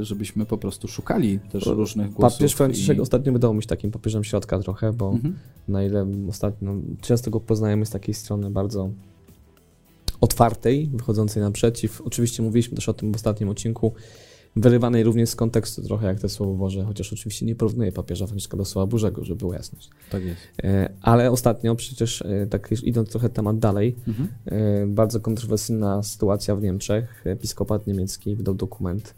żebyśmy 0.00 0.46
po 0.46 0.58
prostu 0.58 0.88
szukali 0.88 1.38
też 1.52 1.66
różnych 1.66 2.12
głosów. 2.12 2.38
papież 2.38 2.52
Franciszek 2.54 2.98
i- 2.98 3.00
ostatnio 3.00 3.32
wydawał 3.32 3.54
mi 3.54 3.62
się 3.62 3.68
takim 3.68 3.90
papieżem 3.90 4.24
środka 4.24 4.58
trochę, 4.58 4.92
bo 4.92 5.10
Mhm. 5.10 5.36
na 5.68 5.82
ile 5.84 6.06
ostatnio, 6.28 6.74
często 7.00 7.30
go 7.30 7.40
poznajemy 7.40 7.86
z 7.86 7.90
takiej 7.90 8.14
strony 8.14 8.50
bardzo 8.50 8.90
otwartej, 10.20 10.90
wychodzącej 10.94 11.42
naprzeciw. 11.42 12.00
Oczywiście 12.00 12.42
mówiliśmy 12.42 12.76
też 12.76 12.88
o 12.88 12.94
tym 12.94 13.12
w 13.12 13.16
ostatnim 13.16 13.48
odcinku, 13.48 13.92
wyrywanej 14.56 15.04
również 15.04 15.28
z 15.30 15.36
kontekstu 15.36 15.82
trochę 15.82 16.06
jak 16.06 16.20
te 16.20 16.28
Słowo 16.28 16.54
Boże, 16.54 16.84
chociaż 16.84 17.12
oczywiście 17.12 17.46
nie 17.46 17.54
porównuję 17.54 17.92
papieża 17.92 18.26
Franciszka 18.26 18.56
do 18.56 18.64
Słowa 18.64 18.86
Bożego, 18.86 19.24
żeby 19.24 19.38
była 19.38 19.54
jasność. 19.54 19.90
Tak 20.10 20.24
jest. 20.24 20.40
E, 20.62 20.92
Ale 21.02 21.30
ostatnio 21.30 21.74
przecież, 21.74 22.22
e, 22.22 22.46
tak 22.50 22.70
już 22.70 22.84
idąc 22.84 23.08
trochę 23.10 23.28
temat 23.28 23.58
dalej, 23.58 23.96
Mhm. 24.08 24.28
e, 24.46 24.86
bardzo 24.86 25.20
kontrowersyjna 25.20 26.02
sytuacja 26.02 26.56
w 26.56 26.62
Niemczech. 26.62 27.22
Episkopat 27.24 27.86
niemiecki 27.86 28.36
wydał 28.36 28.54
dokument 28.54 29.14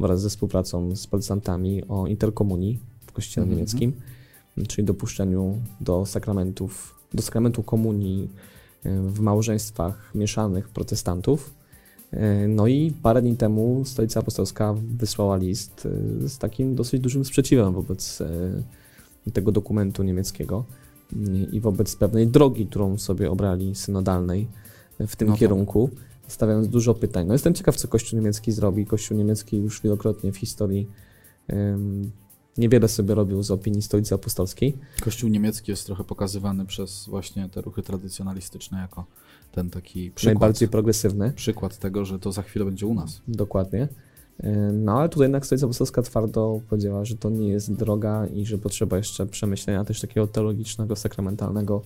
wraz 0.00 0.20
ze 0.20 0.28
współpracą 0.28 0.96
z 0.96 1.06
protestantami 1.06 1.84
o 1.88 2.06
interkomunii 2.06 2.78
w 3.06 3.12
kościele 3.12 3.44
Mhm. 3.44 3.56
niemieckim, 3.56 3.92
czyli 4.68 4.84
dopuszczeniu 4.86 5.58
do 5.80 6.06
sakramentów, 6.06 6.94
do 7.14 7.22
sakramentu 7.22 7.62
komunii 7.62 8.28
w 8.84 9.20
małżeństwach 9.20 10.14
mieszanych 10.14 10.68
protestantów. 10.68 11.54
E, 12.12 12.48
No 12.48 12.66
i 12.66 12.92
parę 13.02 13.22
dni 13.22 13.36
temu 13.36 13.82
Stolica 13.84 14.20
Apostolska 14.20 14.74
wysłała 14.98 15.36
list 15.36 15.88
e, 16.24 16.28
z 16.28 16.38
takim 16.38 16.74
dosyć 16.74 17.00
dużym 17.02 17.24
sprzeciwem 17.24 17.72
wobec 17.72 18.20
e, 18.20 19.30
tego 19.32 19.52
dokumentu 19.52 20.02
niemieckiego 20.02 20.64
i- 21.52 21.60
wobec 21.60 21.96
pewnej 21.96 22.26
drogi, 22.28 22.66
którą 22.66 22.98
sobie 22.98 23.30
obrali 23.30 23.74
synodalnej 23.74 24.46
w 25.00 25.16
tym 25.16 25.28
No 25.28 25.34
tak. 25.34 25.40
kierunku, 25.40 25.90
stawiając 26.28 26.68
dużo 26.68 26.94
pytań. 26.94 27.26
No 27.26 27.32
jestem 27.32 27.54
ciekaw, 27.54 27.76
co 27.76 27.88
Kościół 27.88 28.18
niemiecki 28.18 28.52
zrobi. 28.52 28.86
Kościół 28.86 29.18
niemiecki 29.18 29.56
już 29.56 29.82
wielokrotnie 29.82 30.32
w 30.32 30.36
historii 30.36 30.88
em, 31.48 32.10
niewiele 32.58 32.88
sobie 32.88 33.14
robił 33.14 33.42
z 33.42 33.50
opinii 33.50 33.82
Stolicy 33.82 34.14
Apostolskiej. 34.14 34.76
Kościół 35.02 35.30
niemiecki 35.30 35.70
jest 35.70 35.86
trochę 35.86 36.04
pokazywany 36.04 36.66
przez 36.66 37.06
właśnie 37.08 37.48
te 37.48 37.60
ruchy 37.60 37.82
tradycjonalistyczne 37.82 38.78
jako 38.80 39.04
ten 39.52 39.70
taki 39.70 40.10
przykład, 40.10 40.34
Najbardziej 40.34 40.68
progresywny. 40.68 41.32
przykład 41.36 41.78
tego, 41.78 42.04
że 42.04 42.18
to 42.18 42.32
za 42.32 42.42
chwilę 42.42 42.64
będzie 42.64 42.86
u 42.86 42.94
nas. 42.94 43.20
Dokładnie. 43.28 43.88
E, 44.40 44.72
No 44.72 44.98
ale 45.00 45.08
tutaj 45.08 45.24
jednak 45.24 45.46
Stolica 45.46 45.66
Apostolska 45.66 46.02
twardo 46.02 46.60
powiedziała, 46.68 47.04
że 47.04 47.16
to 47.16 47.30
nie 47.30 47.48
jest 47.48 47.72
droga 47.74 48.26
i 48.26 48.46
że 48.46 48.58
potrzeba 48.58 48.96
jeszcze 48.96 49.26
przemyślenia 49.26 49.84
też 49.84 50.00
takiego 50.00 50.26
teologicznego, 50.26 50.96
sakramentalnego 50.96 51.82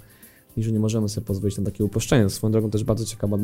i 0.57 0.63
że 0.63 0.73
nie 0.73 0.81
możemy 0.81 1.09
sobie 1.09 1.27
pozwolić 1.27 1.59
na 1.59 1.65
takie 1.65 1.85
uproszczenie. 1.85 2.31
Swoją 2.31 2.53
drogą 2.53 2.71
też 2.71 2.85
bardzo 2.85 3.05
ciekawa 3.05 3.37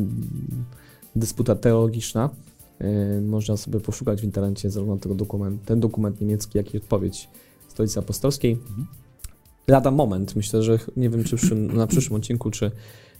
dysputa 1.15 1.55
teologiczna. 1.55 2.29
E, 2.79 3.21
Można 3.21 3.57
sobie 3.57 3.79
poszukać 3.79 4.21
w 4.21 4.23
internecie 4.23 4.69
zarówno 4.69 4.97
tego 4.97 5.15
dokument, 5.15 5.65
ten 5.65 5.79
dokument 5.79 6.21
niemiecki, 6.21 6.57
jak 6.57 6.73
i 6.73 6.77
odpowiedź 6.77 7.29
Stolicy 7.67 7.99
Apostolskiej. 7.99 8.51
Mhm. 8.51 8.87
Lada 9.67 9.91
moment. 9.91 10.35
Myślę, 10.35 10.63
że 10.63 10.79
nie 10.97 11.09
wiem, 11.09 11.23
czy 11.23 11.35
przy, 11.35 11.55
na 11.55 11.87
przyszłym 11.87 12.17
odcinku, 12.19 12.51
czy 12.51 12.71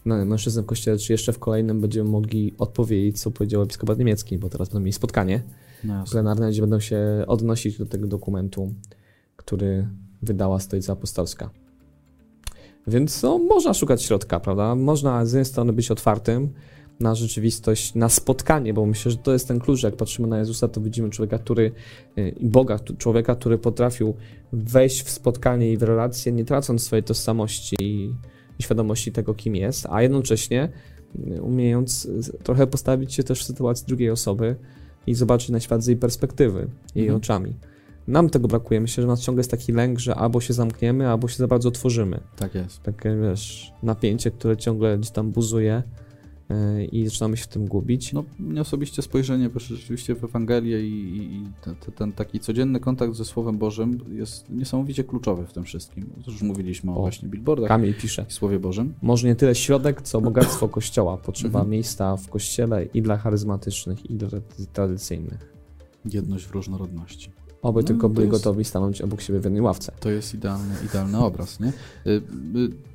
na 0.05 0.25
mężczyznę 0.25 0.61
w 0.61 0.65
kościele, 0.65 0.97
czy 0.97 1.13
jeszcze 1.13 1.33
w 1.33 1.39
kolejnym 1.39 1.81
będziemy 1.81 2.09
mogli 2.09 2.53
odpowiedzieć, 2.57 3.21
co 3.21 3.31
powiedział 3.31 3.61
episkopat 3.61 3.99
niemiecki, 3.99 4.37
bo 4.37 4.49
teraz 4.49 4.69
będą 4.69 4.79
mieli 4.79 4.93
spotkanie 4.93 5.43
No 5.83 6.03
plenarne, 6.11 6.49
gdzie 6.49 6.61
będą 6.61 6.79
się 6.79 6.99
odnosić 7.27 7.77
do 7.77 7.85
tego 7.85 8.07
dokumentu, 8.07 8.73
który 9.35 9.87
wydała 10.21 10.59
Stolica 10.59 10.93
Apostolska. 10.93 11.49
Więc 12.87 13.23
no, 13.23 13.37
można 13.37 13.73
szukać 13.73 14.03
środka, 14.03 14.39
prawda? 14.39 14.75
Można 14.75 15.25
z 15.25 15.31
jednej 15.31 15.45
strony 15.45 15.73
być 15.73 15.91
otwartym 15.91 16.49
na 16.99 17.15
rzeczywistość, 17.15 17.95
na 17.95 18.09
spotkanie, 18.09 18.73
bo 18.73 18.85
myślę, 18.85 19.11
że 19.11 19.17
to 19.17 19.33
jest 19.33 19.47
ten 19.47 19.59
klucz. 19.59 19.83
Jak 19.83 19.95
patrzymy 19.95 20.27
na 20.27 20.39
Jezusa, 20.39 20.67
to 20.67 20.81
widzimy 20.81 21.09
człowieka, 21.09 21.37
który, 21.37 21.71
i 22.39 22.49
Boga, 22.49 22.79
człowieka, 22.97 23.35
który 23.35 23.57
potrafił 23.57 24.13
wejść 24.53 25.03
w 25.03 25.09
spotkanie 25.09 25.71
i 25.71 25.77
w 25.77 25.83
relację, 25.83 26.31
nie 26.31 26.45
tracąc 26.45 26.83
swojej 26.83 27.03
tożsamości 27.03 27.75
i 27.81 28.13
świadomości 28.61 29.11
tego, 29.11 29.33
kim 29.33 29.55
jest, 29.55 29.87
a 29.89 30.01
jednocześnie 30.01 30.69
y, 31.37 31.41
umiejąc 31.41 32.07
trochę 32.43 32.67
postawić 32.67 33.13
się 33.13 33.23
też 33.23 33.41
w 33.41 33.43
sytuacji 33.43 33.85
drugiej 33.87 34.09
osoby 34.09 34.55
i 35.07 35.15
zobaczyć 35.15 35.49
na 35.49 35.59
świat 35.59 35.83
z 35.83 35.87
jej 35.87 35.97
perspektywy, 35.97 36.67
jej 36.95 37.05
Mhm. 37.05 37.17
oczami. 37.17 37.55
Nam 38.07 38.29
tego 38.29 38.47
brakuje. 38.47 38.81
Myślę, 38.81 39.01
że 39.01 39.07
nas 39.07 39.21
ciągle 39.21 39.39
jest 39.39 39.51
taki 39.51 39.71
lęk, 39.71 39.99
że 39.99 40.15
albo 40.15 40.41
się 40.41 40.53
zamkniemy, 40.53 41.07
albo 41.09 41.27
się 41.27 41.37
za 41.37 41.47
bardzo 41.47 41.69
otworzymy 41.69 42.19
Tak 42.35 42.55
jest. 42.55 42.83
takie, 42.83 43.15
wiesz, 43.21 43.73
napięcie, 43.83 44.31
które 44.31 44.57
ciągle 44.57 44.97
gdzieś 44.97 45.11
tam 45.11 45.31
buzuje 45.31 45.83
i 46.91 47.05
zaczynamy 47.05 47.37
się 47.37 47.43
w 47.43 47.47
tym 47.47 47.65
gubić. 47.65 48.13
No, 48.13 48.23
mnie 48.39 48.61
osobiście 48.61 49.01
spojrzenie 49.01 49.49
bo 49.49 49.59
rzeczywiście 49.59 50.15
w 50.15 50.23
Ewangelię 50.23 50.87
i, 50.87 51.17
i 51.17 51.43
ten, 51.61 51.75
ten, 51.95 52.11
taki 52.11 52.39
codzienny 52.39 52.79
kontakt 52.79 53.15
ze 53.15 53.25
Słowem 53.25 53.57
Bożym 53.57 53.99
jest 54.11 54.49
niesamowicie 54.49 55.03
kluczowy 55.03 55.45
w 55.45 55.53
tym 55.53 55.63
wszystkim. 55.63 56.09
Już 56.27 56.41
mówiliśmy 56.41 56.91
o, 56.91 56.95
o 56.95 56.99
właśnie 56.99 57.29
billboardach. 57.29 57.67
Kamil 57.67 57.93
pisze. 57.93 58.25
I 58.29 58.33
Słowie 58.33 58.59
Bożym. 58.59 58.93
Może 59.01 59.27
nie 59.27 59.35
tyle 59.35 59.55
środek, 59.55 60.01
co 60.01 60.21
bogactwo 60.21 60.69
Kościoła. 60.69 61.17
Potrzeba 61.17 61.59
mhm. 61.59 61.69
miejsca 61.69 62.17
w 62.17 62.29
Kościele 62.29 62.85
i 62.85 63.01
dla 63.01 63.17
charyzmatycznych, 63.17 64.09
i 64.09 64.15
dla 64.15 64.29
tradycyjnych. 64.73 65.53
Jedność 66.05 66.45
w 66.45 66.51
różnorodności. 66.51 67.31
Oby 67.61 67.81
no, 67.81 67.87
tylko 67.87 68.09
byli 68.09 68.27
jest... 68.27 68.43
gotowi 68.43 68.63
stanąć 68.63 69.01
obok 69.01 69.21
siebie 69.21 69.39
w 69.39 69.43
jednej 69.43 69.61
ławce. 69.61 69.91
To 69.99 70.09
jest 70.09 70.33
idealny, 70.33 70.75
idealny 70.85 71.17
obraz, 71.17 71.59
nie? 71.59 71.67
Y, 71.67 72.09
y, 72.09 72.90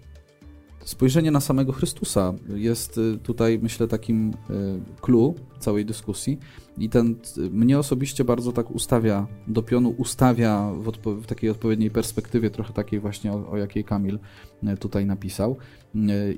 spojrzenie 0.86 1.30
na 1.30 1.40
samego 1.40 1.72
Chrystusa 1.72 2.34
jest 2.54 2.98
y, 2.98 3.18
tutaj, 3.22 3.58
myślę, 3.62 3.88
takim 3.88 4.32
clue 5.00 5.34
całej 5.58 5.84
dyskusji 5.84 6.38
i 6.78 6.88
ten 6.88 7.16
mnie 7.50 7.78
osobiście 7.78 8.24
bardzo 8.24 8.52
tak 8.52 8.70
ustawia, 8.70 9.26
do 9.46 9.62
pionu 9.62 9.94
ustawia 9.98 10.72
w, 10.72 11.22
w 11.22 11.26
takiej 11.26 11.50
odpowiedniej 11.50 11.90
perspektywie, 11.90 12.50
trochę 12.50 12.72
takiej 12.72 13.00
właśnie, 13.00 13.32
o, 13.32 13.50
o, 13.50 13.56
jakiej 13.56 13.84
Kamil 13.84 14.18
tutaj 14.80 15.06
napisał, 15.06 15.56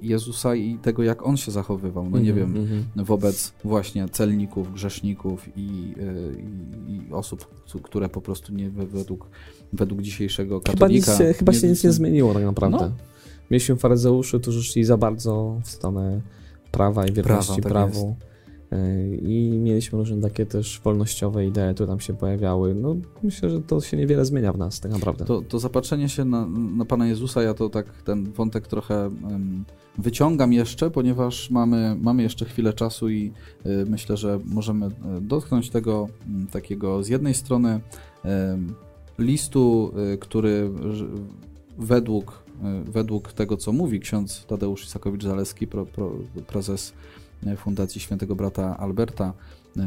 Jezusa 0.02 0.54
i 0.54 0.78
tego, 0.78 1.02
jak 1.02 1.26
On 1.26 1.36
się 1.36 1.50
zachowywał, 1.50 2.10
no 2.10 2.18
nie 2.18 2.30
mm 2.32 2.52
-hmm, 2.52 2.54
wiem, 2.54 2.84
-hmm. 2.96 3.04
wobec 3.04 3.52
właśnie 3.64 4.08
celników, 4.08 4.74
grzeszników 4.74 5.48
i, 5.56 5.60
i, 5.60 6.92
i, 6.92 7.12
osób, 7.12 7.64
które 7.82 8.08
po 8.08 8.20
prostu 8.20 8.52
nie 8.54 8.70
według, 8.70 9.28
według 9.72 10.02
dzisiejszego 10.02 10.60
katolika... 10.60 11.12
Chyba, 11.12 11.28
nic, 11.28 11.38
chyba 11.38 11.52
się 11.52 11.68
nic 11.68 11.84
nie 11.84 11.92
zmieniło 11.92 12.34
tak 12.34 12.44
naprawdę. 12.44 12.78
No, 12.78 13.17
Mieliśmy 13.50 13.76
faryzeuszy, 13.76 14.40
którzy 14.40 14.62
szli 14.62 14.84
za 14.84 14.96
bardzo 14.96 15.60
w 15.64 15.68
stronę 15.68 16.20
prawa 16.72 17.06
i 17.06 17.12
wierności 17.12 17.62
prawa, 17.62 17.86
tak 17.86 17.92
prawu. 17.92 18.16
E, 18.72 19.14
I 19.16 19.58
mieliśmy 19.58 19.98
różne 19.98 20.20
takie 20.20 20.46
też 20.46 20.80
wolnościowe 20.84 21.46
idee, 21.46 21.74
które 21.74 21.86
tam 21.86 22.00
się 22.00 22.14
pojawiały. 22.14 22.74
No, 22.74 22.96
myślę, 23.22 23.50
że 23.50 23.60
to 23.60 23.80
się 23.80 23.96
niewiele 23.96 24.24
zmienia 24.24 24.52
w 24.52 24.58
nas, 24.58 24.80
tak 24.80 24.92
naprawdę. 24.92 25.24
To, 25.24 25.42
to 25.42 25.58
zapatrzenie 25.58 26.08
się 26.08 26.24
na, 26.24 26.46
na 26.76 26.84
Pana 26.84 27.06
Jezusa, 27.06 27.42
ja 27.42 27.54
to 27.54 27.68
tak 27.68 28.02
ten 28.02 28.32
wątek 28.32 28.66
trochę 28.66 29.10
um, 29.30 29.64
wyciągam 29.98 30.52
jeszcze, 30.52 30.90
ponieważ 30.90 31.50
mamy, 31.50 31.96
mamy 32.00 32.22
jeszcze 32.22 32.44
chwilę 32.44 32.72
czasu 32.72 33.08
i 33.08 33.32
y, 33.66 33.86
myślę, 33.88 34.16
że 34.16 34.40
możemy 34.44 34.86
e, 34.86 34.90
dotknąć 35.20 35.70
tego 35.70 36.08
takiego 36.52 37.02
z 37.02 37.08
jednej 37.08 37.34
strony 37.34 37.80
um, 38.24 38.74
listu, 39.18 39.92
y, 40.14 40.18
który 40.18 40.70
według 41.78 42.48
E, 42.64 42.82
według 42.84 43.32
tego, 43.32 43.56
co 43.56 43.72
mówi 43.72 44.00
ksiądz 44.00 44.46
Tadeusz 44.46 44.86
Isakowicz-Zaleski, 44.86 45.66
pro, 45.66 45.86
pro, 45.86 46.12
prezes 46.46 46.92
e, 47.46 47.56
Fundacji 47.56 48.00
Świętego 48.00 48.36
Brata 48.36 48.78
Alberta, 48.78 49.32
e, 49.76 49.82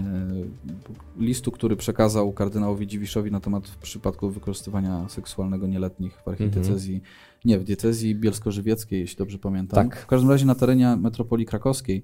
listu, 1.20 1.52
który 1.52 1.76
przekazał 1.76 2.32
kardynałowi 2.34 2.88
Dziwiszowi 2.88 3.32
na 3.32 3.40
temat 3.40 3.68
w 3.68 3.78
przypadku 3.78 4.30
wykorzystywania 4.30 5.10
seksualnego 5.10 5.68
nieletnich 5.68 6.22
w 6.26 6.28
archidiecezji, 6.28 6.94
mm 6.94 7.06
-hmm. 7.06 7.46
nie, 7.46 7.60
w 7.60 7.64
diecezji 7.64 8.16
bielsko-żywieckiej, 8.16 9.00
jeśli 9.00 9.18
dobrze 9.18 9.38
pamiętam. 9.38 9.90
Tak. 9.90 10.00
W 10.02 10.08
każdym 10.08 10.30
razie 10.30 10.46
na 10.46 10.56
terenie 10.56 10.96
metropolii 10.96 11.46
krakowskiej. 11.46 12.04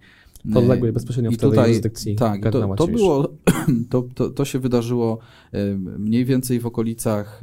Podległej 0.53 0.91
bezpośrednio 0.91 1.31
w 1.31 1.37
tutaj, 1.37 1.67
jurysdykcji 1.67 2.15
Tak, 2.15 2.43
to, 2.51 2.75
to, 2.75 2.87
było, 2.87 3.27
to, 3.89 4.07
to, 4.15 4.29
to 4.29 4.45
się 4.45 4.59
wydarzyło 4.59 5.19
mniej 5.99 6.25
więcej 6.25 6.59
w 6.59 6.65
okolicach 6.65 7.41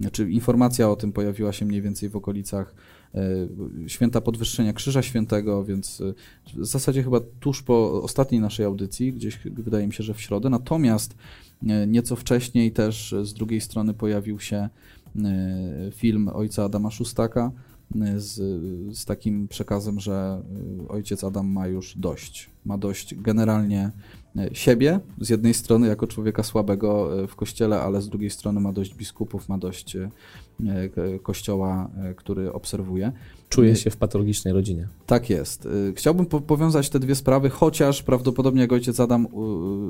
znaczy 0.00 0.30
informacja 0.30 0.90
o 0.90 0.96
tym 0.96 1.12
pojawiła 1.12 1.52
się 1.52 1.66
mniej 1.66 1.82
więcej 1.82 2.08
w 2.08 2.16
okolicach 2.16 2.74
e, 3.14 3.20
święta 3.86 4.20
podwyższenia 4.20 4.72
Krzyża 4.72 5.02
Świętego, 5.02 5.64
więc 5.64 6.00
e, 6.00 6.14
w 6.60 6.66
zasadzie 6.66 7.02
chyba 7.02 7.20
tuż 7.40 7.62
po 7.62 8.02
ostatniej 8.02 8.40
naszej 8.40 8.66
audycji, 8.66 9.12
gdzieś 9.12 9.38
wydaje 9.44 9.86
mi 9.86 9.92
się, 9.92 10.02
że 10.02 10.14
w 10.14 10.20
środę. 10.20 10.50
Natomiast 10.50 11.14
e, 11.66 11.86
nieco 11.86 12.16
wcześniej 12.16 12.72
też 12.72 13.14
z 13.22 13.34
drugiej 13.34 13.60
strony 13.60 13.94
pojawił 13.94 14.40
się 14.40 14.68
film 15.94 16.30
ojca 16.34 16.64
Adama 16.64 16.90
Szustaka 16.90 17.52
z, 18.16 18.34
z 18.96 19.04
takim 19.04 19.48
przekazem, 19.48 20.00
że 20.00 20.42
ojciec 20.88 21.24
Adam 21.24 21.48
ma 21.48 21.66
już 21.66 21.96
dość. 21.96 22.50
Ma 22.64 22.78
dość 22.78 23.14
generalnie 23.14 23.90
siebie 24.52 25.00
z 25.20 25.28
jednej 25.28 25.54
strony 25.54 25.88
jako 25.88 26.06
człowieka 26.06 26.42
słabego 26.42 27.22
e, 27.22 27.26
w 27.26 27.36
kościele, 27.36 27.80
ale 27.80 28.02
z 28.02 28.08
drugiej 28.08 28.30
strony 28.30 28.60
ma 28.60 28.72
dość 28.72 28.94
biskupów, 28.94 29.48
ma 29.48 29.58
dość 29.58 29.96
e, 29.96 30.10
kościoła, 31.22 31.90
który 32.16 32.52
obserwuje. 32.52 33.12
Czuje 33.48 33.76
się 33.76 33.90
w 33.90 33.96
patologicznej 33.96 34.54
rodzinie. 34.54 34.88
Tak 35.06 35.30
jest. 35.30 35.68
Chciałbym 35.94 36.26
po 36.26 36.40
powiązać 36.40 36.90
te 36.90 36.98
dwie 36.98 37.14
sprawy, 37.14 37.50
chociaż 37.50 38.02
prawdopodobnie 38.02 38.60
jak 38.60 38.72
ojciec 38.72 39.00
Adam 39.00 39.26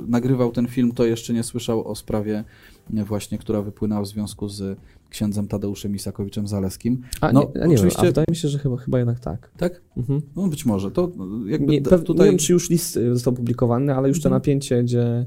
nagrywał 0.09 0.53
ten 0.53 0.67
film, 0.67 0.93
to 0.93 1.05
jeszcze 1.05 1.33
nie 1.33 1.43
słyszał 1.43 1.89
o 1.89 1.95
sprawie 1.95 2.45
właśnie, 2.91 3.39
która 3.39 3.63
wypłynęła 3.63 4.03
w 4.03 4.07
związku 4.07 4.49
z 4.49 4.79
księdzem 5.11 5.49
Tadeuszem 5.49 5.95
Isakowiczem 5.95 6.49
Zaleskim. 6.49 7.03
A, 7.21 7.33
no, 7.33 7.41
nie, 7.41 7.67
nie 7.67 7.75
oczywiście... 7.75 8.03
wiem, 8.03 8.09
a 8.09 8.11
wydaje 8.11 8.27
mi 8.31 8.37
się, 8.37 8.49
że 8.49 8.59
chyba, 8.59 8.77
chyba 8.77 8.99
jednak 8.99 9.21
tak. 9.21 9.51
Tak? 9.57 9.81
Mhm. 9.97 10.23
No 10.37 10.49
być 10.49 10.67
może. 10.67 10.91
To 10.91 11.11
jakby 11.47 11.73
nie, 11.73 11.83
tutaj... 11.83 12.17
nie 12.17 12.25
wiem, 12.25 12.39
czy 12.39 12.53
już 12.53 12.71
list 12.71 12.99
został 13.13 13.33
publikowany, 13.33 13.95
ale 13.95 14.09
już 14.09 14.19
mhm. 14.19 14.31
to 14.31 14.37
napięcie, 14.37 14.83
gdzie 14.83 15.27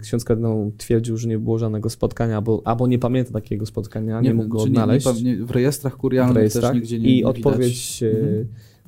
ksiądz 0.00 0.24
kardynał 0.24 0.72
twierdził, 0.78 1.16
że 1.16 1.28
nie 1.28 1.38
było 1.38 1.58
żadnego 1.58 1.90
spotkania, 1.90 2.36
albo, 2.36 2.62
albo 2.64 2.86
nie 2.86 2.98
pamięta 2.98 3.32
takiego 3.32 3.66
spotkania, 3.66 4.20
nie, 4.20 4.28
nie 4.28 4.34
mógł 4.34 4.48
go 4.48 4.58
odnaleźć. 4.58 5.22
Nie, 5.22 5.36
w 5.36 5.50
rejestrach 5.50 5.96
kurialnych 5.96 6.34
w 6.34 6.36
rejestrach. 6.36 6.72
też 6.72 6.74
nigdzie 6.74 6.98
nie 6.98 7.18
I 7.18 7.24
odpowiedź 7.24 8.02
y, 8.02 8.10
mhm 8.10 8.46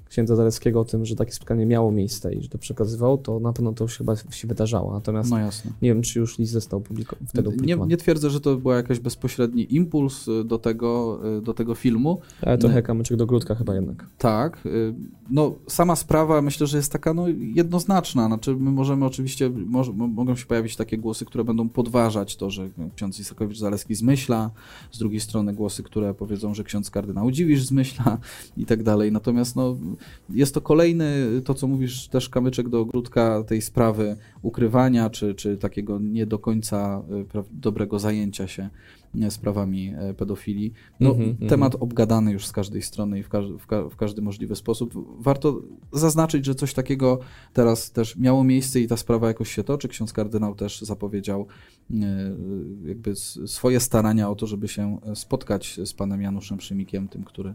księdza 0.08 0.36
Zaleckiego 0.36 0.80
o 0.80 0.84
tym, 0.84 1.04
że 1.04 1.16
takie 1.16 1.32
spotkanie 1.32 1.66
miało 1.66 1.92
miejsce 1.92 2.34
i 2.34 2.42
że 2.42 2.48
to 2.48 2.58
przekazywał, 2.58 3.18
to 3.18 3.40
na 3.40 3.52
pewno 3.52 3.72
to 3.72 3.84
już 3.84 3.98
chyba 3.98 4.16
się 4.16 4.48
wydarzało. 4.48 4.92
Natomiast 4.92 5.30
no 5.30 5.38
nie 5.82 5.88
wiem, 5.88 6.02
czy 6.02 6.18
już 6.18 6.38
list 6.38 6.52
został 6.52 6.80
publiko 6.80 7.16
wtedy 7.28 7.48
opublikowany. 7.48 7.88
Nie, 7.88 7.92
nie 7.92 7.96
twierdzę, 7.96 8.30
że 8.30 8.40
to 8.40 8.56
był 8.56 8.70
jakiś 8.70 8.98
bezpośredni 8.98 9.74
impuls 9.74 10.28
y, 10.28 10.44
do 10.44 10.58
tego, 10.58 11.20
y, 11.38 11.42
do 11.42 11.54
tego 11.54 11.74
filmu. 11.74 12.20
Ale 12.42 12.58
trochę 12.58 12.82
kamyczek 12.82 13.16
do 13.16 13.26
grudka 13.26 13.54
chyba 13.54 13.74
jednak. 13.74 14.06
Tak. 14.18 14.68
No, 15.30 15.54
sama 15.68 15.96
sprawa 15.96 16.42
myślę, 16.42 16.66
że 16.66 16.76
jest 16.76 16.92
taka 16.92 17.14
no, 17.14 17.28
jednoznaczna. 17.38 18.26
Znaczy, 18.26 18.56
my 18.56 18.70
możemy 18.70 19.04
oczywiście, 19.04 19.50
może, 19.50 19.92
mogą 19.92 20.36
się 20.36 20.46
pojawić 20.46 20.76
takie 20.76 20.98
głosy, 20.98 21.24
które 21.24 21.44
będą 21.44 21.68
podważać 21.68 22.36
to, 22.36 22.50
że 22.50 22.68
ksiądz 22.94 23.20
Isakowicz-Zaleski 23.20 23.94
zmyśla, 23.94 24.50
z 24.92 24.98
drugiej 24.98 25.20
strony 25.20 25.54
głosy, 25.54 25.82
które 25.82 26.14
powiedzą, 26.14 26.54
że 26.54 26.64
ksiądz 26.64 26.90
kardynał 26.90 27.30
Dziwisz 27.30 27.64
zmyśla 27.64 28.18
i 28.56 28.66
tak 28.66 28.82
dalej. 28.82 29.12
Natomiast 29.12 29.56
no, 29.56 29.76
jest 30.30 30.54
to 30.54 30.60
kolejny, 30.60 31.26
to 31.44 31.54
co 31.54 31.66
mówisz, 31.66 32.08
też 32.08 32.28
kamyczek 32.28 32.68
do 32.68 32.80
ogródka 32.80 33.44
tej 33.44 33.62
sprawy 33.62 34.16
ukrywania, 34.42 35.10
czy, 35.10 35.34
czy 35.34 35.56
takiego 35.56 35.98
nie 35.98 36.26
do 36.26 36.38
końca 36.38 37.02
e, 37.34 37.42
dobrego 37.52 37.98
zajęcia 37.98 38.48
się 38.48 38.70
e, 39.20 39.30
sprawami 39.30 39.92
e, 39.98 40.14
pedofilii. 40.14 40.72
No, 41.00 41.14
mm 41.14 41.34
-hmm, 41.34 41.48
temat 41.48 41.74
mm 41.74 41.82
obgadany 41.82 42.32
już 42.32 42.46
z 42.46 42.52
każdej 42.52 42.82
strony 42.82 43.18
i 43.18 43.22
w, 43.22 43.28
każdy, 43.28 43.58
w, 43.58 43.66
ka 43.66 43.88
w, 43.88 43.96
każdy 43.96 44.22
możliwy 44.22 44.56
sposób. 44.56 44.94
Warto 45.18 45.62
zaznaczyć, 45.92 46.44
że 46.44 46.54
coś 46.54 46.74
takiego 46.74 47.18
teraz 47.52 47.92
też 47.92 48.16
miało 48.16 48.44
miejsce 48.44 48.80
i 48.80 48.86
ta 48.86 48.96
sprawa 48.96 49.28
jakoś 49.28 49.54
się 49.54 49.64
toczy. 49.64 49.88
Ksiądz 49.88 50.12
kardynał 50.12 50.54
też 50.54 50.80
zapowiedział 50.80 51.46
jakby 52.84 53.16
swoje 53.46 53.80
starania 53.80 54.30
o 54.30 54.34
to, 54.34 54.46
żeby 54.46 54.68
się 54.68 54.98
spotkać 55.14 55.80
z 55.84 55.92
panem 55.92 56.22
Januszem 56.22 56.60
Szymikiem, 56.60 57.08
tym, 57.08 57.24
który 57.24 57.54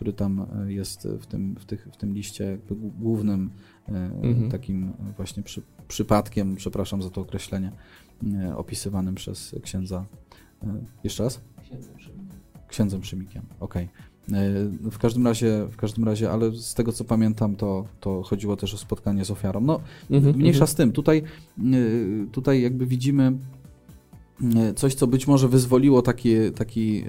który 0.00 0.12
tam 0.12 0.46
e, 0.66 0.72
jest 0.72 1.08
w 1.20 1.26
tym, 1.26 1.56
w 1.58 1.64
tych, 1.64 1.88
w 1.92 1.96
tym 1.96 2.14
liście 2.14 2.58
głównym 2.98 3.50
e, 3.88 3.92
mhm. 4.22 4.50
takim 4.50 4.92
właśnie 5.16 5.42
przy, 5.42 5.62
przypadkiem, 5.88 6.56
przepraszam 6.56 7.02
za 7.02 7.10
to 7.10 7.20
określenie, 7.20 7.72
e, 8.42 8.56
opisywanym 8.56 9.14
przez 9.14 9.54
księdza. 9.62 10.04
Jeszcze 11.04 11.24
raz? 11.24 11.40
Księdzem 11.62 11.98
Szymikiem. 11.98 12.28
Księdzem 12.68 13.04
Szymikiem, 13.04 13.42
okej. 13.60 13.88
Okay. 14.28 14.90
W 14.90 14.98
każdym 14.98 15.26
razie, 15.26 15.66
w 15.70 15.76
każdym 15.76 16.04
razie, 16.04 16.30
ale 16.30 16.52
z 16.52 16.74
tego 16.74 16.92
co 16.92 17.04
pamiętam, 17.04 17.56
to, 17.56 17.84
to 18.00 18.22
chodziło 18.22 18.56
też 18.56 18.74
o 18.74 18.78
spotkanie 18.78 19.24
z 19.24 19.30
ofiarą. 19.30 19.60
No, 19.60 19.80
mhm, 20.10 20.36
mniejsza 20.36 20.64
mhm. 20.64 20.68
z 20.68 20.74
tym. 20.74 20.92
Tutaj, 20.92 21.22
tutaj 22.32 22.62
jakby 22.62 22.86
widzimy 22.86 23.32
coś, 24.76 24.94
co 24.94 25.06
być 25.06 25.26
może 25.26 25.48
wyzwoliło 25.48 26.02
taki, 26.02 26.34
taki 26.54 27.04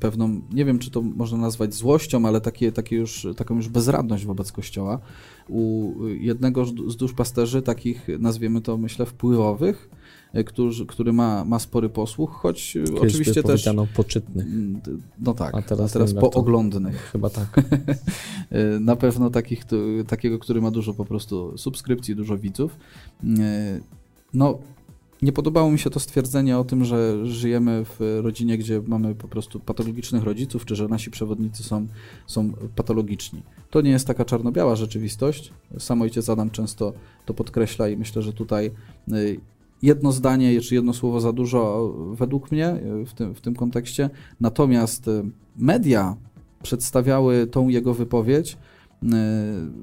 pewną, 0.00 0.40
nie 0.52 0.64
wiem, 0.64 0.78
czy 0.78 0.90
to 0.90 1.02
można 1.02 1.38
nazwać 1.38 1.74
złością, 1.74 2.26
ale 2.26 2.40
takie, 2.40 2.72
takie 2.72 2.96
już, 2.96 3.26
taką 3.36 3.56
już 3.56 3.68
bezradność 3.68 4.26
wobec 4.26 4.52
Kościoła 4.52 5.00
u 5.48 5.92
jednego 6.20 6.64
z 6.64 6.96
duszpasterzy, 6.96 7.62
takich 7.62 8.06
nazwiemy 8.18 8.60
to, 8.60 8.76
myślę, 8.76 9.06
wpływowych, 9.06 9.90
e, 10.32 10.44
który, 10.44 10.86
który 10.86 11.12
ma, 11.12 11.44
ma 11.44 11.58
spory 11.58 11.88
posłuch, 11.88 12.30
choć 12.30 12.72
Kiedyś 12.72 13.00
oczywiście 13.00 13.42
też... 13.42 13.68
poczytnych. 13.96 14.46
No 15.20 15.34
tak, 15.34 15.54
a 15.54 15.62
teraz, 15.62 15.90
a 15.90 15.92
teraz 15.92 16.14
pooglądnych. 16.14 17.10
Chyba 17.12 17.30
tak. 17.30 17.48
E, 18.50 18.80
na 18.80 18.96
pewno 18.96 19.30
takich, 19.30 19.64
takiego, 20.06 20.38
który 20.38 20.60
ma 20.60 20.70
dużo 20.70 20.94
po 20.94 21.04
prostu 21.04 21.58
subskrypcji, 21.58 22.16
dużo 22.16 22.38
widzów. 22.38 22.76
No, 24.34 24.58
nie 25.22 25.32
podobało 25.32 25.70
mi 25.70 25.78
się 25.78 25.90
to 25.90 26.00
stwierdzenie 26.00 26.58
o 26.58 26.64
tym, 26.64 26.84
że 26.84 27.26
żyjemy 27.26 27.84
w 27.84 28.20
rodzinie, 28.22 28.58
gdzie 28.58 28.82
mamy 28.86 29.14
po 29.14 29.28
prostu 29.28 29.60
patologicznych 29.60 30.22
rodziców, 30.22 30.64
czy 30.64 30.76
że 30.76 30.88
nasi 30.88 31.10
przewodnicy 31.10 31.62
są, 31.62 31.86
są 32.26 32.52
patologiczni. 32.76 33.42
To 33.70 33.80
nie 33.80 33.90
jest 33.90 34.06
taka 34.06 34.24
czarno-biała 34.24 34.76
rzeczywistość. 34.76 35.52
Sam 35.78 36.02
ojciec 36.02 36.28
Adam 36.28 36.50
często 36.50 36.92
to 37.26 37.34
podkreśla 37.34 37.88
i 37.88 37.96
myślę, 37.96 38.22
że 38.22 38.32
tutaj 38.32 38.70
y, 39.12 39.40
jedno 39.82 40.12
zdanie, 40.12 40.60
czy 40.60 40.74
jedno 40.74 40.92
słowo 40.92 41.20
za 41.20 41.32
dużo 41.32 41.94
według 42.12 42.52
mnie 42.52 42.68
y, 43.02 43.06
w 43.06 43.12
tym, 43.12 43.34
w 43.34 43.40
tym 43.40 43.54
kontekście. 43.54 44.10
Natomiast 44.40 45.08
y, 45.08 45.24
media 45.56 46.16
przedstawiały 46.62 47.46
tą 47.46 47.68
jego 47.68 47.94
wypowiedź 47.94 48.56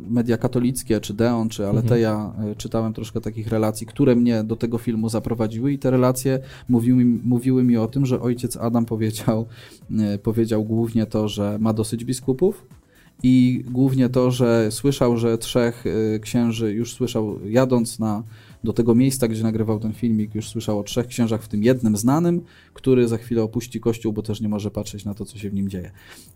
media 0.09 0.37
katolickie, 0.37 1.01
czy 1.01 1.13
Deon, 1.13 1.49
czy 1.49 1.67
Aleteja, 1.67 2.25
mhm. 2.25 2.51
Y, 2.51 2.55
czytałem 2.55 2.93
troszkę 2.93 3.21
takich 3.21 3.47
relacji, 3.47 3.87
które 3.87 4.15
mnie 4.15 4.43
do 4.43 4.55
tego 4.55 4.77
filmu 4.77 5.09
zaprowadziły 5.09 5.71
i 5.71 5.79
te 5.79 5.91
relacje 5.91 6.39
mówiły, 6.69 7.05
mówiły 7.05 7.63
mi 7.63 7.77
o 7.77 7.87
tym, 7.87 8.05
że 8.05 8.21
ojciec 8.21 8.57
Adam 8.57 8.85
powiedział, 8.85 9.45
y, 10.15 10.17
powiedział 10.17 10.63
głównie 10.63 11.05
to, 11.05 11.27
że 11.27 11.57
ma 11.61 11.73
dosyć 11.73 12.05
biskupów, 12.05 12.67
i 13.23 13.63
głównie 13.71 14.09
to, 14.09 14.31
że 14.31 14.71
słyszał, 14.71 15.17
że 15.17 15.37
trzech 15.37 15.83
księży 16.21 16.73
już 16.73 16.93
słyszał 16.93 17.39
jadąc 17.45 17.99
na 17.99 18.23
do 18.65 18.73
tego 18.73 18.95
miejsca, 18.95 19.27
gdzie 19.27 19.43
nagrywał 19.43 19.79
ten 19.79 19.93
filmik, 19.93 20.35
już 20.35 20.49
słyszał 20.49 20.79
o 20.79 20.83
trzech 20.83 21.07
księżach, 21.07 21.43
w 21.43 21.47
tym 21.47 21.63
jednym 21.63 21.97
znanym, 21.97 22.41
który 22.73 23.07
za 23.07 23.17
chwilę 23.17 23.43
opuści 23.43 23.79
kościół, 23.79 24.13
bo 24.13 24.21
też 24.21 24.41
nie 24.41 24.49
może 24.49 24.71
patrzeć 24.71 25.05
na 25.05 25.13
to, 25.13 25.25
co 25.25 25.37
się 25.37 25.49
w 25.49 25.53
nim 25.53 25.69
dzieje. 25.69 25.91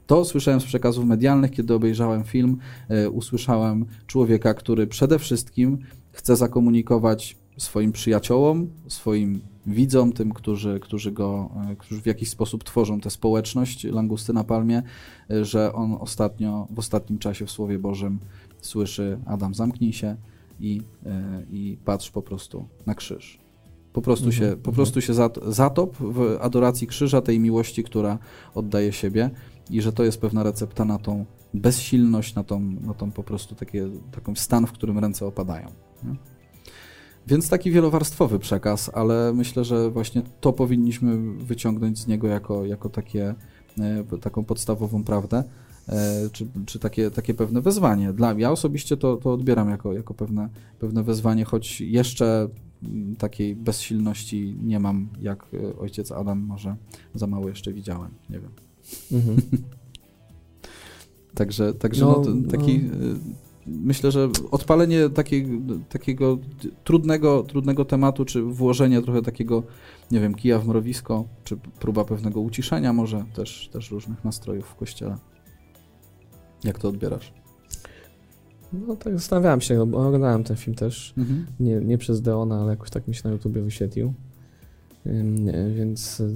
To 0.07 0.25
słyszałem 0.25 0.61
z 0.61 0.65
przekazów 0.65 1.05
medialnych, 1.05 1.51
kiedy 1.51 1.73
obejrzałem 1.73 2.23
film, 2.23 2.57
e, 2.89 3.09
usłyszałem 3.09 3.85
człowieka, 4.07 4.53
który 4.53 4.87
przede 4.87 5.19
wszystkim 5.19 5.77
chce 6.11 6.35
zakomunikować 6.35 7.37
swoim 7.57 7.91
przyjaciołom, 7.91 8.67
swoim 8.87 9.41
widzom, 9.67 10.13
tym, 10.13 10.33
którzy, 10.33 10.79
którzy 10.79 11.11
go, 11.11 11.49
e, 11.71 11.75
którzy 11.75 12.01
w 12.01 12.05
jakiś 12.05 12.29
sposób 12.29 12.63
tworzą 12.63 13.01
tę 13.01 13.09
społeczność 13.09 13.83
Langusty 13.83 14.33
na 14.33 14.43
Palmie, 14.43 14.83
e, 15.31 15.45
że 15.45 15.73
on 15.73 15.97
ostatnio, 15.99 16.67
w 16.69 16.79
ostatnim 16.79 17.19
czasie 17.19 17.45
w 17.45 17.51
Słowie 17.51 17.79
Bożym 17.79 18.19
słyszy 18.61 19.19
Adam 19.25 19.53
zamknij 19.53 19.93
się, 19.93 20.15
i, 20.59 20.81
e, 21.05 21.43
i 21.51 21.77
patrz 21.85 22.11
po 22.11 22.21
prostu 22.21 22.67
na 22.85 22.95
krzyż. 22.95 23.39
Po 23.93 24.01
prostu 24.01 24.25
mhm, 24.25 24.39
się, 24.39 24.49
po 24.55 24.69
mhm. 24.69 24.75
prostu 24.75 25.01
się 25.01 25.13
zatop 25.47 25.97
w 25.99 26.37
adoracji 26.41 26.87
krzyża, 26.87 27.21
tej 27.21 27.39
miłości, 27.39 27.83
która 27.83 28.17
oddaje 28.55 28.91
siebie 28.91 29.29
i 29.69 29.81
że 29.81 29.93
to 29.93 30.03
jest 30.03 30.21
pewna 30.21 30.43
recepta 30.43 30.85
na 30.85 30.97
tą 30.97 31.25
bezsilność, 31.53 32.35
na 32.35 32.43
tą, 32.43 32.59
na 32.59 32.93
tą 32.93 33.11
po 33.11 33.23
prostu 33.23 33.55
takie, 33.55 33.89
taką 34.11 34.35
stan, 34.35 34.67
w 34.67 34.71
którym 34.71 34.99
ręce 34.99 35.25
opadają. 35.25 35.67
Nie? 36.03 36.15
Więc 37.27 37.49
taki 37.49 37.71
wielowarstwowy 37.71 38.39
przekaz, 38.39 38.91
ale 38.93 39.33
myślę, 39.33 39.63
że 39.63 39.91
właśnie 39.91 40.21
to 40.41 40.53
powinniśmy 40.53 41.17
wyciągnąć 41.33 41.99
z 41.99 42.07
niego 42.07 42.27
jako, 42.27 42.65
jako 42.65 42.89
takie, 42.89 43.35
e, 43.79 44.17
taką 44.21 44.45
podstawową 44.45 45.03
prawdę. 45.03 45.43
E, 45.89 46.29
czy, 46.31 46.47
czy 46.65 46.79
takie, 46.79 47.11
takie 47.11 47.33
pewne 47.33 47.61
wezwanie. 47.61 48.13
Dla, 48.13 48.33
ja 48.33 48.51
osobiście 48.51 48.97
to, 48.97 49.17
to 49.17 49.33
odbieram 49.33 49.69
jako, 49.69 49.93
jako 49.93 50.13
pewne, 50.13 50.49
pewne 50.79 51.03
wezwanie, 51.03 51.45
choć 51.45 51.81
jeszcze 51.81 52.49
mm, 52.83 53.15
takiej 53.15 53.55
bezsilności 53.55 54.55
nie 54.63 54.79
mam, 54.79 55.09
jak 55.21 55.45
e, 55.53 55.79
ojciec 55.79 56.11
Adam, 56.11 56.39
może 56.39 56.75
za 57.15 57.27
mało 57.27 57.49
jeszcze 57.49 57.73
widziałem, 57.73 58.11
nie 58.29 58.39
wiem. 58.39 58.51
Mhm. 59.11 59.37
także 61.35 61.73
także 61.73 62.05
no, 62.05 62.23
no 62.35 62.51
taki, 62.51 62.79
no. 62.79 63.17
myślę, 63.65 64.11
że 64.11 64.29
odpalenie 64.51 65.09
takiego 65.89 66.37
trudnego, 66.83 67.43
trudnego 67.43 67.85
tematu, 67.85 68.25
czy 68.25 68.41
włożenie 68.41 69.01
trochę 69.01 69.21
takiego, 69.21 69.63
nie 70.11 70.19
wiem, 70.19 70.35
kija 70.35 70.59
w 70.59 70.67
mrowisko, 70.67 71.25
czy 71.43 71.57
próba 71.79 72.05
pewnego 72.05 72.41
uciszenia 72.41 72.93
może 72.93 73.25
też, 73.33 73.69
też 73.73 73.91
różnych 73.91 74.25
nastrojów 74.25 74.65
w 74.65 74.75
kościele. 74.75 75.17
Jak 76.63 76.79
to 76.79 76.89
odbierasz? 76.89 77.33
No 78.73 78.95
tak 78.95 79.13
zastanawiałem 79.13 79.61
się, 79.61 79.85
bo 79.85 80.07
oglądałem 80.07 80.43
ten 80.43 80.57
film 80.57 80.75
też, 80.75 81.13
mhm. 81.17 81.45
nie, 81.59 81.75
nie 81.75 81.97
przez 81.97 82.21
Deona, 82.21 82.61
ale 82.61 82.69
jakoś 82.69 82.89
tak 82.89 83.07
mi 83.07 83.15
się 83.15 83.21
na 83.23 83.31
YouTubie 83.31 83.61
wyświetlił, 83.61 84.13
więc 85.75 86.19
y, 86.19 86.33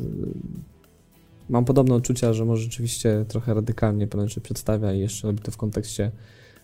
mam 1.50 1.66
podobne 1.66 1.96
odczucia, 1.96 2.34
że 2.34 2.46
może 2.46 2.64
rzeczywiście 2.64 3.26
trochę 3.28 3.54
radykalnie 3.54 4.08
pewne 4.08 4.28
rzeczy 4.28 4.42
przedstawia 4.42 4.94
i 4.94 5.00
jeszcze 5.00 5.28
robi 5.28 5.40
to 5.40 5.52
w 5.52 5.58
kontekście 5.58 6.12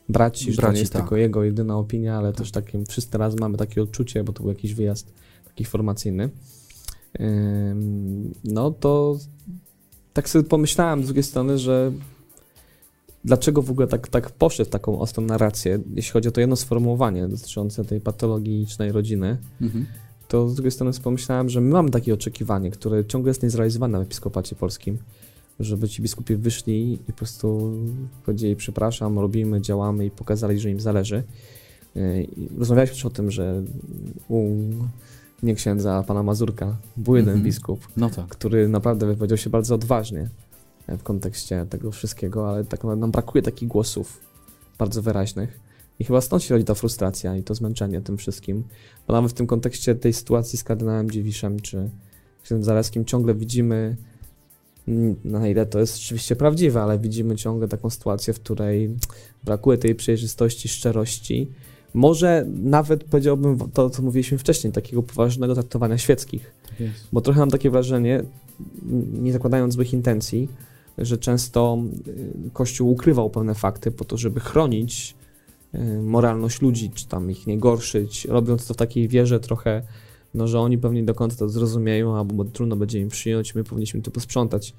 braci, 0.09 0.53
że 0.53 0.61
to 0.61 0.71
nie 0.71 0.79
jest 0.79 0.93
tak. 0.93 1.01
tylko 1.01 1.17
jego 1.17 1.43
jedyna 1.43 1.77
opinia, 1.77 2.17
ale 2.17 2.29
tak. 2.31 2.37
też 2.37 2.51
takim, 2.51 2.85
wszyscy 2.85 3.17
raz 3.17 3.35
mamy 3.39 3.57
takie 3.57 3.81
odczucie, 3.81 4.23
bo 4.23 4.33
to 4.33 4.43
był 4.43 4.49
jakiś 4.49 4.73
wyjazd 4.73 5.13
taki 5.45 5.65
formacyjny. 5.65 6.29
No 8.43 8.71
to 8.71 9.17
tak 10.13 10.29
sobie 10.29 10.49
pomyślałem 10.49 11.03
z 11.03 11.05
drugiej 11.05 11.23
strony, 11.23 11.57
że 11.57 11.91
dlaczego 13.25 13.61
w 13.61 13.71
ogóle 13.71 13.87
tak, 13.87 14.07
tak 14.07 14.29
poszedł 14.29 14.69
w 14.69 14.71
taką 14.71 14.99
ostrą 14.99 15.23
narrację, 15.23 15.79
jeśli 15.95 16.11
chodzi 16.11 16.29
o 16.29 16.31
to 16.31 16.41
jedno 16.41 16.55
sformułowanie 16.55 17.27
dotyczące 17.27 17.85
tej 17.85 18.01
patologicznej 18.01 18.91
rodziny, 18.91 19.37
mhm. 19.61 19.85
to 20.27 20.49
z 20.49 20.55
drugiej 20.55 20.71
strony 20.71 20.91
pomyślałem, 21.03 21.49
że 21.49 21.61
my 21.61 21.69
mamy 21.69 21.89
takie 21.89 22.13
oczekiwanie, 22.13 22.71
które 22.71 23.05
ciągle 23.05 23.29
jest 23.29 23.43
niezrealizowane 23.43 23.99
w 23.99 24.01
episkopacie 24.01 24.55
polskim, 24.55 24.97
żeby 25.59 25.89
ci 25.89 26.01
biskupi 26.01 26.35
wyszli 26.35 26.93
i 26.93 26.97
po 26.97 27.13
prostu 27.13 27.73
powiedzieli 28.25 28.55
przepraszam, 28.55 29.19
robimy, 29.19 29.61
działamy 29.61 30.05
i 30.05 30.11
pokazali, 30.11 30.59
że 30.59 30.71
im 30.71 30.79
zależy. 30.79 31.23
I 32.35 32.49
rozmawialiśmy 32.57 32.95
już 32.95 33.05
o 33.05 33.09
tym, 33.09 33.31
że 33.31 33.63
u 34.27 34.49
nie 35.43 35.55
księdza, 35.55 36.03
pana 36.07 36.23
Mazurka 36.23 36.77
był 36.97 37.15
jeden 37.15 37.33
mhm. 37.33 37.45
biskup, 37.45 37.87
no 37.97 38.09
tak. 38.09 38.27
który 38.27 38.67
naprawdę 38.67 39.05
wypowiedział 39.05 39.37
się 39.37 39.49
bardzo 39.49 39.75
odważnie 39.75 40.29
w 40.97 41.03
kontekście 41.03 41.65
tego 41.69 41.91
wszystkiego, 41.91 42.49
ale 42.49 42.65
tak 42.65 42.83
nam 42.83 43.11
brakuje 43.11 43.41
takich 43.41 43.69
głosów 43.69 44.19
bardzo 44.77 45.01
wyraźnych. 45.01 45.59
I 45.99 46.03
chyba 46.03 46.21
stąd 46.21 46.43
się 46.43 46.55
rodzi 46.55 46.65
ta 46.65 46.73
frustracja 46.73 47.35
i 47.35 47.43
to 47.43 47.55
zmęczenie 47.55 48.01
tym 48.01 48.17
wszystkim. 48.17 48.63
Bo 49.07 49.13
nawet 49.13 49.31
w 49.31 49.33
tym 49.33 49.47
kontekście 49.47 49.95
tej 49.95 50.13
sytuacji 50.13 50.59
z 50.59 50.63
kardynałem 50.63 51.11
Dziewiszem 51.11 51.59
czy 51.59 51.89
księdzem 52.43 52.63
Zaleskim 52.63 53.05
ciągle 53.05 53.35
widzimy, 53.35 53.95
na 55.23 55.47
ile 55.47 55.65
to 55.65 55.79
jest 55.79 55.97
rzeczywiście 55.97 56.35
prawdziwe, 56.35 56.81
ale 56.81 56.99
widzimy 56.99 57.35
ciągle 57.35 57.67
taką 57.67 57.89
sytuację, 57.89 58.33
w 58.33 58.39
której 58.39 58.95
brakuje 59.43 59.77
tej 59.77 59.95
przejrzystości, 59.95 60.69
szczerości. 60.69 61.51
Może 61.93 62.45
nawet 62.47 63.03
powiedziałbym 63.03 63.57
to, 63.73 63.89
co 63.89 64.01
mówiliśmy 64.01 64.37
wcześniej, 64.37 64.73
takiego 64.73 65.03
poważnego 65.03 65.53
traktowania 65.53 65.97
świeckich. 65.97 66.51
Tak 66.67 66.87
bo 67.13 67.21
trochę 67.21 67.39
mam 67.39 67.49
takie 67.49 67.69
wrażenie, 67.69 68.23
nie 69.13 69.33
zakładając 69.33 69.73
złych 69.73 69.93
intencji, 69.93 70.47
że 71.01 71.17
często 71.17 71.77
y, 72.07 72.49
Kościół 72.53 72.91
ukrywał 72.91 73.29
pewne 73.29 73.55
fakty 73.55 73.91
po 73.91 74.05
to, 74.05 74.17
żeby 74.17 74.39
chronić 74.39 75.15
y, 75.75 76.01
moralność 76.01 76.61
ludzi, 76.61 76.91
czy 76.93 77.07
tam 77.07 77.31
ich 77.31 77.47
nie 77.47 77.57
gorszyć, 77.57 78.25
robiąc 78.25 78.67
to 78.67 78.73
w 78.73 78.77
takiej 78.77 79.07
wierze 79.07 79.39
trochę, 79.39 79.81
no, 80.33 80.47
że 80.47 80.59
oni 80.59 80.77
pewnie 80.77 81.03
do 81.03 81.15
końca 81.15 81.35
to 81.35 81.49
zrozumieją, 81.49 82.17
albo 82.17 82.45
trudno 82.45 82.75
będzie 82.75 82.99
im 82.99 83.09
przyjąć, 83.09 83.55
my 83.55 83.63
powinniśmy 83.63 84.01
to 84.01 84.11
posprzątać. 84.11 84.73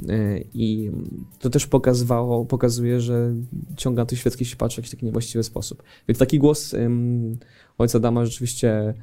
Y, 0.00 0.44
I 0.54 0.90
to 1.38 1.50
też 1.50 1.66
pokazywało, 1.66 2.44
pokazuje, 2.44 3.00
że 3.00 3.34
ciąga 3.76 4.06
tych 4.06 4.18
świeckich 4.18 4.48
się 4.48 4.56
patrzy 4.56 4.74
w 4.74 4.78
jakiś 4.78 4.90
taki 4.90 5.06
niewłaściwy 5.06 5.44
sposób. 5.44 5.82
Więc 6.08 6.18
taki 6.18 6.38
głos 6.38 6.74
um, 6.74 7.36
ojca 7.78 8.00
Dama 8.00 8.24
rzeczywiście 8.24 8.94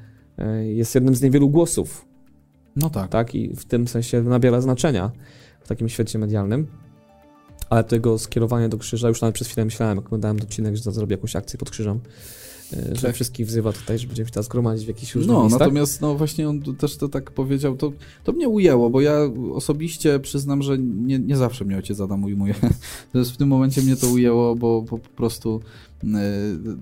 jest 0.64 0.96
jednym 0.96 1.16
z 1.16 1.22
niewielu 1.22 1.50
głosów. 1.50 2.06
No 2.76 2.90
tak. 2.90 3.12
Tak, 3.12 3.36
i 3.36 3.56
w 3.56 3.66
tym 3.66 3.88
sensie 3.88 4.22
nabiera 4.22 4.62
znaczenia 4.62 5.12
takim 5.70 5.90
świecie 5.90 6.20
medialnym. 6.20 6.68
Ale 7.70 7.84
tego 7.84 8.20
skierowania 8.20 8.70
do 8.70 8.78
krzyża, 8.78 9.08
już 9.08 9.22
nawet 9.22 9.36
przez 9.36 9.48
chwilę 9.48 9.66
myślałem, 9.66 9.98
jak 9.98 10.06
oglądałem 10.06 10.38
odcinek, 10.38 10.76
że 10.76 10.92
zrobię 10.92 11.14
jakąś 11.14 11.36
akcję 11.36 11.60
pod 11.60 11.70
krzyżem, 11.70 12.00
e, 12.74 12.96
że 12.96 13.02
tak. 13.02 13.16
wszystkich 13.16 13.48
wzywa 13.48 13.74
tutaj, 13.74 14.00
że 14.00 14.08
będziemy 14.08 14.28
się 14.28 14.34
teraz 14.34 14.48
gromadzić 14.48 14.86
w 14.86 14.88
jakichś 14.88 15.16
różnych 15.16 15.36
No, 15.36 15.42
miejscach. 15.42 15.60
natomiast 15.60 16.02
no 16.02 16.16
właśnie 16.16 16.50
on 16.50 16.62
też 16.62 16.98
to 16.98 17.10
tak 17.10 17.32
powiedział, 17.32 17.78
to, 17.78 17.92
to 18.24 18.32
mnie 18.32 18.50
ujęło, 18.50 18.90
bo 18.90 19.02
ja 19.02 19.18
osobiście 19.54 20.20
przyznam, 20.20 20.62
że 20.62 20.78
nie, 20.78 21.20
nie 21.20 21.38
zawsze 21.38 21.66
mnie 21.66 21.78
ojciec 21.78 22.00
Adam 22.00 22.24
ujmuje. 22.24 22.56
w 23.14 23.38
tym 23.38 23.48
momencie 23.48 23.82
mnie 23.82 23.96
to 23.96 24.08
ujęło, 24.08 24.56
bo, 24.56 24.82
bo 24.82 24.98
po 24.98 25.10
prostu 25.10 25.62
e, 26.04 26.08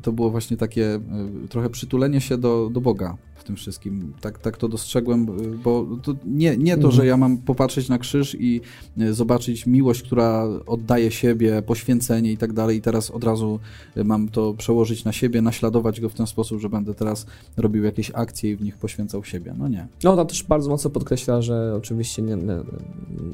to 0.02 0.12
było 0.12 0.30
właśnie 0.30 0.58
takie 0.58 0.96
e, 0.96 1.02
trochę 1.50 1.70
przytulenie 1.70 2.22
się 2.22 2.38
do, 2.38 2.70
do 2.74 2.82
Boga 2.82 3.18
tym 3.48 3.56
wszystkim. 3.56 4.14
Tak, 4.22 4.40
tak 4.40 4.58
to 4.58 4.68
dostrzegłem, 4.68 5.26
bo 5.64 5.86
to 6.04 6.14
nie, 6.26 6.58
nie 6.58 6.72
to, 6.72 6.88
mhm. 6.88 6.94
że 6.94 7.06
ja 7.06 7.18
mam 7.18 7.38
popatrzeć 7.38 7.90
na 7.90 7.98
krzyż 7.98 8.36
i 8.40 8.62
e, 8.98 9.14
zobaczyć 9.14 9.66
miłość, 9.66 10.02
która 10.02 10.44
oddaje 10.66 11.12
siebie, 11.12 11.62
poświęcenie 11.62 12.32
i 12.32 12.38
tak 12.38 12.54
dalej 12.54 12.78
i 12.78 12.82
teraz 12.82 13.12
od 13.12 13.24
razu 13.24 13.60
e, 13.96 14.04
mam 14.04 14.30
to 14.30 14.54
przełożyć 14.54 15.06
na 15.06 15.12
siebie, 15.12 15.42
naśladować 15.42 16.02
go 16.02 16.10
w 16.10 16.14
ten 16.14 16.28
sposób, 16.28 16.62
że 16.62 16.70
będę 16.70 16.94
teraz 16.94 17.26
robił 17.58 17.84
jakieś 17.84 18.12
akcje 18.14 18.52
i 18.52 18.56
w 18.56 18.62
nich 18.62 18.78
poświęcał 18.78 19.24
siebie. 19.24 19.56
No 19.58 19.68
nie. 19.68 19.88
No 20.04 20.16
to 20.16 20.26
też 20.26 20.44
bardzo 20.44 20.70
mocno 20.70 20.90
podkreśla, 20.90 21.42
że 21.42 21.74
oczywiście 21.76 22.22
nie, 22.22 22.36
nie, 22.36 22.56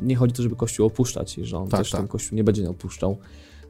nie 0.04 0.16
chodzi 0.16 0.34
o 0.34 0.36
to, 0.36 0.44
żeby 0.44 0.56
Kościół 0.56 0.86
opuszczać 0.86 1.38
i 1.38 1.46
że 1.46 1.58
on 1.58 1.68
tak, 1.68 1.80
też 1.80 1.92
tak. 1.92 2.02
ten 2.02 2.08
Kościół 2.08 2.36
nie 2.36 2.44
będzie 2.44 2.70
opuszczał 2.70 3.18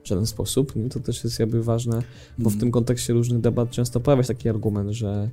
w 0.04 0.08
żaden 0.08 0.26
sposób. 0.26 0.74
To 0.90 1.00
też 1.00 1.24
jest 1.24 1.40
jakby 1.40 1.64
ważne, 1.64 2.02
bo 2.38 2.50
w 2.50 2.54
mm. 2.54 2.60
tym 2.60 2.72
kontekście 2.72 3.14
różnych 3.14 3.42
debat 3.42 3.70
często 3.70 4.00
pojawia 4.00 4.24
się 4.24 4.28
taki 4.28 4.50
argument, 4.50 4.90
że 4.90 5.30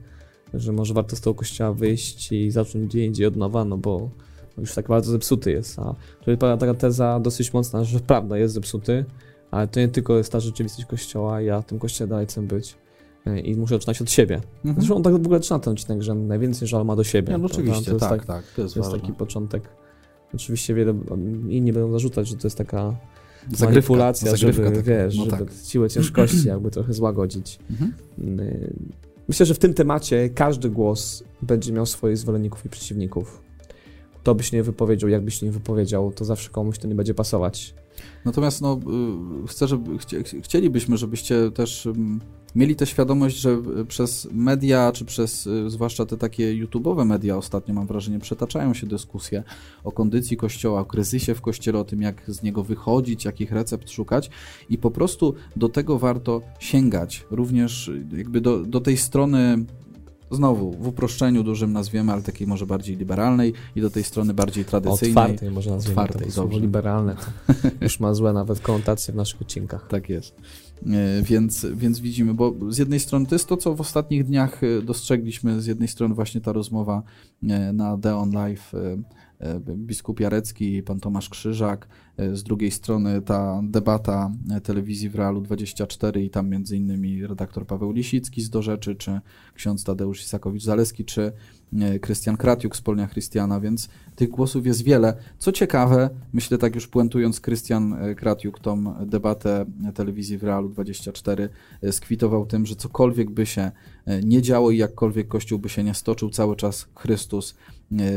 że 0.54 0.72
może 0.72 0.94
warto 0.94 1.16
z 1.16 1.20
tego 1.20 1.34
kościoła 1.34 1.72
wyjść 1.72 2.32
i 2.32 2.50
zacząć 2.50 2.84
gdzie 2.84 3.06
indziej 3.06 3.26
od 3.26 3.36
nowa, 3.36 3.64
no 3.64 3.78
bo 3.78 4.10
już 4.58 4.74
tak 4.74 4.88
bardzo 4.88 5.12
zepsuty 5.12 5.50
jest. 5.50 5.78
A 5.78 5.94
tutaj 6.18 6.38
pada 6.38 6.56
taka 6.56 6.74
teza 6.74 7.20
dosyć 7.20 7.52
mocna, 7.52 7.84
że 7.84 8.00
prawda 8.00 8.38
jest 8.38 8.54
zepsuty, 8.54 9.04
ale 9.50 9.68
to 9.68 9.80
nie 9.80 9.88
tylko 9.88 10.16
jest 10.16 10.32
ta 10.32 10.40
rzeczywistość 10.40 10.88
kościoła, 10.88 11.40
ja 11.40 11.62
tym 11.62 11.78
kościele 11.78 12.08
dalej 12.08 12.26
chcę 12.26 12.42
być 12.42 12.76
e, 13.26 13.40
i 13.40 13.56
muszę 13.56 13.74
zaczynać 13.74 14.02
od 14.02 14.10
siebie. 14.10 14.40
Mhm. 14.56 14.74
Zresztą 14.74 14.96
on 14.96 15.02
tak 15.02 15.12
w 15.12 15.16
ogóle 15.16 15.38
zaczyna 15.38 15.58
ten 15.58 15.72
odcinek, 15.72 16.02
że 16.02 16.14
najwięcej 16.14 16.68
żal 16.68 16.84
ma 16.84 16.96
do 16.96 17.04
siebie. 17.04 17.38
No 17.38 17.46
oczywiście, 17.46 17.94
tak, 17.94 18.10
tak, 18.10 18.24
tak, 18.24 18.44
to 18.56 18.62
jest, 18.62 18.74
to 18.74 18.80
jest 18.80 18.92
taki 18.92 19.12
początek. 19.12 19.62
Oczywiście 20.34 20.74
wiele, 20.74 20.94
inni 21.48 21.72
będą 21.72 21.92
zarzucać, 21.92 22.28
że 22.28 22.36
to 22.36 22.46
jest 22.46 22.58
taka 22.58 22.96
zagrywka, 23.42 23.66
manipulacja, 23.66 24.30
zagrywka 24.30 24.64
żeby, 24.64 24.76
taka. 24.76 24.90
wiesz, 24.90 25.18
no 25.18 25.24
żeby 25.24 25.36
tak. 25.36 25.54
siłę 25.64 25.90
ciężkości 25.90 26.48
jakby 26.48 26.70
trochę 26.70 26.92
złagodzić. 26.92 27.58
Mhm. 27.70 27.92
Myślę, 29.30 29.46
że 29.46 29.54
w 29.54 29.58
tym 29.58 29.74
temacie 29.74 30.28
każdy 30.28 30.70
głos 30.70 31.24
będzie 31.42 31.72
miał 31.72 31.86
swoich 31.86 32.18
zwolenników 32.18 32.66
i 32.66 32.68
przeciwników. 32.68 33.42
To 34.22 34.34
byś 34.34 34.52
nie 34.52 34.62
wypowiedział, 34.62 35.10
jakbyś 35.10 35.42
nie 35.42 35.50
wypowiedział, 35.50 36.12
to 36.12 36.24
zawsze 36.24 36.50
komuś 36.50 36.78
to 36.78 36.88
nie 36.88 36.94
będzie 36.94 37.14
pasować. 37.14 37.74
Natomiast 38.24 38.60
no, 38.60 38.80
y, 39.44 39.48
chcę, 39.48 39.68
żeby, 39.68 39.98
chcielibyśmy, 40.42 40.96
żebyście 40.96 41.50
też 41.50 41.88
mieli 42.54 42.76
tę 42.76 42.86
świadomość, 42.86 43.36
że 43.36 43.58
przez 43.88 44.28
media, 44.32 44.92
czy 44.92 45.04
przez 45.04 45.46
y, 45.46 45.70
zwłaszcza 45.70 46.06
te 46.06 46.16
takie 46.16 46.66
YouTube'owe 46.66 47.06
media 47.06 47.36
ostatnio, 47.36 47.74
mam 47.74 47.86
wrażenie, 47.86 48.18
przetaczają 48.18 48.74
się 48.74 48.86
dyskusje 48.86 49.42
o 49.84 49.92
kondycji 49.92 50.36
Kościoła, 50.36 50.80
o 50.80 50.84
kryzysie 50.84 51.34
w 51.34 51.40
Kościele, 51.40 51.78
o 51.78 51.84
tym, 51.84 52.02
jak 52.02 52.22
z 52.26 52.42
niego 52.42 52.64
wychodzić, 52.64 53.24
jakich 53.24 53.52
recept 53.52 53.90
szukać. 53.90 54.30
I 54.70 54.78
po 54.78 54.90
prostu 54.90 55.34
do 55.56 55.68
tego 55.68 55.98
warto 55.98 56.40
sięgać, 56.58 57.26
również 57.30 57.88
y, 57.88 58.06
jakby 58.16 58.40
do, 58.40 58.58
do 58.58 58.80
tej 58.80 58.96
strony 58.96 59.64
znowu 60.30 60.72
w 60.72 60.86
uproszczeniu 60.86 61.42
dużym 61.42 61.72
nazwiemy, 61.72 62.12
ale 62.12 62.22
takiej 62.22 62.46
może 62.46 62.66
bardziej 62.66 62.96
liberalnej 62.96 63.52
i 63.76 63.80
do 63.80 63.90
tej 63.90 64.04
strony 64.04 64.34
bardziej 64.34 64.64
tradycyjnej. 64.64 65.24
Otwartej 65.24 65.50
może 65.50 65.70
nazwiemy 65.70 66.00
Otwartej, 66.00 66.30
słowo 66.30 66.58
liberalne 66.58 67.16
to 67.16 67.54
już 67.84 68.00
ma 68.00 68.14
złe 68.14 68.32
nawet 68.32 68.60
konotacje 68.60 69.12
w 69.14 69.16
naszych 69.16 69.42
odcinkach. 69.42 69.88
Tak 69.88 70.08
jest. 70.08 70.34
E, 70.86 71.22
więc, 71.22 71.66
więc 71.74 72.00
widzimy, 72.00 72.34
bo 72.34 72.54
z 72.68 72.78
jednej 72.78 73.00
strony 73.00 73.26
to 73.26 73.34
jest 73.34 73.46
to, 73.46 73.56
co 73.56 73.74
w 73.74 73.80
ostatnich 73.80 74.24
dniach 74.24 74.64
e, 74.64 74.82
dostrzegliśmy, 74.82 75.60
z 75.60 75.66
jednej 75.66 75.88
strony 75.88 76.14
właśnie 76.14 76.40
ta 76.40 76.52
rozmowa 76.52 77.02
e, 77.42 77.72
na 77.72 77.96
Deon 77.96 78.30
Live 78.30 78.72
biskup 79.76 80.20
Jarecki 80.20 80.82
pan 80.82 81.00
Tomasz 81.00 81.28
Krzyżak, 81.28 81.88
z 82.32 82.42
drugiej 82.42 82.70
strony 82.70 83.22
ta 83.22 83.60
debata 83.64 84.32
telewizji 84.62 85.08
w 85.08 85.14
Realu 85.14 85.40
24 85.40 86.24
i 86.24 86.30
tam 86.30 86.48
między 86.48 86.76
innymi 86.76 87.26
redaktor 87.26 87.66
Paweł 87.66 87.92
Lisicki 87.92 88.42
z 88.42 88.50
Do 88.50 88.62
Rzeczy, 88.62 88.94
czy 88.94 89.20
ksiądz 89.54 89.84
Tadeusz 89.84 90.22
Isakowicz-Zaleski, 90.22 91.04
czy 91.04 91.32
Krystian 92.00 92.36
Kratiuk 92.36 92.76
z 92.76 92.80
Polnia 92.80 93.06
Chrystiana, 93.06 93.60
więc 93.60 93.88
tych 94.16 94.28
głosów 94.28 94.66
jest 94.66 94.82
wiele. 94.82 95.14
Co 95.38 95.52
ciekawe, 95.52 96.10
myślę 96.32 96.58
tak 96.58 96.74
już 96.74 96.88
puentując, 96.88 97.40
Krystian 97.40 97.92
e, 97.92 98.14
Kratiuk 98.14 98.60
tą 98.60 98.94
debatę 99.06 99.66
telewizji 99.94 100.38
w 100.38 100.44
Realu 100.44 100.68
24 100.68 101.48
e, 101.82 101.92
skwitował 101.92 102.46
tym, 102.46 102.66
że 102.66 102.76
cokolwiek 102.76 103.30
by 103.30 103.46
się 103.46 103.70
e, 104.06 104.22
nie 104.22 104.42
działo 104.42 104.70
i 104.70 104.76
jakkolwiek 104.76 105.28
Kościół 105.28 105.58
by 105.58 105.68
się 105.68 105.84
nie 105.84 105.94
stoczył, 105.94 106.30
cały 106.30 106.56
czas 106.56 106.88
Chrystus 106.94 107.54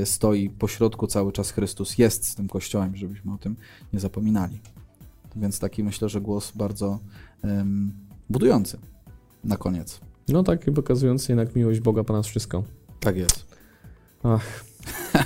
stoi 0.05 0.49
pośrodku, 0.49 1.07
cały 1.07 1.31
czas 1.31 1.51
Chrystus 1.51 1.97
jest 1.97 2.27
z 2.27 2.35
tym 2.35 2.47
Kościołem, 2.47 2.95
żebyśmy 2.95 3.33
o 3.33 3.37
tym 3.37 3.55
nie 3.93 3.99
zapominali. 3.99 4.59
Więc 5.35 5.59
taki 5.59 5.83
myślę, 5.83 6.09
że 6.09 6.21
głos 6.21 6.51
bardzo 6.55 6.99
um, 7.43 7.93
budujący 8.29 8.77
na 9.43 9.57
koniec. 9.57 10.01
No 10.27 10.43
tak, 10.43 10.67
i 10.67 10.71
pokazujący 10.71 11.31
jednak 11.31 11.55
miłość 11.55 11.79
Boga 11.79 12.03
po 12.03 12.13
nas 12.13 12.27
wszystko. 12.27 12.63
Tak 12.99 13.17
jest. 13.17 13.45
Ach. 14.23 14.63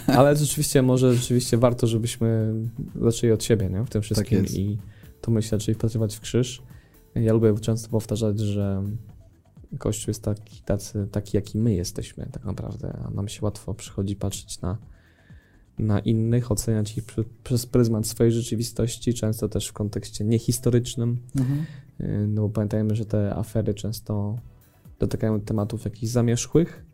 Ale 0.17 0.35
rzeczywiście, 0.35 0.81
może 0.81 1.13
rzeczywiście 1.13 1.57
warto, 1.57 1.87
żebyśmy 1.87 2.53
zaczęli 3.01 3.31
od 3.33 3.43
siebie, 3.43 3.69
nie? 3.69 3.85
W 3.85 3.89
tym 3.89 4.01
wszystkim 4.01 4.45
tak 4.45 4.53
i 4.53 4.77
to 5.21 5.31
myślę, 5.31 5.57
czyli 5.57 5.75
wpatrywać 5.75 6.15
w 6.15 6.19
krzyż. 6.19 6.61
Ja 7.15 7.33
lubię 7.33 7.53
często 7.61 7.89
powtarzać, 7.89 8.39
że 8.39 8.83
Kościół 9.80 10.09
jest 10.09 10.24
taki, 10.24 10.61
tacy, 10.61 11.07
taki, 11.11 11.38
jaki 11.38 11.57
my 11.57 11.74
jesteśmy 11.74 12.28
tak 12.32 12.45
naprawdę, 12.45 12.99
a 13.05 13.09
nam 13.09 13.28
się 13.28 13.45
łatwo 13.45 13.74
przychodzi 13.74 14.15
patrzeć 14.15 14.61
na, 14.61 14.78
na 15.80 15.99
innych, 15.99 16.51
oceniać 16.51 16.97
ich 16.97 17.03
przy, 17.03 17.24
przez 17.43 17.65
pryzmat 17.65 18.07
swojej 18.07 18.34
rzeczywistości, 18.34 19.13
często 19.13 19.49
też 19.49 19.68
w 19.68 19.74
kontekście 19.74 20.26
niehistorycznym. 20.26 21.18
Mhm. 21.36 21.65
No 22.28 22.41
bo 22.41 22.49
pamiętajmy, 22.49 22.95
że 22.95 23.05
te 23.05 23.36
afery 23.36 23.74
często 23.74 24.39
dotykają 24.99 25.41
tematów 25.41 25.86
jakichś 25.86 26.11
zamierzchłych, 26.11 26.86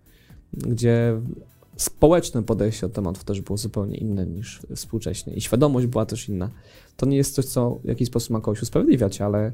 gdzie 0.54 1.22
społeczne 1.78 2.44
podejście 2.44 2.88
do 2.88 2.94
tematów 2.94 3.24
też 3.24 3.42
było 3.42 3.58
zupełnie 3.58 3.98
inne 3.98 4.26
niż 4.26 4.62
współcześnie 4.76 5.34
i 5.34 5.42
świadomość 5.42 5.88
była 5.88 6.06
też 6.06 6.30
inna. 6.30 6.50
To 6.98 7.06
nie 7.06 7.18
jest 7.18 7.36
coś, 7.36 7.46
co 7.46 7.80
w 7.84 7.88
jakiś 7.88 8.08
sposób 8.08 8.30
ma 8.30 8.42
kogoś 8.42 8.62
usprawiedliwiać, 8.62 9.22
ale 9.22 9.52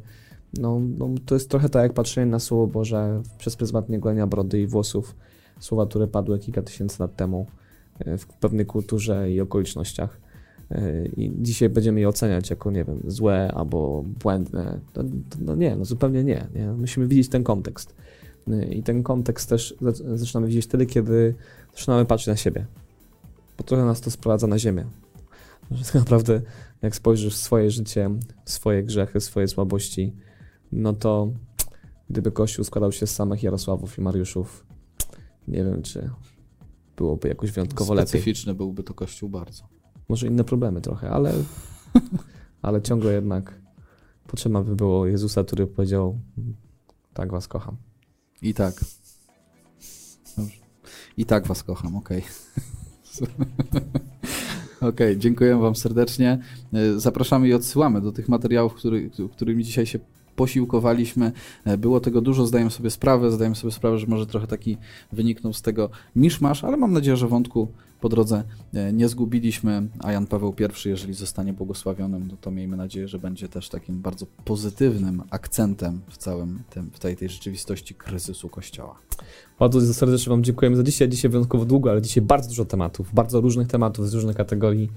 no, 0.58 0.82
no, 0.98 1.10
to 1.26 1.36
jest 1.36 1.50
trochę 1.50 1.70
tak 1.70 1.84
jak 1.84 1.94
patrzenie 1.94 2.32
na 2.32 2.40
Słowo 2.40 2.68
Boże 2.68 3.22
przez 3.38 3.56
pryzmat 3.56 3.90
niegolenia 3.90 4.28
brody 4.28 4.62
i 4.62 4.68
włosów, 4.68 5.16
słowa, 5.60 5.86
które 5.86 6.08
padły 6.08 6.40
kilka 6.40 6.62
tysięcy 6.62 6.98
lat 7.00 7.16
temu 7.16 7.46
e, 8.00 8.18
w 8.18 8.26
pewnej 8.26 8.66
kulturze 8.66 9.32
i 9.32 9.42
okolicznościach. 9.42 10.20
E, 10.72 11.06
I 11.06 11.32
dzisiaj 11.38 11.70
będziemy 11.70 12.00
je 12.00 12.10
oceniać 12.10 12.50
jako, 12.50 12.72
nie 12.72 12.84
wiem, 12.84 13.00
złe 13.08 13.52
albo 13.56 14.04
błędne. 14.22 14.80
No, 14.96 15.04
no 15.40 15.56
nie, 15.56 15.76
no 15.76 15.86
zupełnie 15.86 16.24
nie, 16.24 16.48
nie. 16.56 16.68
Musimy 16.68 17.08
widzieć 17.08 17.30
ten 17.30 17.44
kontekst. 17.44 17.96
E, 18.48 18.66
I 18.66 18.84
ten 18.84 19.04
kontekst 19.04 19.50
też 19.50 19.76
zaczynamy 20.16 20.48
widzieć 20.48 20.66
wtedy, 20.66 20.86
kiedy 20.86 21.36
zaczynamy 21.72 22.06
patrzeć 22.06 22.28
na 22.28 22.36
siebie. 22.36 22.66
Bo 23.58 23.64
trochę 23.64 23.86
nas 23.86 24.02
to 24.02 24.12
sprowadza 24.12 24.48
na 24.48 24.60
ziemię. 24.60 24.86
Że 25.72 25.84
tak 25.84 25.96
naprawdę, 26.04 26.42
jak 26.82 26.96
spojrzysz 26.96 27.34
w 27.34 27.38
swoje 27.38 27.72
życie, 27.72 28.10
swoje 28.46 28.84
grzechy, 28.84 29.20
swoje 29.22 29.48
słabości, 29.48 30.14
no 30.72 30.94
to 30.94 31.32
gdyby 32.10 32.32
Kościół 32.32 32.66
składał 32.66 32.92
się 32.92 33.08
z 33.08 33.16
samych 33.16 33.44
Jarosławów 33.44 33.98
i 33.98 34.02
Mariuszów, 34.02 34.66
nie 35.48 35.64
wiem, 35.64 35.82
czy 35.82 36.10
byłoby 36.98 37.28
jakoś 37.28 37.52
wyjątkowo 37.52 37.94
lepiej. 37.94 38.08
Specyficzny 38.08 38.54
byłby 38.54 38.84
to 38.84 38.94
Kościół 38.94 39.30
bardzo. 39.30 39.64
Może 40.10 40.28
inne 40.28 40.44
problemy 40.44 40.82
trochę, 40.82 41.10
ale, 41.10 41.34
ale 42.62 42.82
ciągle 42.82 43.14
jednak 43.14 43.62
potrzeba 44.28 44.64
by 44.64 44.76
było 44.76 45.08
Jezusa, 45.08 45.44
który 45.44 45.68
powiedział 45.68 46.20
tak 47.14 47.32
was 47.32 47.48
kocham. 47.48 47.78
I 48.42 48.54
tak. 48.54 48.74
I 51.18 51.26
tak 51.26 51.48
was 51.48 51.64
kocham, 51.64 51.96
okej. 51.96 52.24
Okay. 53.22 53.30
Okej, 54.80 54.90
okay, 54.90 55.18
dziękuję 55.18 55.58
wam 55.58 55.76
serdecznie. 55.76 56.40
Zapraszamy 56.98 57.48
i 57.48 57.54
odsyłamy 57.54 58.02
do 58.02 58.12
tych 58.12 58.30
materiałów, 58.30 58.74
który, 58.74 59.10
którymi 59.32 59.64
dzisiaj 59.64 59.86
się 59.86 60.00
posiłkowaliśmy. 60.40 61.32
E, 61.66 61.78
było 61.78 62.00
tego 62.00 62.22
dużo, 62.22 62.46
zdajemy 62.46 62.72
sobie 62.72 62.90
sprawę, 62.90 63.32
zdajemy 63.32 63.56
sobie 63.56 63.72
sprawę, 63.72 63.98
że 64.00 64.08
może 64.08 64.26
trochę 64.26 64.48
taki 64.48 64.78
wyniknął 65.12 65.54
z 65.54 65.62
tego 65.62 65.90
miszmasz, 66.16 66.64
ale 66.64 66.78
mam 66.78 66.94
nadzieję, 66.94 67.18
że 67.18 67.28
wątku 67.28 67.68
po 68.02 68.10
drodze 68.10 68.44
e, 68.74 68.94
nie 68.94 69.10
zgubiliśmy, 69.10 69.88
a 70.00 70.12
Jan 70.12 70.28
Paweł 70.28 70.56
I, 70.60 70.90
jeżeli 70.90 71.14
zostanie 71.14 71.54
błogosławionym, 71.54 72.28
no 72.32 72.38
to 72.42 72.52
miejmy 72.52 72.78
nadzieję, 72.78 73.08
że 73.08 73.20
będzie 73.20 73.48
też 73.48 73.70
takim 73.70 74.02
bardzo 74.02 74.26
pozytywnym 74.46 75.24
akcentem 75.30 76.02
w 76.10 76.18
całym 76.18 76.64
tym, 76.70 76.92
w 76.94 77.00
tej, 77.00 77.18
tej 77.18 77.30
rzeczywistości 77.30 77.96
kryzysu 77.96 78.50
Kościoła. 78.50 78.96
Bardzo 79.60 79.94
serdecznie 79.94 80.30
Wam 80.30 80.44
dziękujemy 80.44 80.76
za 80.76 80.84
dzisiaj. 80.84 81.10
Dzisiaj 81.10 81.32
wyjątkowo 81.32 81.66
długo, 81.66 81.92
ale 81.92 82.02
dzisiaj 82.02 82.24
bardzo 82.24 82.50
dużo 82.50 82.66
tematów, 82.66 83.14
bardzo 83.14 83.42
różnych 83.42 83.68
tematów 83.68 84.10
z 84.10 84.14
różnych 84.14 84.36
kategorii. 84.36 84.90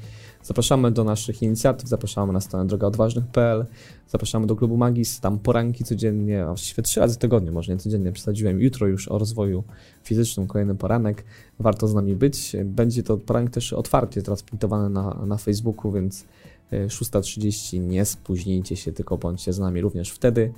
Zapraszamy 0.43 0.91
do 0.91 1.05
naszych 1.05 1.43
inicjatyw, 1.43 1.89
zapraszamy 1.89 2.33
na 2.33 2.41
stronę 2.41 2.67
drogaodważnych.pl, 2.67 3.67
zapraszamy 4.09 4.47
do 4.47 4.57
klubu 4.57 4.77
Magis, 4.77 5.21
tam 5.21 5.39
poranki 5.39 5.85
codziennie, 5.85 6.43
a 6.43 6.47
właściwie 6.47 6.83
trzy 6.83 7.01
razy 7.01 7.15
w 7.15 7.19
tygodniu, 7.19 7.53
może 7.53 7.73
nie 7.73 7.79
codziennie, 7.79 8.13
przesadziłem 8.13 8.61
jutro 8.61 8.87
już 8.87 9.09
o 9.09 9.19
rozwoju 9.19 9.65
fizycznym, 10.05 10.47
kolejny 10.47 10.75
poranek. 10.75 11.25
Warto 11.59 11.89
z 11.89 11.95
nami 11.95 12.17
być. 12.17 12.57
Będzie 12.65 12.92
to 13.03 13.17
poranek 13.17 13.51
też 13.51 13.73
otwarcie 13.73 14.23
transmitowany 14.23 14.91
na, 14.91 15.25
na 15.27 15.37
Facebooku, 15.37 15.93
więc 15.93 16.25
6.30 16.73 17.77
e, 17.77 17.81
nie 17.81 18.05
spóźnijcie 18.05 18.77
się, 18.77 18.93
tylko 18.93 19.19
bądźcie 19.19 19.53
z 19.53 19.59
nami 19.59 19.81
również 19.81 20.11
wtedy. 20.11 20.53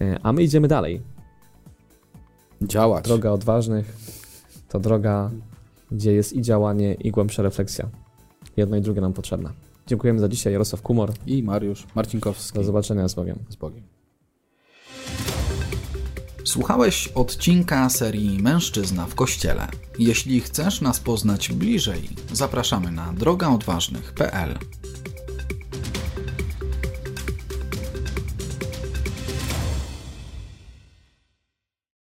E, 0.00 0.18
a 0.22 0.32
my 0.32 0.42
idziemy 0.42 0.68
dalej. 0.68 1.02
Działać. 2.62 3.04
Droga 3.04 3.30
odważnych 3.30 3.96
to 4.68 4.80
droga, 4.80 5.30
gdzie 5.92 6.12
jest 6.12 6.32
i 6.32 6.42
działanie, 6.42 6.94
i 6.94 7.10
głębsza 7.10 7.42
refleksja. 7.42 7.88
Jedno 8.56 8.76
i 8.76 8.80
drugie 8.80 9.00
nam 9.00 9.12
potrzebne. 9.12 9.50
Dziękujemy 9.86 10.20
za 10.20 10.28
dzisiaj. 10.28 10.52
Jarosław 10.52 10.82
Kumor 10.82 11.12
i 11.26 11.42
Mariusz 11.42 11.86
Marcinkowski. 11.94 12.58
Do 12.58 12.64
zobaczenia 12.64 13.08
z 13.08 13.14
Bogiem. 13.14 13.38
Z 13.48 13.56
Bogiem. 13.56 13.95
Słuchałeś 16.46 17.08
odcinka 17.08 17.90
serii 17.90 18.42
Mężczyzna 18.42 19.06
w 19.06 19.14
Kościele. 19.14 19.68
Jeśli 19.98 20.40
chcesz 20.40 20.80
nas 20.80 21.00
poznać 21.00 21.52
bliżej, 21.52 22.08
zapraszamy 22.32 22.92
na 22.92 23.12
drogaodważnych.pl. 23.12 24.58